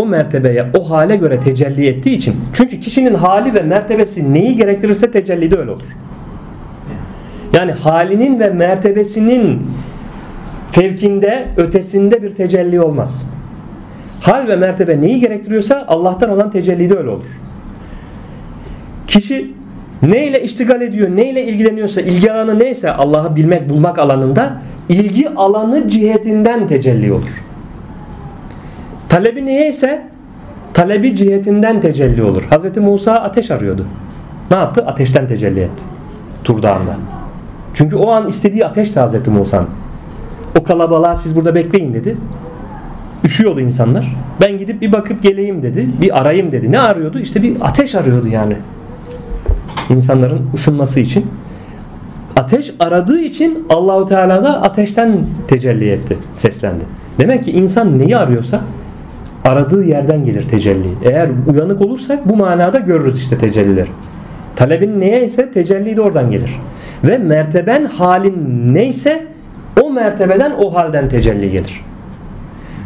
o 0.00 0.06
mertebeye, 0.06 0.66
o 0.78 0.90
hale 0.90 1.16
göre 1.16 1.40
tecelli 1.40 1.86
ettiği 1.86 2.16
için. 2.16 2.36
Çünkü 2.52 2.80
kişinin 2.80 3.14
hali 3.14 3.54
ve 3.54 3.62
mertebesi 3.62 4.34
neyi 4.34 4.56
gerektirirse 4.56 5.10
tecelli 5.10 5.50
de 5.50 5.58
öyle 5.58 5.70
olur. 5.70 5.96
Yani 7.52 7.72
halinin 7.72 8.40
ve 8.40 8.50
mertebesinin 8.50 9.62
fevkinde, 10.70 11.48
ötesinde 11.56 12.22
bir 12.22 12.34
tecelli 12.34 12.80
olmaz. 12.80 13.26
Hal 14.20 14.48
ve 14.48 14.56
mertebe 14.56 15.00
neyi 15.00 15.20
gerektiriyorsa 15.20 15.84
Allah'tan 15.88 16.30
olan 16.30 16.50
tecelli 16.50 16.90
de 16.90 16.98
öyle 16.98 17.08
olur. 17.08 17.26
Kişi 19.06 19.54
neyle 20.02 20.42
iştigal 20.42 20.80
ediyor, 20.80 21.16
neyle 21.16 21.44
ilgileniyorsa, 21.44 22.00
ilgi 22.00 22.32
alanı 22.32 22.58
neyse 22.58 22.92
Allah'ı 22.92 23.36
bilmek, 23.36 23.70
bulmak 23.70 23.98
alanında 23.98 24.52
ilgi 24.88 25.30
alanı 25.30 25.88
cihetinden 25.88 26.66
tecelli 26.66 27.12
olur. 27.12 27.44
Talebi 29.08 29.46
neyse 29.46 30.06
talebi 30.74 31.14
cihetinden 31.14 31.80
tecelli 31.80 32.22
olur. 32.22 32.42
Hz. 32.42 32.76
Musa 32.76 33.12
ateş 33.12 33.50
arıyordu. 33.50 33.86
Ne 34.50 34.56
yaptı? 34.56 34.84
Ateşten 34.86 35.28
tecelli 35.28 35.60
etti. 35.60 35.82
Tur 36.44 36.62
Dağı'nda. 36.62 36.96
Çünkü 37.74 37.96
o 37.96 38.10
an 38.10 38.26
istediği 38.26 38.66
ateşti 38.66 39.00
Hz. 39.00 39.28
Musa'nın. 39.28 39.68
O 40.60 40.62
kalabalığa 40.62 41.14
siz 41.14 41.36
burada 41.36 41.54
bekleyin 41.54 41.94
dedi. 41.94 42.16
Üşüyordu 43.24 43.60
insanlar. 43.60 44.16
Ben 44.40 44.58
gidip 44.58 44.80
bir 44.80 44.92
bakıp 44.92 45.22
geleyim 45.22 45.62
dedi. 45.62 45.88
Bir 46.00 46.20
arayayım 46.20 46.52
dedi. 46.52 46.72
Ne 46.72 46.80
arıyordu? 46.80 47.18
İşte 47.18 47.42
bir 47.42 47.56
ateş 47.60 47.94
arıyordu 47.94 48.28
yani. 48.28 48.56
İnsanların 49.90 50.40
ısınması 50.54 51.00
için. 51.00 51.26
Ateş 52.36 52.74
aradığı 52.80 53.20
için 53.20 53.66
Allahu 53.70 54.06
Teala 54.06 54.44
da 54.44 54.62
ateşten 54.62 55.26
tecelli 55.48 55.90
etti, 55.90 56.18
seslendi. 56.34 56.84
Demek 57.18 57.44
ki 57.44 57.52
insan 57.52 57.98
neyi 57.98 58.16
arıyorsa 58.16 58.60
aradığı 59.44 59.84
yerden 59.84 60.24
gelir 60.24 60.48
tecelli. 60.48 60.88
Eğer 61.04 61.30
uyanık 61.52 61.80
olursak 61.80 62.28
bu 62.28 62.36
manada 62.36 62.78
görürüz 62.78 63.20
işte 63.20 63.38
tecelliler. 63.38 63.86
Talebin 64.56 65.00
neye 65.00 65.24
ise 65.24 65.50
tecelli 65.50 65.96
de 65.96 66.00
oradan 66.00 66.30
gelir. 66.30 66.60
Ve 67.04 67.18
merteben 67.18 67.84
halin 67.84 68.74
neyse 68.74 69.26
o 69.82 69.90
mertebeden 69.90 70.52
o 70.58 70.74
halden 70.74 71.08
tecelli 71.08 71.50
gelir. 71.50 71.84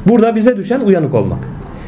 Burada 0.07 0.37
bize 0.37 0.57
düşen 0.57 0.81
uyanık 0.81 1.15
olmak. 1.15 1.39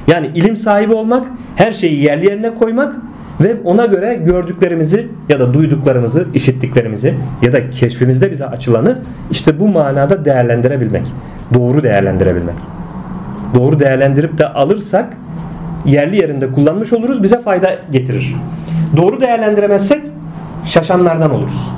Yani 0.07 0.31
ilim 0.35 0.57
sahibi 0.57 0.95
olmak, 0.95 1.27
her 1.57 1.73
şeyi 1.73 2.03
yerli 2.03 2.27
yerine 2.27 2.55
koymak 2.55 2.97
ve 3.41 3.57
ona 3.65 3.87
göre 3.87 4.15
gördüklerimizi 4.15 5.09
ya 5.29 5.41
da 5.41 5.55
duyduklarımızı, 5.55 6.27
işittiklerimizi 6.35 7.15
ya 7.43 7.53
da 7.53 7.71
keşfimizde 7.71 8.31
bize 8.31 8.47
açılanı 8.47 8.99
işte 9.31 9.61
bu 9.61 9.69
manada 9.69 10.25
değerlendirebilmek. 10.25 11.07
Doğru 11.55 11.83
değerlendirebilmek. 11.83 12.55
Doğru 13.55 13.81
değerlendirip 13.81 14.39
de 14.39 14.49
alırsak 14.49 15.17
yerli 15.87 16.17
yerinde 16.17 16.53
kullanmış 16.53 16.93
oluruz, 16.93 17.23
bize 17.23 17.41
fayda 17.43 17.71
getirir. 17.93 18.37
Doğru 18.97 19.21
değerlendiremezsek 19.21 20.03
şaşanlardan 20.65 21.31
oluruz. 21.31 21.73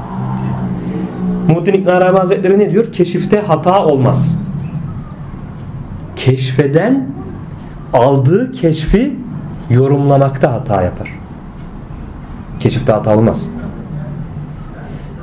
Muhittin 1.49 1.73
İbn 1.73 1.89
Arabi 1.89 2.19
Hazretleri 2.19 2.59
ne 2.59 2.71
diyor? 2.71 2.93
Keşifte 2.93 3.41
hata 3.41 3.85
olmaz. 3.85 4.37
Keşfeden 6.17 7.09
aldığı 7.93 8.53
keşfi 8.53 9.15
yorumlamakta 9.71 10.53
hata 10.53 10.83
yapar. 10.83 11.20
Keşifte 12.61 12.93
hata 12.93 13.17
olmaz. 13.17 13.51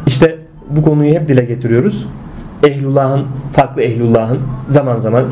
İşte 0.07 0.37
bu 0.69 0.81
konuyu 0.81 1.13
hep 1.13 1.27
dile 1.27 1.45
getiriyoruz. 1.45 2.07
Ehlullah'ın, 2.63 3.21
farklı 3.53 3.81
ehlullah'ın 3.81 4.39
zaman 4.67 4.97
zaman 4.97 5.25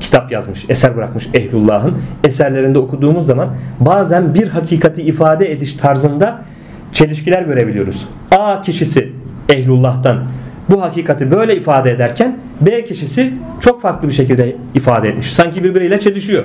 kitap 0.00 0.32
yazmış, 0.32 0.64
eser 0.68 0.96
bırakmış 0.96 1.28
ehlullah'ın 1.34 1.98
eserlerinde 2.24 2.78
okuduğumuz 2.78 3.26
zaman 3.26 3.48
bazen 3.80 4.34
bir 4.34 4.48
hakikati 4.48 5.02
ifade 5.02 5.52
ediş 5.52 5.72
tarzında 5.72 6.44
çelişkiler 6.92 7.42
görebiliyoruz. 7.42 8.08
A 8.30 8.60
kişisi 8.60 9.12
ehlullah'tan 9.48 10.24
bu 10.70 10.82
hakikati 10.82 11.30
böyle 11.30 11.56
ifade 11.56 11.90
ederken 11.90 12.38
B 12.60 12.84
kişisi 12.84 13.34
çok 13.60 13.82
farklı 13.82 14.08
bir 14.08 14.12
şekilde 14.12 14.56
ifade 14.74 15.08
etmiş. 15.08 15.32
Sanki 15.32 15.64
birbiriyle 15.64 16.00
çelişiyor. 16.00 16.44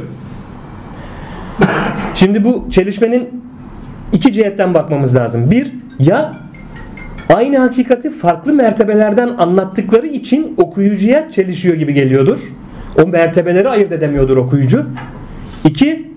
Şimdi 2.16 2.44
bu 2.44 2.68
çelişmenin 2.72 3.44
iki 4.14 4.34
cihetten 4.34 4.74
bakmamız 4.74 5.16
lazım. 5.16 5.52
Bir, 5.52 5.72
ya 6.00 6.34
aynı 7.30 7.58
hakikati 7.58 8.12
farklı 8.12 8.54
mertebelerden 8.54 9.28
anlattıkları 9.28 10.08
için 10.08 10.54
okuyucuya 10.58 11.32
çelişiyor 11.32 11.76
gibi 11.76 11.94
geliyordur. 11.94 12.38
O 13.04 13.08
mertebeleri 13.08 13.70
ayırt 13.70 13.92
edemiyordur 13.92 14.38
okuyucu. 14.38 14.86
İki, 15.64 16.08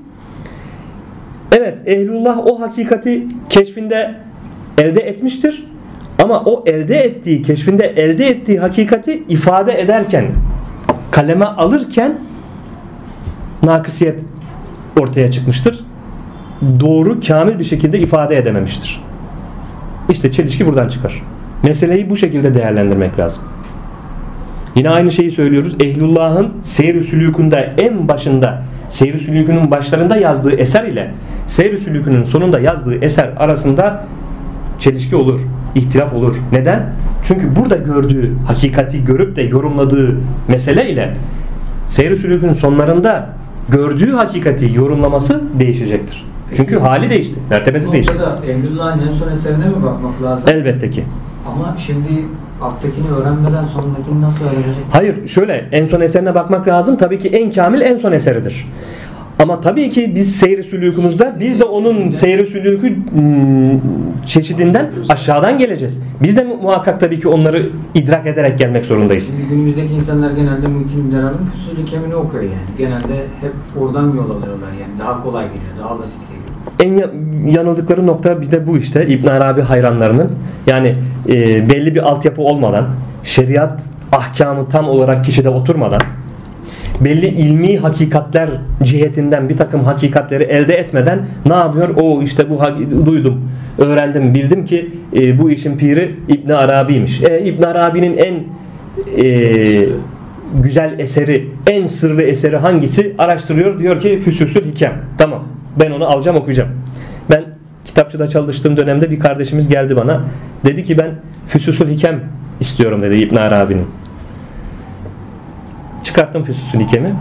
evet 1.52 1.78
ehlullah 1.86 2.46
o 2.46 2.60
hakikati 2.60 3.26
keşfinde 3.48 4.14
elde 4.78 5.00
etmiştir. 5.00 5.66
Ama 6.22 6.40
o 6.40 6.64
elde 6.66 6.96
ettiği, 6.96 7.42
keşfinde 7.42 7.86
elde 7.86 8.26
ettiği 8.26 8.58
hakikati 8.58 9.22
ifade 9.28 9.80
ederken, 9.80 10.26
kaleme 11.10 11.44
alırken 11.44 12.18
nakısiyet 13.62 14.20
ortaya 15.00 15.30
çıkmıştır. 15.30 15.85
Doğru, 16.80 17.20
kamil 17.28 17.58
bir 17.58 17.64
şekilde 17.64 17.98
ifade 17.98 18.36
edememiştir. 18.36 19.02
İşte 20.08 20.32
çelişki 20.32 20.66
buradan 20.66 20.88
çıkar. 20.88 21.22
Meseleyi 21.62 22.10
bu 22.10 22.16
şekilde 22.16 22.54
değerlendirmek 22.54 23.18
lazım. 23.18 23.42
Yine 24.74 24.90
aynı 24.90 25.12
şeyi 25.12 25.30
söylüyoruz. 25.30 25.76
Ehlullah'ın 25.80 26.52
seyr-i 26.62 27.02
sülükünde 27.02 27.74
en 27.78 28.08
başında 28.08 28.62
seyr-i 28.88 29.18
sülükünün 29.18 29.70
başlarında 29.70 30.16
yazdığı 30.16 30.56
eser 30.56 30.84
ile 30.84 31.14
seyr-i 31.46 31.78
sülükünün 31.78 32.24
sonunda 32.24 32.60
yazdığı 32.60 33.04
eser 33.04 33.30
arasında 33.36 34.06
çelişki 34.78 35.16
olur, 35.16 35.40
ihtilaf 35.74 36.14
olur. 36.14 36.36
Neden? 36.52 36.92
Çünkü 37.22 37.56
burada 37.56 37.76
gördüğü 37.76 38.32
hakikati 38.46 39.04
görüp 39.04 39.36
de 39.36 39.42
yorumladığı 39.42 40.16
mesele 40.48 40.90
ile 40.90 41.16
seyr-i 41.86 42.16
sülükün 42.16 42.52
sonlarında 42.52 43.28
gördüğü 43.68 44.12
hakikati 44.12 44.74
yorumlaması 44.74 45.42
değişecektir. 45.58 46.24
Çünkü 46.54 46.78
hali 46.78 47.10
değişti, 47.10 47.34
mertebesi 47.50 47.92
değişti. 47.92 48.12
Emrullah'ın 48.48 49.00
en 49.08 49.12
son 49.12 49.28
eserine 49.32 49.66
mi 49.68 49.82
bakmak 49.82 50.22
lazım? 50.22 50.48
Elbette 50.48 50.90
ki. 50.90 51.04
Ama 51.46 51.76
şimdi 51.78 52.08
alttakini 52.62 53.08
öğrenmeden 53.10 53.64
sondakini 53.64 54.20
nasıl 54.22 54.44
öğrenecek? 54.44 54.84
Hayır 54.90 55.26
şöyle 55.26 55.68
en 55.72 55.86
son 55.86 56.00
eserine 56.00 56.34
bakmak 56.34 56.68
lazım. 56.68 56.96
Tabii 56.96 57.18
ki 57.18 57.28
en 57.28 57.50
kamil 57.50 57.80
en 57.80 57.96
son 57.96 58.12
eseridir. 58.12 58.68
Ama 59.38 59.60
tabii 59.60 59.88
ki 59.88 60.12
biz 60.14 60.36
seyri 60.36 60.62
sülükümüzde 60.62 61.32
biz 61.40 61.60
de 61.60 61.64
onun 61.64 62.10
seyri 62.10 62.46
sülükü 62.46 62.96
hmm, 62.96 63.80
çeşidinden 64.26 64.90
aşağıdan 65.08 65.58
geleceğiz. 65.58 66.02
Biz 66.22 66.36
de 66.36 66.44
mu- 66.44 66.56
muhakkak 66.62 67.00
tabii 67.00 67.20
ki 67.20 67.28
onları 67.28 67.68
idrak 67.94 68.26
ederek 68.26 68.58
gelmek 68.58 68.84
zorundayız. 68.84 69.32
Günümüzdeki 69.50 69.94
insanlar 69.94 70.30
genelde 70.30 70.66
Muhittin 70.66 71.12
Deral'ın 71.12 71.38
Füsul 71.54 71.86
Kemini 71.86 72.14
okuyor 72.14 72.42
yani. 72.42 72.54
Genelde 72.78 73.14
hep 73.40 73.52
oradan 73.80 74.06
yol 74.06 74.30
alıyorlar 74.30 74.72
yani. 74.80 74.98
Daha 75.00 75.22
kolay 75.22 75.44
geliyor, 75.46 75.72
daha 75.80 75.98
basit 75.98 76.18
geliyor. 76.28 76.46
En 76.80 76.98
ya- 77.02 77.52
yanıldıkları 77.60 78.06
nokta 78.06 78.40
bir 78.40 78.50
de 78.50 78.66
bu 78.66 78.78
işte 78.78 79.06
İbn 79.06 79.26
Arabi 79.26 79.60
hayranlarının 79.62 80.32
yani 80.66 80.92
e, 81.28 81.34
belli 81.70 81.94
bir 81.94 82.00
altyapı 82.02 82.42
olmadan 82.42 82.86
şeriat 83.22 83.82
ahkamı 84.12 84.68
tam 84.68 84.88
olarak 84.88 85.24
kişide 85.24 85.48
oturmadan 85.48 86.00
belli 87.00 87.26
ilmi 87.26 87.76
hakikatler 87.76 88.48
cihetinden 88.82 89.48
bir 89.48 89.56
takım 89.56 89.84
hakikatleri 89.84 90.42
elde 90.42 90.74
etmeden 90.74 91.26
ne 91.46 91.54
yapıyor? 91.54 91.88
O 91.96 92.22
işte 92.22 92.50
bu 92.50 92.60
duydum, 93.06 93.50
öğrendim, 93.78 94.34
bildim 94.34 94.64
ki 94.64 94.90
e, 95.16 95.38
bu 95.38 95.50
işin 95.50 95.78
piri 95.78 96.14
İbn 96.28 96.50
Arabi'ymiş. 96.50 97.22
E, 97.22 97.44
İbn 97.44 97.62
Arabi'nin 97.62 98.16
en 98.16 98.34
e, 99.24 99.88
güzel 100.62 100.98
eseri, 100.98 101.48
en 101.66 101.86
sırrı 101.86 102.22
eseri 102.22 102.56
hangisi? 102.56 103.14
Araştırıyor. 103.18 103.78
Diyor 103.78 104.00
ki 104.00 104.20
Füsusül 104.20 104.70
Hikem. 104.70 104.92
Tamam. 105.18 105.44
Ben 105.80 105.90
onu 105.90 106.06
alacağım 106.06 106.36
okuyacağım. 106.36 106.70
Ben 107.30 107.44
kitapçıda 107.84 108.28
çalıştığım 108.28 108.76
dönemde 108.76 109.10
bir 109.10 109.18
kardeşimiz 109.18 109.68
geldi 109.68 109.96
bana. 109.96 110.24
Dedi 110.64 110.84
ki 110.84 110.98
ben 110.98 111.10
Füsusül 111.48 111.90
Hikem 111.90 112.20
istiyorum 112.60 113.02
dedi 113.02 113.14
İbn 113.14 113.36
Arabi'nin. 113.36 113.86
Çıkarttım 116.06 116.44
Füsusül 116.44 116.80
Hikem'i. 116.80 117.14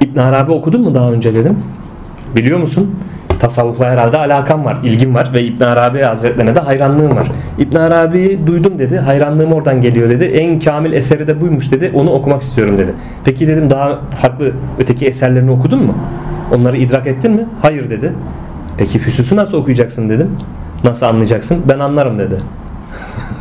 İbn 0.00 0.18
Arabi 0.18 0.52
okudun 0.52 0.80
mu 0.80 0.94
daha 0.94 1.12
önce 1.12 1.34
dedim. 1.34 1.58
Biliyor 2.36 2.58
musun? 2.58 2.96
Tasavvufla 3.38 3.90
herhalde 3.90 4.18
alakam 4.18 4.64
var, 4.64 4.76
ilgim 4.84 5.14
var 5.14 5.30
ve 5.32 5.42
İbn 5.42 5.64
Arabi 5.64 6.02
Hazretlerine 6.02 6.54
de 6.54 6.60
hayranlığım 6.60 7.16
var. 7.16 7.32
İbn 7.58 7.76
Arabi'yi 7.76 8.46
duydum 8.46 8.78
dedi, 8.78 8.98
hayranlığım 8.98 9.52
oradan 9.52 9.80
geliyor 9.80 10.10
dedi. 10.10 10.24
En 10.24 10.58
kamil 10.58 10.92
eseri 10.92 11.26
de 11.26 11.40
buymuş 11.40 11.72
dedi, 11.72 11.90
onu 11.94 12.10
okumak 12.10 12.42
istiyorum 12.42 12.78
dedi. 12.78 12.94
Peki 13.24 13.48
dedim 13.48 13.70
daha 13.70 13.98
farklı 14.20 14.52
öteki 14.78 15.06
eserlerini 15.06 15.50
okudun 15.50 15.82
mu? 15.82 15.94
Onları 16.54 16.76
idrak 16.76 17.06
ettin 17.06 17.32
mi? 17.32 17.46
Hayır 17.62 17.90
dedi. 17.90 18.12
Peki 18.78 18.98
Füsus'u 18.98 19.36
nasıl 19.36 19.56
okuyacaksın 19.56 20.08
dedim. 20.08 20.30
Nasıl 20.84 21.06
anlayacaksın? 21.06 21.62
Ben 21.68 21.78
anlarım 21.78 22.18
dedi. 22.18 22.38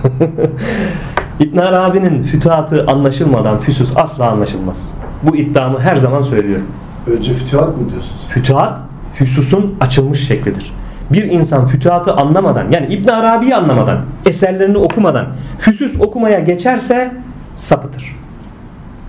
İbn 1.39 1.57
Arabi'nin 1.57 2.23
fütuhatı 2.23 2.85
anlaşılmadan 2.87 3.59
Füsus 3.59 3.93
asla 3.97 4.31
anlaşılmaz. 4.31 4.93
Bu 5.23 5.35
iddiamı 5.35 5.79
her 5.79 5.95
zaman 5.95 6.21
söylüyorum. 6.21 6.67
Önce 7.07 7.33
fütühat 7.33 7.77
mı 7.77 7.89
diyorsunuz? 7.91 8.27
Fütuhat 8.29 8.79
füsusun 9.13 9.75
açılmış 9.81 10.27
şeklidir. 10.27 10.73
Bir 11.11 11.23
insan 11.23 11.67
fütuhatı 11.67 12.13
anlamadan 12.13 12.71
yani 12.71 12.93
İbn 12.93 13.09
Arabi'yi 13.09 13.55
anlamadan, 13.55 13.97
eserlerini 14.25 14.77
okumadan 14.77 15.25
füsus 15.59 15.99
okumaya 15.99 16.39
geçerse 16.39 17.11
sapıtır. 17.55 18.15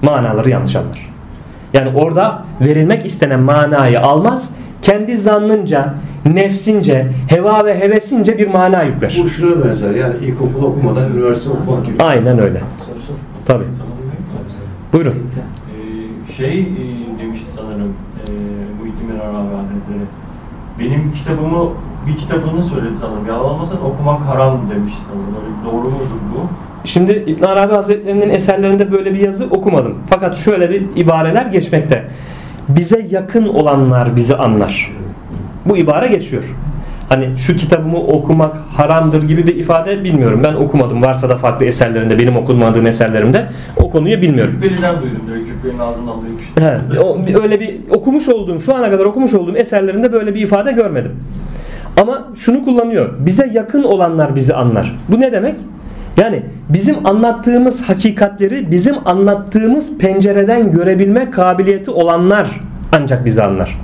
Manaları 0.03 0.51
yanlış 0.51 0.77
anlar. 0.77 1.13
Yani 1.73 1.99
orada 1.99 2.45
verilmek 2.61 3.07
istenen 3.07 3.41
manayı 3.41 4.01
almaz, 4.01 4.51
kendi 4.85 5.17
zannınca, 5.17 5.95
nefsince, 6.27 7.07
heva 7.29 7.65
ve 7.65 7.81
hevesince 7.81 8.39
bir 8.39 8.49
mana 8.49 8.83
yükler. 8.83 9.21
Bu 9.23 9.29
şuna 9.29 9.65
benzer 9.65 9.95
yani 9.95 10.15
ilkokul 10.23 10.63
okumadan 10.63 11.13
üniversite 11.13 11.51
okumak 11.51 11.87
gibi. 11.87 12.03
Aynen 12.03 12.39
öyle. 12.39 12.61
Tabii. 13.47 13.65
Buyurun. 14.93 15.13
Ee, 15.13 16.33
şey 16.33 16.61
e, 16.61 16.75
demişti 17.23 17.51
sanırım 17.51 17.93
e, 18.19 18.31
Muhittin 18.81 19.09
abi 19.09 19.57
Hazretleri. 19.57 20.05
Benim 20.81 21.13
kitabımı 21.13 21.71
bir 22.07 22.17
kitabını 22.17 22.63
söyledi 22.63 22.95
sanırım. 23.01 23.27
Yalan 23.27 23.45
olmasın 23.45 23.79
okumak 23.85 24.21
haram 24.21 24.61
demişti 24.71 25.01
sanırım. 25.09 25.35
Öyle 25.45 25.73
doğru 25.73 25.91
mudur 25.91 26.21
bu? 26.35 26.41
Şimdi 26.85 27.25
İbn 27.27 27.45
Arabi 27.45 27.75
Hazretlerinin 27.75 28.31
eserlerinde 28.31 28.93
böyle 28.93 29.15
bir 29.15 29.21
yazı 29.21 29.45
okumadım. 29.45 29.95
Fakat 30.07 30.37
şöyle 30.37 30.71
bir 30.71 30.83
ibareler 30.97 31.47
geçmekte. 31.47 32.05
Bize 32.69 33.07
yakın 33.11 33.45
olanlar 33.45 34.17
bizi 34.17 34.37
anlar. 34.37 34.93
Bu 35.69 35.77
ibare 35.77 36.09
geçiyor. 36.09 36.45
Hani 37.09 37.37
şu 37.37 37.57
kitabımı 37.57 37.99
okumak 37.99 38.57
haramdır 38.77 39.23
gibi 39.23 39.47
bir 39.47 39.57
ifade 39.57 40.05
bilmiyorum. 40.05 40.41
Ben 40.45 40.55
okumadım. 40.55 41.03
Varsa 41.03 41.29
da 41.29 41.37
farklı 41.37 41.65
eserlerinde, 41.67 42.19
benim 42.19 42.37
okumadığım 42.37 42.87
eserlerimde 42.87 43.47
o 43.77 43.91
konuyu 43.91 44.23
bilmiyorum. 44.23 44.55
Cübbeli'den 44.55 45.03
duydum 45.03 45.21
direkt. 45.29 45.47
Cübbeli'nin 45.47 45.79
ağzından 45.79 46.15
duymuştum. 46.23 46.63
He, 46.63 47.01
o, 47.01 47.43
öyle 47.43 47.61
bir 47.61 47.81
okumuş 47.91 48.29
olduğum, 48.29 48.61
şu 48.61 48.75
ana 48.75 48.91
kadar 48.91 49.05
okumuş 49.05 49.35
olduğum 49.35 49.57
eserlerinde 49.57 50.13
böyle 50.13 50.35
bir 50.35 50.41
ifade 50.41 50.73
görmedim. 50.73 51.13
Ama 52.03 52.29
şunu 52.37 52.65
kullanıyor. 52.65 53.13
Bize 53.19 53.51
yakın 53.53 53.83
olanlar 53.83 54.37
bizi 54.37 54.55
anlar. 54.55 54.97
Bu 55.09 55.21
ne 55.21 55.33
demek? 55.33 55.55
Yani 56.17 56.43
bizim 56.69 57.07
anlattığımız 57.07 57.89
hakikatleri 57.89 58.71
bizim 58.71 58.95
anlattığımız 59.05 59.99
pencereden 59.99 60.73
görebilme 60.73 61.31
kabiliyeti 61.31 61.91
olanlar 61.91 62.61
ancak 62.93 63.25
bizi 63.25 63.43
anlar. 63.43 63.81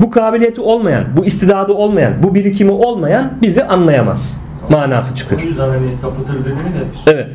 Bu 0.00 0.10
kabiliyeti 0.10 0.60
olmayan, 0.60 1.04
bu 1.16 1.24
istidadı 1.24 1.72
olmayan, 1.72 2.22
bu 2.22 2.34
birikimi 2.34 2.70
olmayan 2.70 3.32
bizi 3.42 3.64
anlayamaz. 3.64 4.40
Manası 4.70 5.16
çıkıyor. 5.16 5.40
O 5.42 5.44
yüzden 5.44 5.68
hani 5.68 5.92
sapıtır 5.92 6.34
dediniz 6.34 6.74
ya. 6.76 7.12
Evet. 7.12 7.26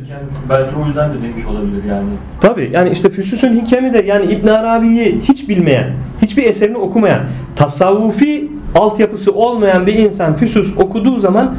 Belki 0.49 0.75
o 0.83 0.87
yüzden 0.87 1.09
de 1.09 1.13
demiş 1.13 1.45
olabilir 1.45 1.83
yani. 1.89 2.09
Tabi 2.41 2.71
yani 2.73 2.89
işte 2.89 3.09
Füsus'un 3.09 3.53
hikemi 3.53 3.93
de 3.93 3.97
yani 4.07 4.25
İbn 4.25 4.47
Arabi'yi 4.47 5.21
hiç 5.21 5.49
bilmeyen, 5.49 5.91
hiçbir 6.21 6.43
eserini 6.43 6.77
okumayan, 6.77 7.21
tasavvufi 7.55 8.51
altyapısı 8.75 9.31
olmayan 9.31 9.87
bir 9.87 9.93
insan 9.93 10.33
Füsus 10.35 10.77
okuduğu 10.77 11.19
zaman 11.19 11.55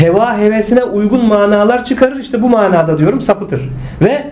heva 0.00 0.38
hevesine 0.38 0.84
uygun 0.84 1.26
manalar 1.26 1.84
çıkarır. 1.84 2.16
İşte 2.16 2.42
bu 2.42 2.48
manada 2.48 2.98
diyorum 2.98 3.20
sapıtır. 3.20 3.68
Ve 4.02 4.30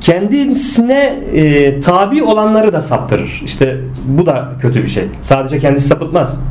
kendisine 0.00 1.04
e, 1.32 1.80
tabi 1.80 2.22
olanları 2.22 2.72
da 2.72 2.80
saptırır. 2.80 3.42
İşte 3.44 3.76
bu 4.04 4.26
da 4.26 4.48
kötü 4.60 4.82
bir 4.82 4.88
şey. 4.88 5.04
Sadece 5.20 5.58
kendisi 5.58 5.88
sapıtmaz. 5.88 6.42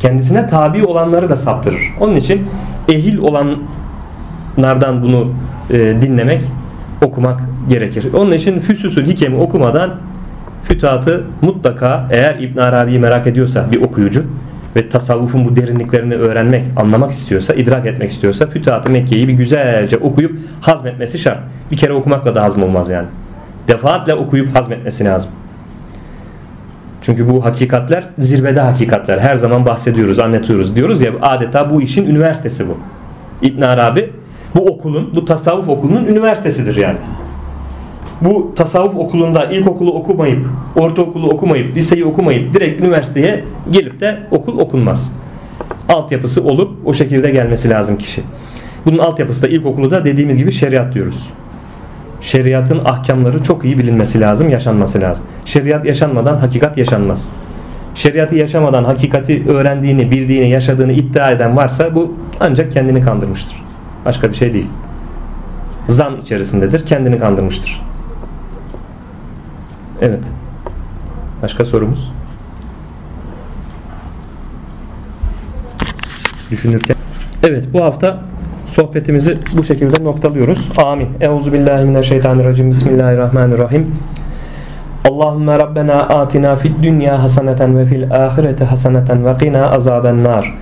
Kendisine 0.00 0.46
tabi 0.46 0.84
olanları 0.84 1.28
da 1.28 1.36
saptırır. 1.36 1.80
Onun 2.00 2.16
için 2.16 2.46
ehil 2.88 3.18
olanlardan 3.18 5.02
bunu 5.02 5.32
e, 5.70 5.78
dinlemek, 5.78 6.42
okumak 7.04 7.40
gerekir. 7.68 8.06
Onun 8.14 8.32
için 8.32 8.60
Füsusül 8.60 9.06
Hikem'i 9.06 9.36
okumadan 9.36 9.94
fütuhatı 10.64 11.24
mutlaka 11.42 12.08
eğer 12.10 12.38
İbn 12.38 12.58
Arabi'yi 12.58 12.98
merak 12.98 13.26
ediyorsa 13.26 13.66
bir 13.72 13.82
okuyucu 13.82 14.24
ve 14.76 14.88
tasavvufun 14.88 15.44
bu 15.44 15.56
derinliklerini 15.56 16.14
öğrenmek, 16.14 16.66
anlamak 16.76 17.10
istiyorsa, 17.10 17.54
idrak 17.54 17.86
etmek 17.86 18.10
istiyorsa 18.10 18.46
Fütuhat-ı 18.46 18.90
Mekke'yi 18.90 19.28
bir 19.28 19.32
güzelce 19.32 19.96
okuyup 19.96 20.38
hazmetmesi 20.60 21.18
şart. 21.18 21.40
Bir 21.70 21.76
kere 21.76 21.92
okumakla 21.92 22.34
da 22.34 22.42
hazm 22.42 22.62
olmaz 22.62 22.90
yani. 22.90 23.06
Defaatle 23.68 24.14
okuyup 24.14 24.56
hazmetmesi 24.56 25.04
lazım. 25.04 25.30
Çünkü 27.02 27.28
bu 27.28 27.44
hakikatler 27.44 28.04
zirvede 28.18 28.60
hakikatler. 28.60 29.18
Her 29.18 29.36
zaman 29.36 29.66
bahsediyoruz, 29.66 30.18
anlatıyoruz. 30.18 30.76
Diyoruz 30.76 31.02
ya 31.02 31.12
adeta 31.22 31.70
bu 31.70 31.82
işin 31.82 32.06
üniversitesi 32.06 32.68
bu. 32.68 32.78
İbn 33.42 33.62
Arabi 33.62 34.12
bu 34.54 34.66
okulun, 34.66 35.10
bu 35.14 35.24
tasavvuf 35.24 35.68
okulunun 35.68 36.06
üniversitesidir 36.06 36.76
yani. 36.76 36.98
Bu 38.20 38.52
tasavvuf 38.56 38.96
okulunda 38.96 39.44
ilkokulu 39.44 39.92
okumayıp, 39.92 40.46
ortaokulu 40.76 41.28
okumayıp, 41.28 41.76
liseyi 41.76 42.04
okumayıp 42.04 42.54
direkt 42.54 42.80
üniversiteye 42.80 43.44
gelip 43.70 44.00
de 44.00 44.18
okul 44.30 44.58
okunmaz. 44.58 45.12
Altyapısı 45.88 46.44
olup 46.44 46.70
o 46.84 46.92
şekilde 46.92 47.30
gelmesi 47.30 47.70
lazım 47.70 47.98
kişi. 47.98 48.22
Bunun 48.86 48.98
altyapısı 48.98 49.42
da 49.42 49.48
ilkokulu 49.48 49.90
da 49.90 50.04
dediğimiz 50.04 50.36
gibi 50.36 50.52
şeriat 50.52 50.94
diyoruz. 50.94 51.28
Şeriatın 52.20 52.80
ahkamları 52.84 53.42
çok 53.42 53.64
iyi 53.64 53.78
bilinmesi 53.78 54.20
lazım, 54.20 54.50
yaşanması 54.50 55.00
lazım. 55.00 55.24
Şeriat 55.44 55.86
yaşanmadan 55.86 56.36
hakikat 56.36 56.78
yaşanmaz. 56.78 57.32
Şeriatı 57.94 58.36
yaşamadan 58.36 58.84
hakikati 58.84 59.44
öğrendiğini, 59.48 60.10
bildiğini, 60.10 60.50
yaşadığını 60.50 60.92
iddia 60.92 61.30
eden 61.30 61.56
varsa 61.56 61.94
bu 61.94 62.14
ancak 62.40 62.72
kendini 62.72 63.02
kandırmıştır. 63.02 63.62
Başka 64.04 64.28
bir 64.28 64.34
şey 64.34 64.54
değil. 64.54 64.68
Zan 65.86 66.16
içerisindedir, 66.16 66.86
kendini 66.86 67.18
kandırmıştır. 67.18 67.89
Evet. 70.00 70.24
Başka 71.42 71.64
sorumuz? 71.64 72.12
Düşünürken. 76.50 76.96
Evet 77.42 77.64
bu 77.72 77.84
hafta 77.84 78.18
sohbetimizi 78.66 79.38
bu 79.56 79.64
şekilde 79.64 80.04
noktalıyoruz. 80.04 80.68
Amin. 80.76 81.08
Euzubillahimineşşeytanirracim. 81.20 82.70
Bismillahirrahmanirrahim. 82.70 83.96
Allahümme 85.08 85.58
Rabbena 85.58 85.94
atina 85.94 86.56
fid 86.56 86.82
dünya 86.82 87.22
haseneten 87.22 87.78
ve 87.78 87.84
fil 87.84 88.10
ahirete 88.10 88.64
haseneten 88.64 89.26
ve 89.26 89.34
qina 89.34 89.70
azaben 89.70 90.24
nar. 90.24 90.54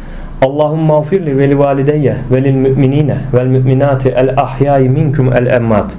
Allahümme 0.42 0.94
afirli 0.94 1.38
ve 1.38 1.48
li 1.48 1.58
valideyye 1.58 2.16
ve 2.30 2.44
lil 2.44 2.54
müminine 2.54 3.18
vel 3.34 3.46
müminati 3.46 4.08
el 4.08 4.34
ahyai 4.36 4.88
minkum 4.88 5.32
el 5.32 5.46
emmat. 5.46 5.96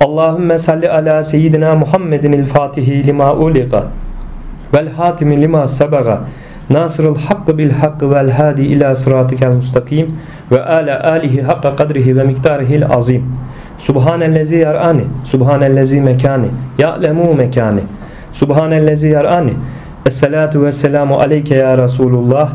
Allahümme 0.00 0.58
salli 0.58 0.90
ala 0.90 1.22
seyyidina 1.22 1.74
Muhammedin 1.74 2.32
el 2.32 2.46
fatihi 2.46 3.06
lima 3.06 3.34
uliqa 3.34 3.84
vel 4.74 4.88
hatimi 4.88 5.40
lima 5.40 5.68
sebaga 5.68 6.20
nasırıl 6.70 7.18
hakkı 7.18 7.58
bil 7.58 7.70
hakkı 7.70 8.10
vel 8.10 8.30
hadi 8.30 8.62
ila 8.62 8.94
sıratikel 8.94 9.52
mustakim 9.52 10.18
ve 10.50 10.64
ala 10.64 11.12
alihi 11.12 11.42
hakka 11.42 11.76
kadrihi 11.76 12.16
ve 12.16 12.24
miktarihil 12.24 12.86
azim. 12.86 13.24
Subhanellezi 13.78 14.56
yar'ani 14.56 15.04
Subhanellezi 15.24 16.00
mekani 16.00 16.48
Ya'lemu 16.78 17.34
mekani. 17.34 17.80
Subhanellezi 18.32 19.08
yar'ani 19.08 19.52
Esselatu 20.06 20.64
ve 20.64 20.72
selamu 20.72 21.20
aleyke 21.20 21.56
ya 21.56 21.78
Resulullah 21.78 22.50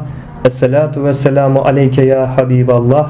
Esselatu 0.46 1.06
ve 1.06 1.14
selamu 1.14 1.62
aleyke 1.62 2.06
ya 2.06 2.38
Habiballah 2.38 3.10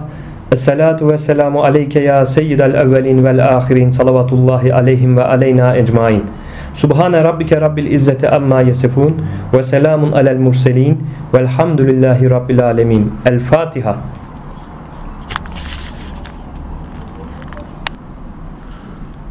Esselatu 0.55 1.09
ve 1.11 1.17
selamu 1.17 1.63
aleyke 1.63 1.99
ya 1.99 2.25
seyyidel 2.25 2.73
evvelin 2.73 3.25
vel 3.25 3.55
ahirin 3.55 3.89
salavatullahi 3.89 4.73
aleyhim 4.73 5.17
ve 5.17 5.23
aleyna 5.23 5.75
ecmain 5.75 6.23
Subhane 6.73 7.23
rabbike 7.23 7.61
rabbil 7.61 7.91
izzeti 7.91 8.29
amma 8.29 8.61
yasifun 8.61 9.19
ve 9.53 9.63
selamun 9.63 10.11
alel 10.11 10.39
murselin 10.39 11.07
velhamdülillahi 11.33 12.29
rabbil 12.29 12.63
alemin. 12.65 13.13
El 13.25 13.39
Fatiha 13.39 13.95